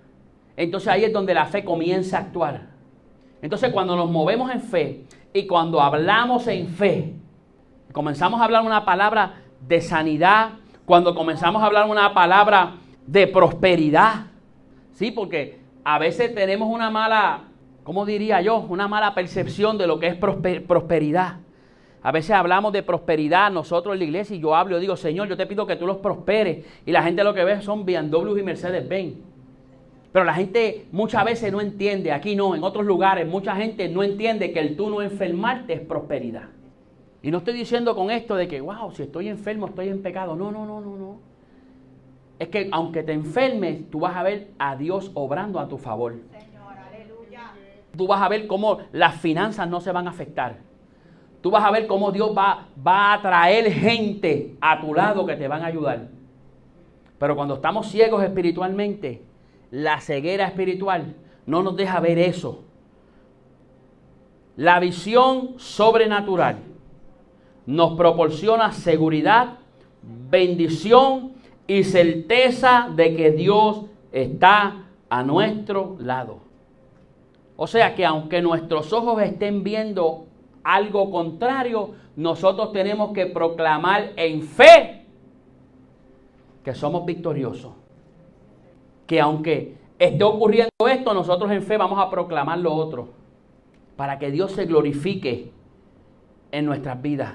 Entonces 0.56 0.88
ahí 0.88 1.04
es 1.04 1.14
donde 1.14 1.34
la 1.34 1.46
fe 1.46 1.64
comienza 1.64 2.18
a 2.18 2.22
actuar. 2.22 2.70
Entonces 3.42 3.72
cuando 3.72 3.96
nos 3.96 4.10
movemos 4.10 4.50
en 4.52 4.62
fe 4.62 5.04
y 5.34 5.48
cuando 5.48 5.82
hablamos 5.82 6.48
en 6.48 6.68
fe, 6.68 7.14
comenzamos 7.92 8.42
a 8.42 8.46
hablar 8.46 8.64
una 8.64 8.86
palabra 8.86 9.42
de 9.68 9.82
sanidad, 9.82 10.52
cuando 10.86 11.14
comenzamos 11.14 11.62
a 11.62 11.66
hablar 11.66 11.90
una 11.90 12.14
palabra 12.14 12.76
de 13.06 13.28
prosperidad, 13.28 14.28
¿sí? 14.94 15.12
Porque 15.12 15.60
a 15.84 16.00
veces 16.00 16.34
tenemos 16.34 16.70
una 16.70 16.90
mala, 16.90 17.44
¿cómo 17.84 18.06
diría 18.06 18.42
yo? 18.42 18.60
Una 18.60 18.88
mala 18.88 19.14
percepción 19.14 19.78
de 19.78 19.88
lo 19.88 20.00
que 20.00 20.08
es 20.08 20.16
prosperidad. 20.16 21.38
A 22.04 22.12
veces 22.12 22.32
hablamos 22.32 22.72
de 22.72 22.84
prosperidad 22.84 23.52
nosotros 23.52 23.94
en 23.94 24.00
la 24.00 24.06
iglesia 24.06 24.36
y 24.36 24.40
yo 24.40 24.56
hablo 24.56 24.78
y 24.78 24.82
digo, 24.82 24.96
Señor, 24.96 25.28
yo 25.28 25.36
te 25.36 25.46
pido 25.46 25.68
que 25.68 25.76
tú 25.76 25.86
los 25.86 25.98
prosperes. 25.98 26.66
Y 26.86 26.92
la 26.92 27.04
gente 27.04 27.24
lo 27.24 27.34
que 27.34 27.44
ve 27.44 27.62
son 27.62 27.86
BMW 27.86 28.38
y 28.38 28.44
Mercedes-Benz. 28.44 29.16
Pero 30.12 30.26
la 30.26 30.34
gente 30.34 30.88
muchas 30.92 31.24
veces 31.26 31.52
no 31.52 31.62
entiende, 31.62 32.12
aquí 32.12 32.36
no, 32.36 32.56
en 32.56 32.64
otros 32.64 32.86
lugares, 32.86 33.28
mucha 33.28 33.56
gente 33.56 33.90
no 33.90 34.04
entiende 34.04 34.52
que 34.52 34.60
el 34.60 34.76
tú 34.76 34.90
no 34.90 35.02
enfermarte 35.02 35.74
es 35.74 35.82
prosperidad. 35.82 36.50
Y 37.22 37.32
no 37.32 37.40
estoy 37.40 37.54
diciendo 37.54 37.96
con 37.96 38.10
esto 38.10 38.36
de 38.36 38.48
que, 38.48 38.62
wow, 38.62 38.92
si 38.92 39.04
estoy 39.04 39.28
enfermo, 39.28 39.68
estoy 39.68 39.90
en 39.90 40.02
pecado. 40.02 40.36
No, 40.36 40.52
no, 40.52 40.66
no, 40.66 40.80
no, 40.80 40.96
no. 40.96 41.20
Es 42.40 42.50
que 42.50 42.70
aunque 42.72 43.04
te 43.04 43.14
enfermes, 43.14 43.90
tú 43.90 44.00
vas 44.00 44.16
a 44.16 44.24
ver 44.24 44.52
a 44.60 44.76
Dios 44.76 45.12
obrando 45.14 45.60
a 45.60 45.68
tu 45.68 45.78
favor. 45.78 46.14
Señor, 46.32 46.74
aleluya. 46.78 47.52
Tú 47.96 48.08
vas 48.08 48.22
a 48.22 48.30
ver 48.30 48.48
cómo 48.48 48.78
las 48.92 49.16
finanzas 49.16 49.68
no 49.68 49.82
se 49.82 49.92
van 49.92 50.08
a 50.08 50.12
afectar. 50.12 50.58
Tú 51.42 51.52
vas 51.52 51.64
a 51.64 51.72
ver 51.72 51.88
cómo 51.88 52.12
Dios 52.12 52.32
va, 52.38 52.68
va 52.86 53.14
a 53.14 53.22
traer 53.22 53.72
gente 53.72 54.56
a 54.62 54.80
tu 54.80 54.94
lado 54.94 55.26
que 55.26 55.36
te 55.36 55.48
van 55.48 55.64
a 55.64 55.68
ayudar. 55.68 56.08
Pero 57.18 57.36
cuando 57.36 57.56
estamos 57.56 57.88
ciegos 57.88 58.24
espiritualmente, 58.24 59.24
la 59.72 60.00
ceguera 60.00 60.48
espiritual 60.48 61.16
no 61.46 61.64
nos 61.64 61.76
deja 61.76 62.00
ver 62.00 62.20
eso. 62.20 62.64
La 64.56 64.80
visión 64.80 65.56
sobrenatural 65.58 66.58
nos 67.66 67.98
proporciona 67.98 68.72
seguridad, 68.72 69.60
bendición 70.02 71.34
y 71.68 71.84
certeza 71.84 72.90
de 72.96 73.16
que 73.16 73.32
Dios 73.32 73.86
está 74.12 74.86
a 75.10 75.24
nuestro 75.24 75.98
lado. 76.00 76.40
O 77.56 77.68
sea 77.68 77.96
que 77.96 78.06
aunque 78.06 78.42
nuestros 78.42 78.94
ojos 78.94 79.22
estén 79.22 79.64
viendo 79.64 80.28
algo 80.64 81.12
contrario, 81.12 81.92
nosotros 82.16 82.72
tenemos 82.72 83.14
que 83.14 83.28
proclamar 83.28 84.14
en 84.16 84.42
fe 84.42 85.06
que 86.64 86.74
somos 86.74 87.06
victoriosos 87.06 87.74
que 89.08 89.22
aunque 89.22 89.78
esté 89.98 90.24
ocurriendo 90.24 90.70
esto, 90.88 91.14
nosotros 91.14 91.50
en 91.52 91.64
fe 91.64 91.78
vamos 91.78 91.98
a 92.00 92.10
proclamar 92.10 92.60
lo 92.60 92.74
otro, 92.74 93.10
para 93.96 94.20
que 94.20 94.30
Dios 94.30 94.52
se 94.52 94.66
glorifique 94.66 95.52
en 96.52 96.66
nuestras 96.66 97.02
vidas. 97.02 97.34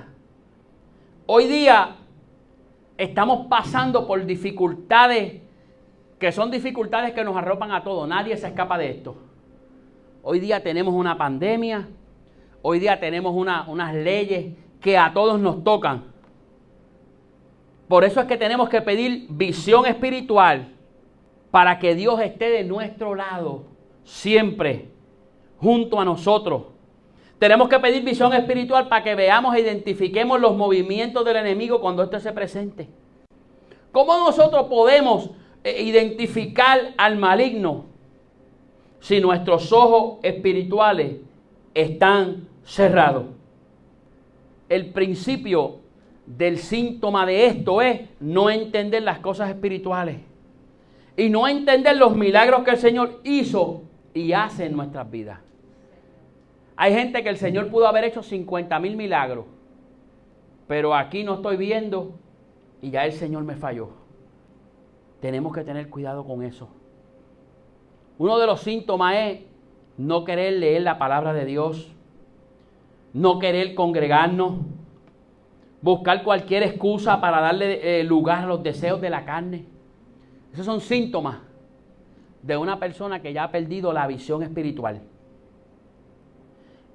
Hoy 1.27 1.47
día 1.47 1.97
estamos 2.99 3.47
pasando 3.49 4.07
por 4.07 4.25
dificultades 4.25 5.41
que 6.19 6.31
son 6.31 6.53
dificultades 6.53 7.15
que 7.15 7.25
nos 7.25 7.37
arropan 7.37 7.73
a 7.73 7.83
todos, 7.83 8.07
nadie 8.07 8.37
se 8.37 8.47
escapa 8.47 8.79
de 8.79 8.91
esto. 8.91 9.17
Hoy 10.23 10.39
día 10.39 10.63
tenemos 10.63 10.95
una 10.95 11.19
pandemia, 11.19 11.89
hoy 12.61 12.79
día 12.79 13.01
tenemos 13.01 13.35
unas 13.35 13.95
leyes 13.95 14.55
que 14.81 14.97
a 14.97 15.13
todos 15.13 15.41
nos 15.41 15.65
tocan. 15.65 16.05
Por 17.89 18.05
eso 18.05 18.21
es 18.21 18.27
que 18.27 18.37
tenemos 18.37 18.69
que 18.69 18.83
pedir 18.83 19.27
visión 19.31 19.85
espiritual 19.85 20.72
para 21.53 21.79
que 21.79 21.95
Dios 21.95 22.19
esté 22.21 22.49
de 22.49 22.65
nuestro 22.65 23.15
lado 23.15 23.67
siempre, 24.05 24.89
junto 25.59 26.01
a 26.01 26.05
nosotros. 26.05 26.63
Tenemos 27.39 27.69
que 27.69 27.79
pedir 27.79 28.03
visión 28.03 28.33
espiritual 28.33 28.89
para 28.89 29.05
que 29.05 29.15
veamos 29.15 29.55
e 29.55 29.61
identifiquemos 29.61 30.41
los 30.41 30.57
movimientos 30.57 31.25
del 31.27 31.37
enemigo 31.37 31.81
cuando 31.81 32.03
éste 32.03 32.21
se 32.21 32.33
presente. 32.33 32.89
¿Cómo 33.93 34.17
nosotros 34.17 34.67
podemos 34.69 35.31
eh, 35.63 35.83
identificar 35.83 36.95
al 36.97 37.19
maligno 37.19 37.85
si 38.99 39.21
nuestros 39.21 39.71
ojos 39.75 40.21
espirituales 40.23 41.17
están 41.75 42.49
cerrados? 42.65 43.27
El 44.71 44.87
principio 44.87 45.81
del 46.25 46.57
síntoma 46.57 47.27
de 47.27 47.45
esto 47.45 47.83
es 47.83 48.01
no 48.21 48.49
entender 48.49 49.03
las 49.03 49.19
cosas 49.19 49.51
espirituales 49.51 50.32
y 51.23 51.31
no 51.31 51.47
entender 51.47 51.97
los 51.97 52.17
milagros 52.17 52.65
que 52.65 52.73
el 52.73 52.79
Señor 52.79 53.21
hizo 53.23 53.83
y 54.13 54.33
hace 54.33 54.67
en 54.67 54.73
nuestras 54.73 55.09
vidas. 55.09 55.39
Hay 56.75 56.93
gente 56.95 57.23
que 57.23 57.29
el 57.29 57.37
Señor 57.37 57.71
pudo 57.71 57.87
haber 57.87 58.03
hecho 58.03 58.25
50 58.25 58.77
mil 58.81 58.97
milagros, 58.97 59.45
pero 60.67 60.97
aquí 60.97 61.23
no 61.23 61.35
estoy 61.35 61.57
viendo 61.57 62.19
y 62.81 62.91
ya 62.91 63.05
el 63.05 63.13
Señor 63.13 63.45
me 63.45 63.55
falló. 63.55 63.91
Tenemos 65.21 65.55
que 65.55 65.63
tener 65.63 65.89
cuidado 65.91 66.25
con 66.25 66.43
eso. 66.43 66.69
Uno 68.19 68.37
de 68.41 68.47
los 68.49 68.61
síntomas 68.61 69.15
es 69.15 69.41
no 69.97 70.25
querer 70.25 70.55
leer 70.55 70.83
la 70.83 70.99
palabra 70.99 71.33
de 71.33 71.45
Dios, 71.45 71.95
no 73.13 73.39
querer 73.39 73.77
congregarnos, 73.77 74.55
buscar 75.83 76.25
cualquier 76.25 76.65
excusa 76.65 77.21
para 77.21 77.41
darle 77.41 78.01
eh, 78.01 78.03
lugar 78.03 78.43
a 78.43 78.47
los 78.47 78.65
deseos 78.65 79.01
de 79.01 79.11
la 79.11 79.25
carne. 79.25 79.67
Esos 80.53 80.67
son 80.67 80.81
síntomas 80.81 81.39
de 82.43 82.57
una 82.57 82.79
persona 82.79 83.23
que 83.23 83.33
ya 83.33 83.45
ha 83.45 83.51
perdido 83.51 83.93
la 83.93 84.07
visión 84.07 84.43
espiritual. 84.43 85.01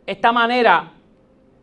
Esta 0.05 0.31
manera 0.31 0.93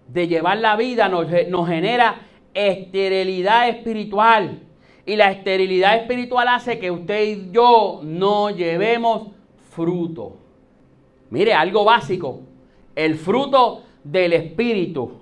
de 0.08 0.28
llevar 0.28 0.58
la 0.58 0.76
vida 0.76 1.08
nos, 1.08 1.28
genera 1.68 2.22
esterilidad 2.52 3.68
espiritual. 3.68 4.60
Y 5.06 5.16
la 5.16 5.30
esterilidad 5.30 5.96
espiritual 5.96 6.48
hace 6.48 6.78
que 6.78 6.90
usted 6.90 7.24
y 7.24 7.50
yo 7.52 8.00
no 8.02 8.50
llevemos 8.50 9.28
fruto. 9.70 10.36
Mire, 11.30 11.52
algo 11.52 11.84
básico. 11.84 12.40
El 12.94 13.16
fruto 13.16 13.82
del 14.02 14.32
espíritu. 14.32 15.20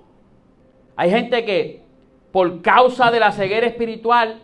Hay 0.95 1.09
gente 1.09 1.43
que 1.43 1.81
por 2.31 2.61
causa 2.61 3.11
de 3.11 3.19
la 3.19 3.31
ceguera 3.31 3.67
espiritual 3.67 4.42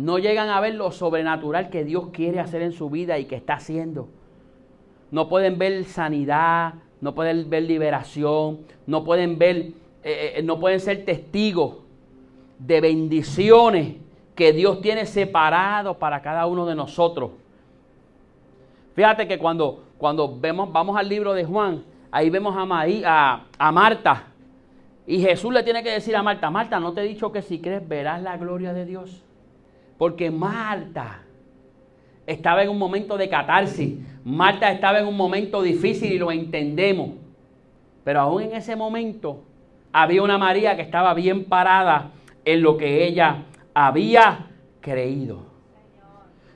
no 0.00 0.18
llegan 0.18 0.48
a 0.48 0.60
ver 0.60 0.76
lo 0.76 0.92
sobrenatural 0.92 1.68
que 1.68 1.84
Dios 1.84 2.08
quiere 2.10 2.40
hacer 2.40 2.62
en 2.62 2.72
su 2.72 2.88
vida 2.88 3.18
y 3.18 3.26
que 3.26 3.36
está 3.36 3.54
haciendo. 3.54 4.08
No 5.10 5.28
pueden 5.28 5.58
ver 5.58 5.84
sanidad, 5.84 6.74
no 7.02 7.14
pueden 7.14 7.50
ver 7.50 7.64
liberación, 7.64 8.60
no 8.86 9.04
pueden 9.04 9.38
ver, 9.38 9.56
eh, 10.02 10.34
eh, 10.36 10.42
no 10.42 10.58
pueden 10.58 10.80
ser 10.80 11.04
testigos 11.04 11.76
de 12.58 12.80
bendiciones 12.80 13.96
que 14.34 14.54
Dios 14.54 14.80
tiene 14.80 15.04
separados 15.04 15.98
para 15.98 16.22
cada 16.22 16.46
uno 16.46 16.64
de 16.64 16.74
nosotros. 16.74 17.32
Fíjate 18.94 19.28
que 19.28 19.38
cuando, 19.38 19.84
cuando 19.98 20.34
vemos, 20.40 20.72
vamos 20.72 20.96
al 20.96 21.10
libro 21.10 21.34
de 21.34 21.44
Juan, 21.44 21.84
ahí 22.10 22.30
vemos 22.30 22.56
a, 22.56 22.66
a, 23.04 23.44
a 23.58 23.72
Marta. 23.72 24.28
Y 25.06 25.20
Jesús 25.20 25.52
le 25.52 25.62
tiene 25.62 25.82
que 25.82 25.90
decir 25.90 26.16
a 26.16 26.22
Marta, 26.22 26.50
Marta, 26.50 26.80
¿no 26.80 26.94
te 26.94 27.02
he 27.02 27.04
dicho 27.04 27.30
que 27.32 27.42
si 27.42 27.60
crees 27.60 27.86
verás 27.86 28.22
la 28.22 28.38
gloria 28.38 28.72
de 28.72 28.86
Dios? 28.86 29.26
Porque 30.00 30.30
Marta 30.30 31.20
estaba 32.26 32.62
en 32.62 32.70
un 32.70 32.78
momento 32.78 33.18
de 33.18 33.28
catarsis. 33.28 33.98
Marta 34.24 34.72
estaba 34.72 34.98
en 34.98 35.06
un 35.06 35.14
momento 35.14 35.60
difícil 35.60 36.10
y 36.10 36.18
lo 36.18 36.32
entendemos. 36.32 37.10
Pero 38.02 38.20
aún 38.20 38.44
en 38.44 38.54
ese 38.54 38.76
momento 38.76 39.42
había 39.92 40.22
una 40.22 40.38
María 40.38 40.74
que 40.74 40.80
estaba 40.80 41.12
bien 41.12 41.44
parada 41.44 42.12
en 42.46 42.62
lo 42.62 42.78
que 42.78 43.04
ella 43.04 43.42
había 43.74 44.46
creído. 44.80 45.42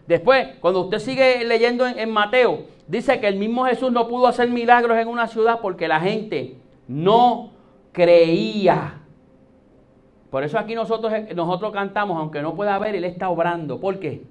Después, 0.07 0.47
cuando 0.61 0.80
usted 0.80 1.01
sigue 1.01 1.45
leyendo 1.45 1.86
en, 1.86 2.11
Mateo, 2.11 2.64
dice 2.88 3.20
que 3.20 3.28
el 3.28 3.36
mismo 3.36 3.66
Jesús 3.66 3.92
no 3.92 4.09
pudo 4.09 4.26
hacer 4.26 4.49
milagros 4.49 4.97
en 4.97 5.07
una 5.07 5.26
ciudad 5.26 5.61
porque 5.61 5.86
la 5.86 6.01
gente 6.01 6.57
no 6.88 7.51
creía. 7.92 9.03
Por 10.35 10.43
eso 10.43 10.59
aquí 10.59 10.74
nosotros, 10.74 11.12
nosotros 11.37 11.72
cantamos, 11.72 12.18
aunque 12.18 12.43
no 12.43 12.57
pueda 12.57 12.76
ver, 12.80 12.97
Él 12.97 13.05
está 13.05 13.28
obrando. 13.28 13.78
¿Por 13.78 14.01
qué? 14.01 14.24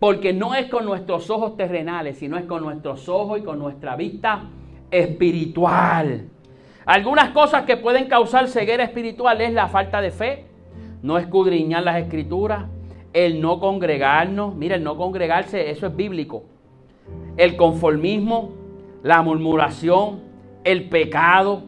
Porque 0.00 0.32
no 0.32 0.52
es 0.52 0.66
con 0.66 0.84
nuestros 0.84 1.30
ojos 1.30 1.56
terrenales, 1.56 2.18
sino 2.18 2.36
es 2.36 2.44
con 2.46 2.64
nuestros 2.64 3.08
ojos 3.08 3.38
y 3.38 3.42
con 3.44 3.60
nuestra 3.60 3.94
vista 3.94 4.46
espiritual. 4.90 6.26
Algunas 6.84 7.28
cosas 7.28 7.66
que 7.66 7.76
pueden 7.76 8.06
causar 8.08 8.48
ceguera 8.48 8.82
espiritual 8.82 9.40
es 9.42 9.52
la 9.52 9.68
falta 9.68 10.00
de 10.00 10.10
fe, 10.10 10.46
no 11.02 11.18
escudriñar 11.18 11.84
las 11.84 11.98
escrituras, 11.98 12.64
el 13.12 13.40
no 13.40 13.60
congregarnos, 13.60 14.56
mira, 14.56 14.74
el 14.74 14.82
no 14.82 14.96
congregarse, 14.96 15.70
eso 15.70 15.86
es 15.86 15.94
bíblico. 15.94 16.42
El 17.36 17.54
conformismo, 17.54 18.54
la 19.04 19.22
murmuración, 19.22 20.20
el 20.64 20.88
pecado. 20.88 21.62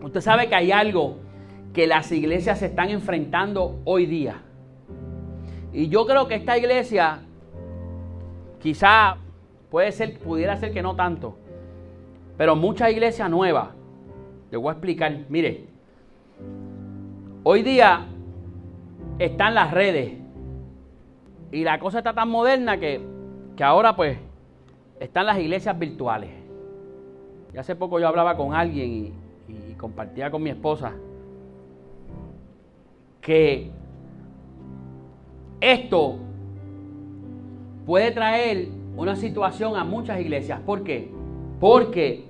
Usted 0.00 0.20
sabe 0.20 0.48
que 0.48 0.54
hay 0.54 0.70
algo 0.70 1.26
que 1.72 1.86
las 1.86 2.10
iglesias 2.12 2.58
se 2.58 2.66
están 2.66 2.90
enfrentando 2.90 3.80
hoy 3.84 4.06
día. 4.06 4.42
Y 5.72 5.88
yo 5.88 6.06
creo 6.06 6.26
que 6.26 6.34
esta 6.34 6.56
iglesia 6.56 7.20
quizá 8.60 9.16
puede 9.70 9.92
ser, 9.92 10.18
pudiera 10.18 10.56
ser 10.56 10.72
que 10.72 10.82
no 10.82 10.96
tanto, 10.96 11.36
pero 12.36 12.56
mucha 12.56 12.90
iglesia 12.90 13.28
nueva 13.28 13.72
le 14.50 14.56
voy 14.56 14.70
a 14.70 14.72
explicar. 14.72 15.18
Mire, 15.28 15.66
hoy 17.44 17.62
día 17.62 18.06
están 19.18 19.54
las 19.54 19.70
redes 19.70 20.14
y 21.52 21.64
la 21.64 21.78
cosa 21.78 21.98
está 21.98 22.14
tan 22.14 22.30
moderna 22.30 22.78
que, 22.78 23.00
que 23.56 23.64
ahora 23.64 23.94
pues 23.94 24.18
están 25.00 25.26
las 25.26 25.38
iglesias 25.38 25.78
virtuales. 25.78 26.30
Y 27.52 27.58
hace 27.58 27.76
poco 27.76 28.00
yo 28.00 28.08
hablaba 28.08 28.36
con 28.36 28.54
alguien 28.54 29.12
y 29.48 29.74
compartía 29.76 30.30
con 30.30 30.42
mi 30.42 30.50
esposa 30.50 30.92
que 33.20 33.70
esto 35.60 36.18
puede 37.86 38.10
traer 38.10 38.68
una 38.96 39.16
situación 39.16 39.76
a 39.76 39.84
muchas 39.84 40.20
iglesias. 40.20 40.60
¿Por 40.60 40.82
qué? 40.82 41.10
Porque 41.60 42.28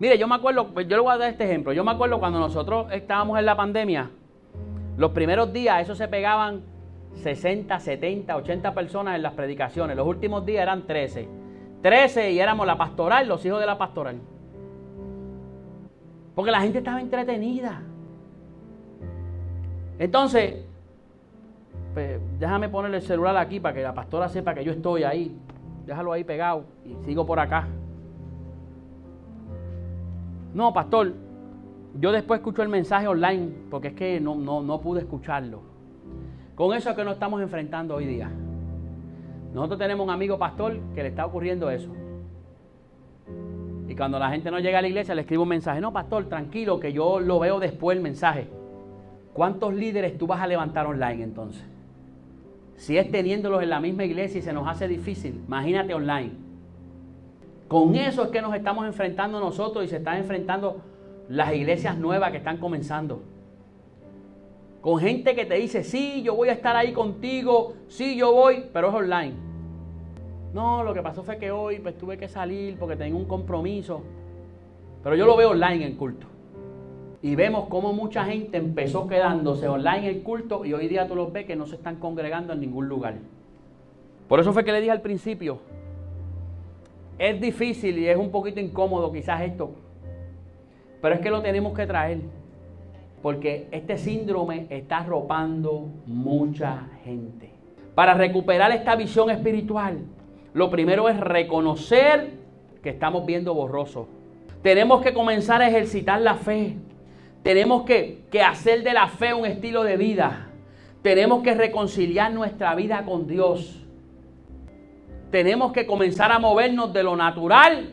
Mire, 0.00 0.16
yo 0.16 0.26
me 0.26 0.34
acuerdo, 0.34 0.68
pues 0.68 0.88
yo 0.88 0.96
le 0.96 1.02
voy 1.02 1.12
a 1.12 1.18
dar 1.18 1.28
este 1.28 1.44
ejemplo. 1.44 1.74
Yo 1.74 1.84
me 1.84 1.90
acuerdo 1.90 2.18
cuando 2.18 2.38
nosotros 2.38 2.86
estábamos 2.90 3.38
en 3.38 3.44
la 3.44 3.54
pandemia, 3.54 4.10
los 4.96 5.10
primeros 5.10 5.52
días, 5.52 5.82
eso 5.82 5.94
se 5.94 6.08
pegaban 6.08 6.62
60, 7.16 7.78
70, 7.78 8.34
80 8.34 8.74
personas 8.74 9.16
en 9.16 9.22
las 9.22 9.34
predicaciones. 9.34 9.94
Los 9.98 10.06
últimos 10.06 10.46
días 10.46 10.62
eran 10.62 10.86
13. 10.86 11.28
13 11.82 12.32
y 12.32 12.40
éramos 12.40 12.66
la 12.66 12.78
pastoral, 12.78 13.28
los 13.28 13.44
hijos 13.44 13.60
de 13.60 13.66
la 13.66 13.76
pastoral. 13.76 14.16
Porque 16.34 16.50
la 16.50 16.62
gente 16.62 16.78
estaba 16.78 17.02
entretenida. 17.02 17.82
Entonces, 20.00 20.54
pues, 21.92 22.18
déjame 22.38 22.70
poner 22.70 22.94
el 22.94 23.02
celular 23.02 23.36
aquí 23.36 23.60
para 23.60 23.74
que 23.74 23.82
la 23.82 23.92
pastora 23.92 24.30
sepa 24.30 24.54
que 24.54 24.64
yo 24.64 24.72
estoy 24.72 25.04
ahí. 25.04 25.36
Déjalo 25.84 26.12
ahí 26.12 26.24
pegado 26.24 26.64
y 26.86 26.96
sigo 27.04 27.26
por 27.26 27.38
acá. 27.38 27.68
No, 30.54 30.72
pastor, 30.72 31.12
yo 32.00 32.12
después 32.12 32.40
escucho 32.40 32.62
el 32.62 32.70
mensaje 32.70 33.08
online 33.08 33.52
porque 33.70 33.88
es 33.88 33.94
que 33.94 34.20
no, 34.20 34.36
no, 34.36 34.80
pude 34.80 35.00
escucharlo. 35.00 35.60
Con 36.54 36.74
eso 36.74 36.88
es 36.88 36.96
que 36.96 37.04
nos 37.04 37.12
estamos 37.14 37.42
enfrentando 37.42 37.94
hoy 37.94 38.06
día. 38.06 38.30
Nosotros 39.52 39.78
tenemos 39.78 40.02
un 40.04 40.10
amigo 40.10 40.38
pastor 40.38 40.78
que 40.94 41.02
le 41.02 41.10
está 41.10 41.26
ocurriendo 41.26 41.70
eso. 41.70 41.90
Y 43.86 43.94
cuando 43.94 44.18
la 44.18 44.30
gente 44.30 44.50
no 44.50 44.60
llega 44.60 44.78
a 44.78 44.82
la 44.82 44.88
iglesia 44.88 45.14
le 45.14 45.20
escribo 45.20 45.42
un 45.42 45.50
mensaje. 45.50 45.78
No, 45.78 45.92
pastor, 45.92 46.24
tranquilo, 46.24 46.80
que 46.80 46.90
yo 46.90 47.20
lo 47.20 47.38
veo 47.38 47.60
después 47.60 47.98
el 47.98 48.02
mensaje. 48.02 48.59
¿Cuántos 49.32 49.74
líderes 49.74 50.18
tú 50.18 50.26
vas 50.26 50.40
a 50.40 50.46
levantar 50.46 50.86
online 50.86 51.22
entonces? 51.22 51.64
Si 52.76 52.96
es 52.96 53.10
teniéndolos 53.10 53.62
en 53.62 53.70
la 53.70 53.80
misma 53.80 54.04
iglesia 54.04 54.38
y 54.38 54.42
se 54.42 54.52
nos 54.52 54.66
hace 54.66 54.88
difícil, 54.88 55.42
imagínate 55.46 55.94
online. 55.94 56.32
Con 57.68 57.94
eso 57.94 58.24
es 58.24 58.30
que 58.30 58.42
nos 58.42 58.54
estamos 58.54 58.86
enfrentando 58.86 59.38
nosotros 59.38 59.84
y 59.84 59.88
se 59.88 59.98
están 59.98 60.16
enfrentando 60.16 60.80
las 61.28 61.54
iglesias 61.54 61.96
nuevas 61.96 62.32
que 62.32 62.38
están 62.38 62.56
comenzando. 62.56 63.22
Con 64.80 64.98
gente 64.98 65.34
que 65.34 65.44
te 65.44 65.54
dice, 65.56 65.84
sí, 65.84 66.22
yo 66.22 66.34
voy 66.34 66.48
a 66.48 66.52
estar 66.52 66.74
ahí 66.74 66.92
contigo, 66.92 67.74
sí, 67.86 68.16
yo 68.16 68.32
voy, 68.32 68.64
pero 68.72 68.88
es 68.88 68.94
online. 68.94 69.34
No, 70.52 70.82
lo 70.82 70.92
que 70.94 71.02
pasó 71.02 71.22
fue 71.22 71.38
que 71.38 71.50
hoy 71.50 71.78
pues, 71.78 71.96
tuve 71.96 72.16
que 72.16 72.28
salir 72.28 72.76
porque 72.78 72.96
tengo 72.96 73.18
un 73.18 73.26
compromiso. 73.26 74.02
Pero 75.02 75.14
yo 75.14 75.26
lo 75.26 75.36
veo 75.36 75.50
online 75.50 75.86
en 75.86 75.96
culto. 75.96 76.26
Y 77.22 77.34
vemos 77.34 77.66
cómo 77.68 77.92
mucha 77.92 78.24
gente 78.24 78.56
empezó 78.56 79.06
quedándose 79.06 79.68
online 79.68 80.08
en 80.08 80.16
el 80.16 80.22
culto 80.22 80.64
y 80.64 80.72
hoy 80.72 80.88
día 80.88 81.06
tú 81.06 81.14
los 81.14 81.32
ves 81.32 81.44
que 81.44 81.54
no 81.54 81.66
se 81.66 81.76
están 81.76 81.96
congregando 81.96 82.54
en 82.54 82.60
ningún 82.60 82.88
lugar. 82.88 83.16
Por 84.26 84.40
eso 84.40 84.52
fue 84.52 84.64
que 84.64 84.72
le 84.72 84.80
dije 84.80 84.92
al 84.92 85.02
principio, 85.02 85.58
es 87.18 87.38
difícil 87.40 87.98
y 87.98 88.08
es 88.08 88.16
un 88.16 88.30
poquito 88.30 88.60
incómodo 88.60 89.12
quizás 89.12 89.42
esto, 89.42 89.72
pero 91.02 91.16
es 91.16 91.20
que 91.20 91.30
lo 91.30 91.42
tenemos 91.42 91.74
que 91.74 91.86
traer, 91.86 92.20
porque 93.20 93.68
este 93.70 93.98
síndrome 93.98 94.66
está 94.70 94.98
arropando 94.98 95.88
mucha 96.06 96.88
gente. 97.04 97.50
Para 97.94 98.14
recuperar 98.14 98.70
esta 98.70 98.96
visión 98.96 99.28
espiritual, 99.28 99.98
lo 100.54 100.70
primero 100.70 101.08
es 101.08 101.20
reconocer 101.20 102.30
que 102.82 102.90
estamos 102.90 103.26
viendo 103.26 103.52
borroso. 103.52 104.08
Tenemos 104.62 105.02
que 105.02 105.12
comenzar 105.12 105.60
a 105.60 105.68
ejercitar 105.68 106.20
la 106.20 106.34
fe. 106.34 106.76
Tenemos 107.42 107.82
que, 107.84 108.24
que 108.30 108.42
hacer 108.42 108.82
de 108.82 108.92
la 108.92 109.08
fe 109.08 109.34
un 109.34 109.46
estilo 109.46 109.82
de 109.82 109.96
vida. 109.96 110.48
Tenemos 111.02 111.42
que 111.42 111.54
reconciliar 111.54 112.32
nuestra 112.32 112.74
vida 112.74 113.04
con 113.04 113.26
Dios 113.26 113.80
tenemos 115.30 115.72
que 115.72 115.86
comenzar 115.86 116.32
a 116.32 116.38
movernos 116.38 116.92
de 116.92 117.02
lo 117.02 117.16
natural 117.16 117.90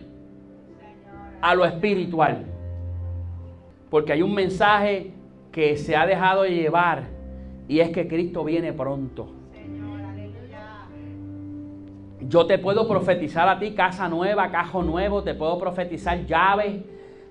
a 1.39 1.53
lo 1.53 1.65
espiritual. 1.65 2.45
Porque 3.89 4.13
hay 4.13 4.21
un 4.21 4.33
mensaje 4.33 5.11
que 5.51 5.77
se 5.77 5.95
ha 5.95 6.05
dejado 6.05 6.43
de 6.43 6.51
llevar 6.51 7.03
y 7.67 7.79
es 7.79 7.89
que 7.91 8.07
Cristo 8.07 8.43
viene 8.43 8.73
pronto. 8.73 9.33
Yo 12.21 12.47
te 12.47 12.57
puedo 12.57 12.87
profetizar 12.87 13.47
a 13.47 13.59
ti 13.59 13.71
casa 13.71 14.09
nueva, 14.09 14.49
cajo 14.49 14.81
nuevo, 14.81 15.23
te 15.23 15.35
puedo 15.35 15.57
profetizar 15.59 16.25
llaves, 16.25 16.81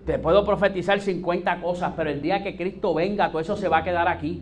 te 0.07 0.20
puedo 0.20 0.44
profetizar 0.44 1.00
50 1.00 1.61
cosas, 1.61 1.92
pero 1.96 2.09
el 2.09 2.22
día 2.22 2.42
que 2.44 2.57
Cristo 2.57 2.94
venga, 2.94 3.28
todo 3.28 3.40
eso 3.40 3.57
se 3.57 3.68
va 3.68 3.78
a 3.78 3.84
quedar 3.84 4.07
aquí. 4.07 4.40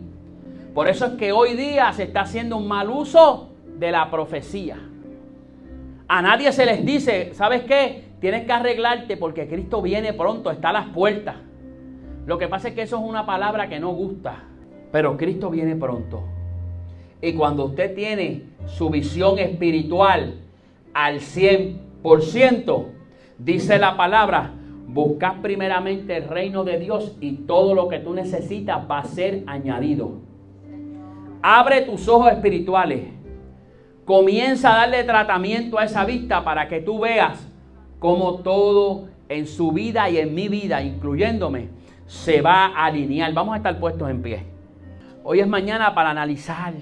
Por 0.75 0.87
eso 0.87 1.07
es 1.07 1.13
que 1.13 1.31
hoy 1.31 1.55
día 1.55 1.91
se 1.91 2.03
está 2.03 2.21
haciendo 2.21 2.57
un 2.57 2.67
mal 2.67 2.89
uso 2.91 3.49
de 3.79 3.91
la 3.91 4.11
profecía. 4.11 4.77
A 6.07 6.21
nadie 6.21 6.51
se 6.51 6.67
les 6.67 6.85
dice, 6.85 7.33
¿sabes 7.33 7.63
qué? 7.63 8.03
Tienes 8.21 8.45
que 8.45 8.51
arreglarte 8.53 9.17
porque 9.17 9.47
Cristo 9.47 9.81
viene 9.81 10.13
pronto, 10.13 10.51
está 10.51 10.69
a 10.69 10.73
las 10.73 10.87
puertas. 10.89 11.37
Lo 12.27 12.37
que 12.37 12.47
pasa 12.47 12.67
es 12.69 12.75
que 12.75 12.83
eso 12.83 12.97
es 12.97 13.03
una 13.03 13.25
palabra 13.25 13.67
que 13.67 13.79
no 13.79 13.89
gusta, 13.89 14.43
pero 14.91 15.17
Cristo 15.17 15.49
viene 15.49 15.75
pronto. 15.75 16.23
Y 17.21 17.33
cuando 17.33 17.65
usted 17.65 17.95
tiene 17.95 18.43
su 18.67 18.91
visión 18.91 19.39
espiritual 19.39 20.35
al 20.93 21.21
100%, 21.21 22.85
dice 23.39 23.79
la 23.79 23.97
palabra, 23.97 24.51
buscad 24.95 25.41
primeramente 25.41 26.15
el 26.15 26.27
reino 26.27 26.63
de 26.63 26.79
Dios 26.79 27.15
y 27.19 27.33
todo 27.45 27.75
lo 27.75 27.87
que 27.89 27.99
tú 27.99 28.13
necesitas 28.13 28.89
va 28.89 28.99
a 28.99 29.03
ser 29.03 29.43
añadido. 29.45 30.13
Abre 31.43 31.81
tus 31.81 32.07
ojos 32.07 32.31
espirituales 32.31 33.15
Comienza 34.05 34.71
a 34.71 34.77
darle 34.81 35.03
tratamiento 35.03 35.79
a 35.79 35.85
esa 35.85 36.05
vista 36.05 36.43
para 36.43 36.67
que 36.67 36.79
tú 36.79 36.99
veas 36.99 37.39
cómo 37.97 38.35
todo 38.35 39.07
en 39.27 39.47
su 39.47 39.71
vida 39.71 40.07
y 40.11 40.19
en 40.19 40.35
mi 40.35 40.47
vida, 40.47 40.83
incluyéndome, 40.83 41.69
se 42.05 42.39
va 42.39 42.67
a 42.67 42.85
alinear. 42.85 43.33
Vamos 43.33 43.55
a 43.55 43.57
estar 43.57 43.79
puestos 43.79 44.07
en 44.11 44.21
pie. 44.21 44.43
Hoy 45.23 45.39
es 45.39 45.47
mañana 45.47 45.95
para 45.95 46.11
analizar 46.11 46.75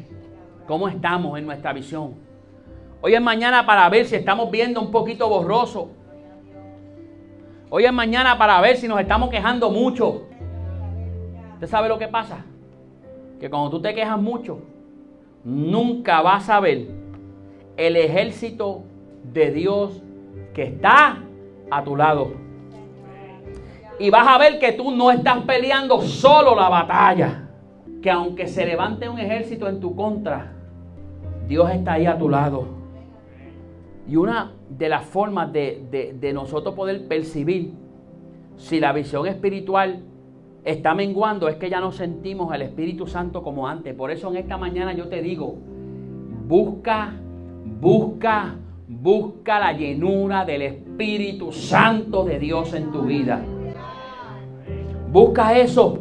cómo 0.68 0.90
estamos 0.90 1.40
en 1.40 1.46
nuestra 1.46 1.72
visión. 1.72 2.16
Hoy 3.00 3.16
es 3.16 3.22
mañana 3.22 3.66
para 3.66 3.88
ver 3.88 4.06
si 4.06 4.18
estamos 4.18 4.52
viendo 4.52 4.82
un 4.82 4.92
poquito 4.92 5.30
borroso. 5.30 5.92
Hoy 7.76 7.86
es 7.86 7.92
mañana 7.92 8.38
para 8.38 8.62
ver 8.62 8.78
si 8.78 8.88
nos 8.88 9.00
estamos 9.00 9.32
quejando 9.32 9.72
mucho. 9.72 10.28
¿Usted 11.56 11.66
sabe 11.66 11.90
lo 11.90 11.98
que 11.98 12.08
pasa? 12.08 12.46
Que 13.40 13.50
cuando 13.50 13.72
tú 13.72 13.82
te 13.82 13.96
quejas 13.96 14.22
mucho, 14.22 14.60
nunca 15.44 16.22
vas 16.22 16.52
a 16.52 16.60
ver 16.60 16.86
el 17.76 17.96
ejército 17.96 18.84
de 19.24 19.50
Dios 19.50 20.04
que 20.54 20.66
está 20.66 21.18
a 21.72 21.84
tu 21.84 21.96
lado. 21.96 22.34
Y 23.98 24.12
vas 24.12 24.28
a 24.28 24.38
ver 24.38 24.60
que 24.60 24.74
tú 24.74 24.92
no 24.92 25.10
estás 25.10 25.40
peleando 25.40 26.00
solo 26.02 26.56
la 26.56 26.70
batalla. 26.70 27.50
Que 28.04 28.12
aunque 28.12 28.46
se 28.46 28.68
levante 28.68 29.10
un 29.10 29.18
ejército 29.18 29.68
en 29.68 29.80
tu 29.80 29.96
contra, 29.96 30.54
Dios 31.48 31.72
está 31.72 31.94
ahí 31.94 32.06
a 32.06 32.20
tu 32.20 32.30
lado. 32.30 32.83
Y 34.08 34.16
una 34.16 34.52
de 34.70 34.90
las 34.90 35.06
formas 35.06 35.54
de, 35.54 36.18
de 36.20 36.34
nosotros 36.34 36.76
poder 36.76 37.08
percibir 37.08 37.72
si 38.58 38.80
la 38.80 38.92
visión 38.92 39.28
espiritual 39.28 40.04
está 40.64 40.94
menguando 40.94 41.48
es 41.48 41.56
que 41.56 41.70
ya 41.70 41.80
no 41.80 41.92
sentimos 41.92 42.52
al 42.52 42.62
Espíritu 42.62 43.08
Santo 43.08 43.44
como 43.44 43.68
antes. 43.68 43.94
Por 43.96 44.12
eso 44.12 44.30
en 44.30 44.38
esta 44.38 44.58
mañana 44.58 44.94
yo 44.94 45.08
te 45.08 45.22
digo, 45.22 45.56
busca, 46.48 47.14
busca, 47.80 48.56
busca 48.88 49.60
la 49.60 49.74
llenura 49.74 50.46
del 50.46 50.62
Espíritu 50.62 51.52
Santo 51.52 52.24
de 52.24 52.40
Dios 52.40 52.74
en 52.74 52.92
tu 52.92 53.04
vida. 53.04 53.44
Busca 55.12 55.58
eso. 55.58 56.00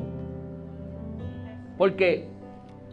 Porque 1.76 2.28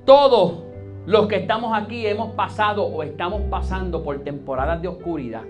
todos 0.05 0.63
los 1.09 1.25
que 1.25 1.37
estamos 1.37 1.75
aquí 1.75 2.05
hemos 2.05 2.33
pasado 2.33 2.85
o 2.85 3.01
estamos 3.01 3.41
pasando 3.49 4.03
por 4.03 4.23
temporadas 4.23 4.79
de 4.79 4.89
oscuridad. 4.89 5.41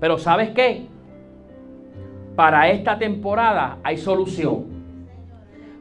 Pero 0.00 0.18
¿sabes 0.18 0.50
qué? 0.50 0.88
Para 2.34 2.68
esta 2.68 2.98
temporada 2.98 3.78
hay 3.84 3.98
solución. 3.98 4.64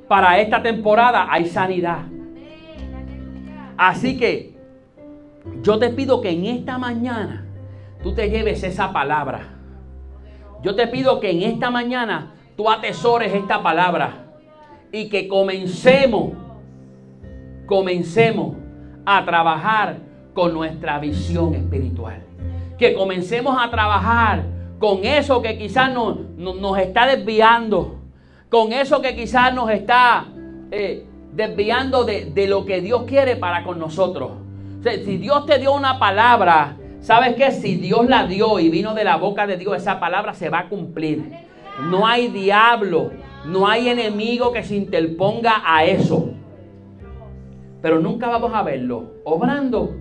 Para 0.07 0.39
esta 0.39 0.61
temporada 0.61 1.25
hay 1.27 1.47
sanidad. 1.47 2.03
Así 3.77 4.15
que 4.15 4.55
yo 5.63 5.79
te 5.79 5.89
pido 5.89 6.21
que 6.21 6.29
en 6.29 6.45
esta 6.45 6.77
mañana 6.77 7.47
tú 8.03 8.13
te 8.13 8.29
lleves 8.29 8.61
esa 8.61 8.93
palabra. 8.93 9.39
Yo 10.61 10.75
te 10.75 10.85
pido 10.85 11.19
que 11.19 11.31
en 11.31 11.41
esta 11.41 11.71
mañana 11.71 12.35
tú 12.55 12.69
atesores 12.69 13.33
esta 13.33 13.63
palabra 13.63 14.35
y 14.91 15.09
que 15.09 15.27
comencemos, 15.27 16.33
comencemos 17.65 18.66
a 19.09 19.23
trabajar 19.23 19.99
con 20.33 20.53
nuestra 20.53 20.99
visión 20.99 21.55
espiritual. 21.55 22.21
Que 22.77 22.93
comencemos 22.93 23.57
a 23.57 23.71
trabajar 23.71 24.43
con 24.79 25.05
eso 25.05 25.41
que 25.41 25.57
quizás 25.57 25.93
nos, 25.93 26.19
nos, 26.37 26.77
está 26.77 27.07
desviando, 27.07 28.01
con 28.49 28.73
eso 28.73 29.01
que 29.01 29.15
quizás 29.15 29.53
nos 29.53 29.69
está 29.71 30.25
eh, 30.71 31.05
desviando 31.31 32.03
de, 32.03 32.25
de, 32.25 32.47
lo 32.47 32.65
que 32.65 32.81
Dios 32.81 33.03
quiere 33.07 33.37
para 33.37 33.63
con 33.63 33.79
nosotros. 33.79 34.31
si 34.83 35.17
Dios 35.17 35.45
te 35.45 35.57
dio 35.57 35.73
una 35.73 35.97
palabra, 35.99 36.75
¿sabes 36.99 37.35
qué? 37.35 37.51
Si 37.51 37.77
Dios 37.77 38.09
la 38.09 38.27
dio 38.27 38.59
y 38.59 38.67
vino 38.67 38.93
de 38.93 39.05
la 39.05 39.15
boca 39.15 39.47
de 39.47 39.55
Dios, 39.55 39.77
esa 39.77 40.01
palabra 40.01 40.33
se 40.33 40.49
va 40.49 40.59
a 40.59 40.69
cumplir. 40.69 41.31
No 41.79 42.05
hay 42.05 42.27
diablo, 42.27 43.11
no 43.45 43.69
hay 43.69 43.87
enemigo 43.87 44.51
que 44.51 44.63
se 44.63 44.75
interponga 44.75 45.63
a 45.65 45.85
eso. 45.85 46.33
Pero 47.81 47.99
nunca 47.99 48.27
vamos 48.27 48.53
a 48.53 48.63
verlo 48.63 49.15
obrando 49.23 49.95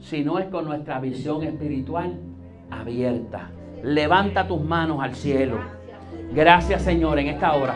si 0.00 0.24
no 0.24 0.38
es 0.38 0.46
con 0.46 0.64
nuestra 0.64 0.98
visión 1.00 1.42
espiritual 1.42 2.18
abierta. 2.70 3.50
Levanta 3.82 4.46
tus 4.46 4.60
manos 4.60 5.02
al 5.02 5.14
cielo. 5.14 5.58
Gracias 6.34 6.82
Señor 6.82 7.18
en 7.18 7.28
esta 7.28 7.54
hora. 7.54 7.74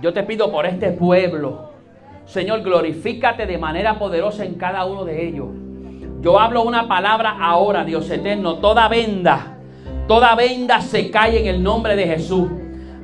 Yo 0.00 0.12
te 0.12 0.22
pido 0.22 0.50
por 0.50 0.66
este 0.66 0.92
pueblo. 0.92 1.70
Señor, 2.24 2.62
glorifícate 2.62 3.46
de 3.46 3.58
manera 3.58 3.98
poderosa 3.98 4.44
en 4.44 4.54
cada 4.54 4.84
uno 4.84 5.04
de 5.04 5.28
ellos. 5.28 5.48
Yo 6.20 6.40
hablo 6.40 6.62
una 6.62 6.88
palabra 6.88 7.36
ahora, 7.40 7.84
Dios 7.84 8.10
eterno. 8.10 8.56
Toda 8.56 8.88
venda 8.88 9.56
Toda 10.06 10.36
venda 10.36 10.80
se 10.80 11.10
cae 11.10 11.40
en 11.40 11.46
el 11.46 11.62
nombre 11.62 11.96
de 11.96 12.06
Jesús. 12.06 12.48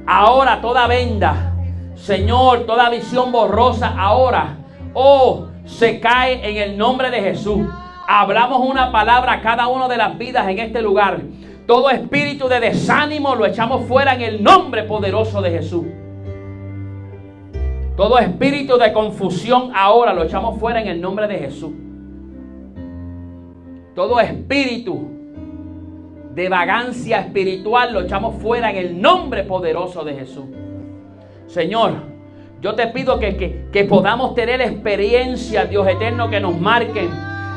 Ahora 0.07 0.61
toda 0.61 0.87
venda, 0.87 1.53
Señor, 1.97 2.61
toda 2.65 2.91
visión 2.91 3.33
borrosa, 3.33 3.95
ahora, 3.99 4.59
oh, 4.95 5.49
se 5.64 6.01
cae 6.01 6.49
en 6.49 6.57
el 6.57 6.76
nombre 6.76 7.11
de 7.11 7.20
Jesús. 7.20 7.66
Hablamos 8.07 8.61
una 8.61 8.90
palabra 8.93 9.34
a 9.34 9.40
cada 9.40 9.68
una 9.68 9.88
de 9.88 9.97
las 9.97 10.18
vidas 10.18 10.49
en 10.49 10.59
este 10.59 10.82
lugar. 10.82 11.20
Todo 11.66 11.90
espíritu 11.90 12.49
de 12.49 12.61
desánimo 12.61 13.34
lo 13.34 13.47
echamos 13.47 13.86
fuera 13.86 14.14
en 14.14 14.22
el 14.22 14.43
nombre 14.43 14.82
poderoso 14.82 15.40
de 15.40 15.51
Jesús. 15.51 15.86
Todo 17.97 18.18
espíritu 18.18 18.78
de 18.78 18.93
confusión 18.93 19.70
ahora 19.74 20.12
lo 20.12 20.24
echamos 20.24 20.59
fuera 20.59 20.80
en 20.80 20.88
el 20.88 21.01
nombre 21.01 21.28
de 21.28 21.38
Jesús. 21.38 21.72
Todo 23.95 24.18
espíritu 24.18 25.09
de 26.34 26.49
vagancia 26.49 27.20
espiritual 27.20 27.93
lo 27.93 28.01
echamos 28.01 28.36
fuera 28.36 28.70
en 28.70 28.76
el 28.76 29.01
nombre 29.01 29.45
poderoso 29.45 30.03
de 30.03 30.14
Jesús. 30.14 30.47
Señor, 31.47 32.12
yo 32.63 32.77
te 32.77 32.87
pido 32.87 33.19
que, 33.19 33.67
que, 33.73 33.85
podamos 33.85 34.37
tener 34.37 34.61
experiencias, 34.61 35.69
Dios 35.69 35.85
eterno, 35.89 36.31
que 36.31 36.39
nos 36.39 36.57
marquen. 36.61 37.11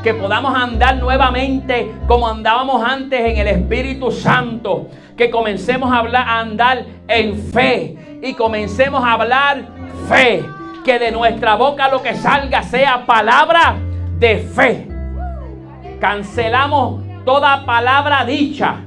Que 0.04 0.16
podamos 0.16 0.56
andar 0.56 0.98
nuevamente 0.98 1.92
como 2.08 2.28
andábamos 2.28 2.84
antes 2.84 3.20
en 3.20 3.38
el 3.38 3.48
Espíritu 3.48 4.10
Santo. 4.10 4.88
Que 5.16 5.30
comencemos 5.30 5.92
a, 5.92 6.00
hablar, 6.00 6.28
a 6.28 6.40
andar 6.40 6.86
en 7.08 7.38
fe. 7.38 8.20
Y 8.24 8.34
comencemos 8.34 9.04
a 9.04 9.14
hablar 9.14 9.66
fe. 10.10 10.44
Que 10.84 10.98
de 10.98 11.12
nuestra 11.12 11.54
boca 11.54 11.88
lo 11.88 12.02
que 12.02 12.16
salga 12.16 12.64
sea 12.64 13.06
palabra 13.06 13.76
de 14.18 14.40
fe. 14.40 14.88
Cancelamos 16.00 17.04
toda 17.26 17.64
palabra 17.64 18.26
dicha 18.26 18.78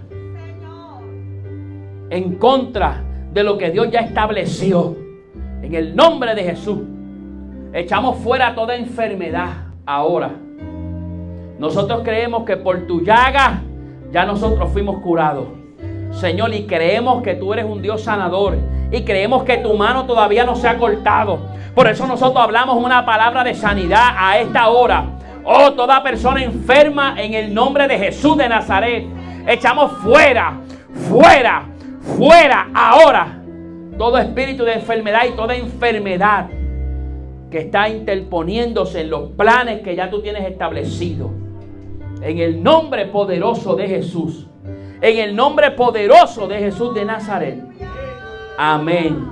en 2.11 2.35
contra 2.39 3.05
de 3.33 3.45
lo 3.45 3.57
que 3.57 3.71
Dios 3.71 3.89
ya 3.93 4.01
estableció. 4.01 5.08
En 5.69 5.75
el 5.75 5.95
nombre 5.95 6.35
de 6.35 6.45
Jesús. 6.45 6.79
Echamos 7.75 8.17
fuera 8.21 8.55
toda 8.55 8.75
enfermedad 8.75 9.67
ahora. 9.85 10.31
Nosotros 11.59 12.01
creemos 12.03 12.45
que 12.45 12.57
por 12.57 12.87
tu 12.87 13.03
llaga 13.03 13.61
ya 14.11 14.25
nosotros 14.25 14.71
fuimos 14.73 15.03
curados. 15.03 15.47
Señor, 16.13 16.55
y 16.55 16.65
creemos 16.65 17.23
que 17.23 17.35
tú 17.35 17.53
eres 17.53 17.67
un 17.67 17.83
Dios 17.83 18.03
sanador. 18.03 18.57
Y 18.91 19.03
creemos 19.03 19.43
que 19.43 19.59
tu 19.59 19.75
mano 19.75 20.07
todavía 20.07 20.45
no 20.45 20.57
se 20.57 20.69
ha 20.69 20.79
cortado. 20.79 21.39
Por 21.75 21.87
eso 21.87 22.07
nosotros 22.07 22.43
hablamos 22.43 22.83
una 22.83 23.05
palabra 23.05 23.45
de 23.45 23.53
sanidad 23.53 24.15
a 24.17 24.39
esta 24.39 24.69
hora. 24.69 25.19
Oh, 25.45 25.75
toda 25.75 26.03
persona 26.03 26.43
enferma 26.43 27.21
en 27.21 27.35
el 27.35 27.53
nombre 27.53 27.87
de 27.87 27.99
Jesús 27.99 28.39
de 28.39 28.49
Nazaret. 28.49 29.05
Echamos 29.47 29.93
fuera, 29.99 30.61
fuera, 31.11 31.67
fuera 32.17 32.69
ahora 32.73 33.38
todo 33.99 34.17
espíritu 34.19 34.65
de 34.65 34.75
enfermedad 34.75 35.23
y 35.29 35.37
toda 35.37 35.57
enfermedad 35.57 36.49
que 37.51 37.59
está 37.59 37.89
interponiéndose 37.89 39.01
en 39.01 39.11
los 39.11 39.31
planes 39.33 39.83
que 39.83 39.97
ya 39.97 40.09
tú 40.09 40.23
tienes 40.23 40.47
establecidos. 40.47 41.31
En 42.23 42.39
el 42.39 42.63
nombre 42.63 43.07
poderoso 43.07 43.75
de 43.75 43.89
Jesús. 43.89 44.47
En 45.01 45.19
el 45.19 45.35
nombre 45.35 45.73
poderoso 45.73 46.47
de 46.47 46.59
Jesús 46.59 46.95
de 46.95 47.05
Nazaret. 47.05 47.61
Amén. 48.57 49.29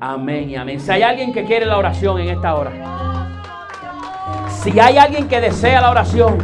Amén 0.00 0.50
y 0.50 0.56
amén. 0.56 0.80
Si 0.80 0.90
hay 0.90 1.02
alguien 1.02 1.32
que 1.32 1.44
quiere 1.44 1.66
la 1.66 1.78
oración 1.78 2.18
en 2.20 2.28
esta 2.30 2.54
hora. 2.54 2.72
Si 4.48 4.78
hay 4.78 4.98
alguien 4.98 5.28
que 5.28 5.40
desea 5.40 5.80
la 5.80 5.90
oración, 5.90 6.38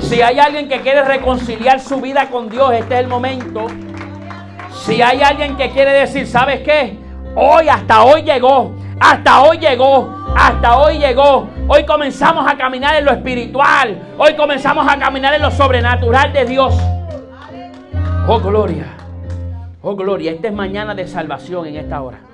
si 0.00 0.20
hay 0.22 0.38
alguien 0.38 0.68
que 0.68 0.80
quiere 0.80 1.02
reconciliar 1.02 1.80
su 1.80 2.00
vida 2.00 2.28
con 2.30 2.48
Dios, 2.48 2.72
este 2.72 2.94
es 2.94 3.00
el 3.00 3.08
momento. 3.08 3.66
Si 4.84 5.00
hay 5.00 5.22
alguien 5.22 5.56
que 5.56 5.70
quiere 5.70 5.92
decir, 5.92 6.26
¿sabes 6.26 6.60
qué? 6.60 6.98
Hoy, 7.34 7.70
hasta 7.70 8.04
hoy 8.04 8.20
llegó, 8.20 8.74
hasta 9.00 9.40
hoy 9.40 9.56
llegó, 9.56 10.14
hasta 10.36 10.76
hoy 10.76 10.98
llegó. 10.98 11.48
Hoy 11.66 11.86
comenzamos 11.86 12.46
a 12.46 12.54
caminar 12.54 12.94
en 12.96 13.06
lo 13.06 13.12
espiritual. 13.12 13.98
Hoy 14.18 14.34
comenzamos 14.36 14.86
a 14.86 14.98
caminar 14.98 15.32
en 15.32 15.40
lo 15.40 15.50
sobrenatural 15.50 16.34
de 16.34 16.44
Dios. 16.44 16.78
Oh, 18.28 18.38
gloria. 18.38 18.88
Oh, 19.80 19.96
gloria. 19.96 20.32
Esta 20.32 20.48
es 20.48 20.54
mañana 20.54 20.94
de 20.94 21.08
salvación 21.08 21.66
en 21.66 21.76
esta 21.76 22.02
hora. 22.02 22.33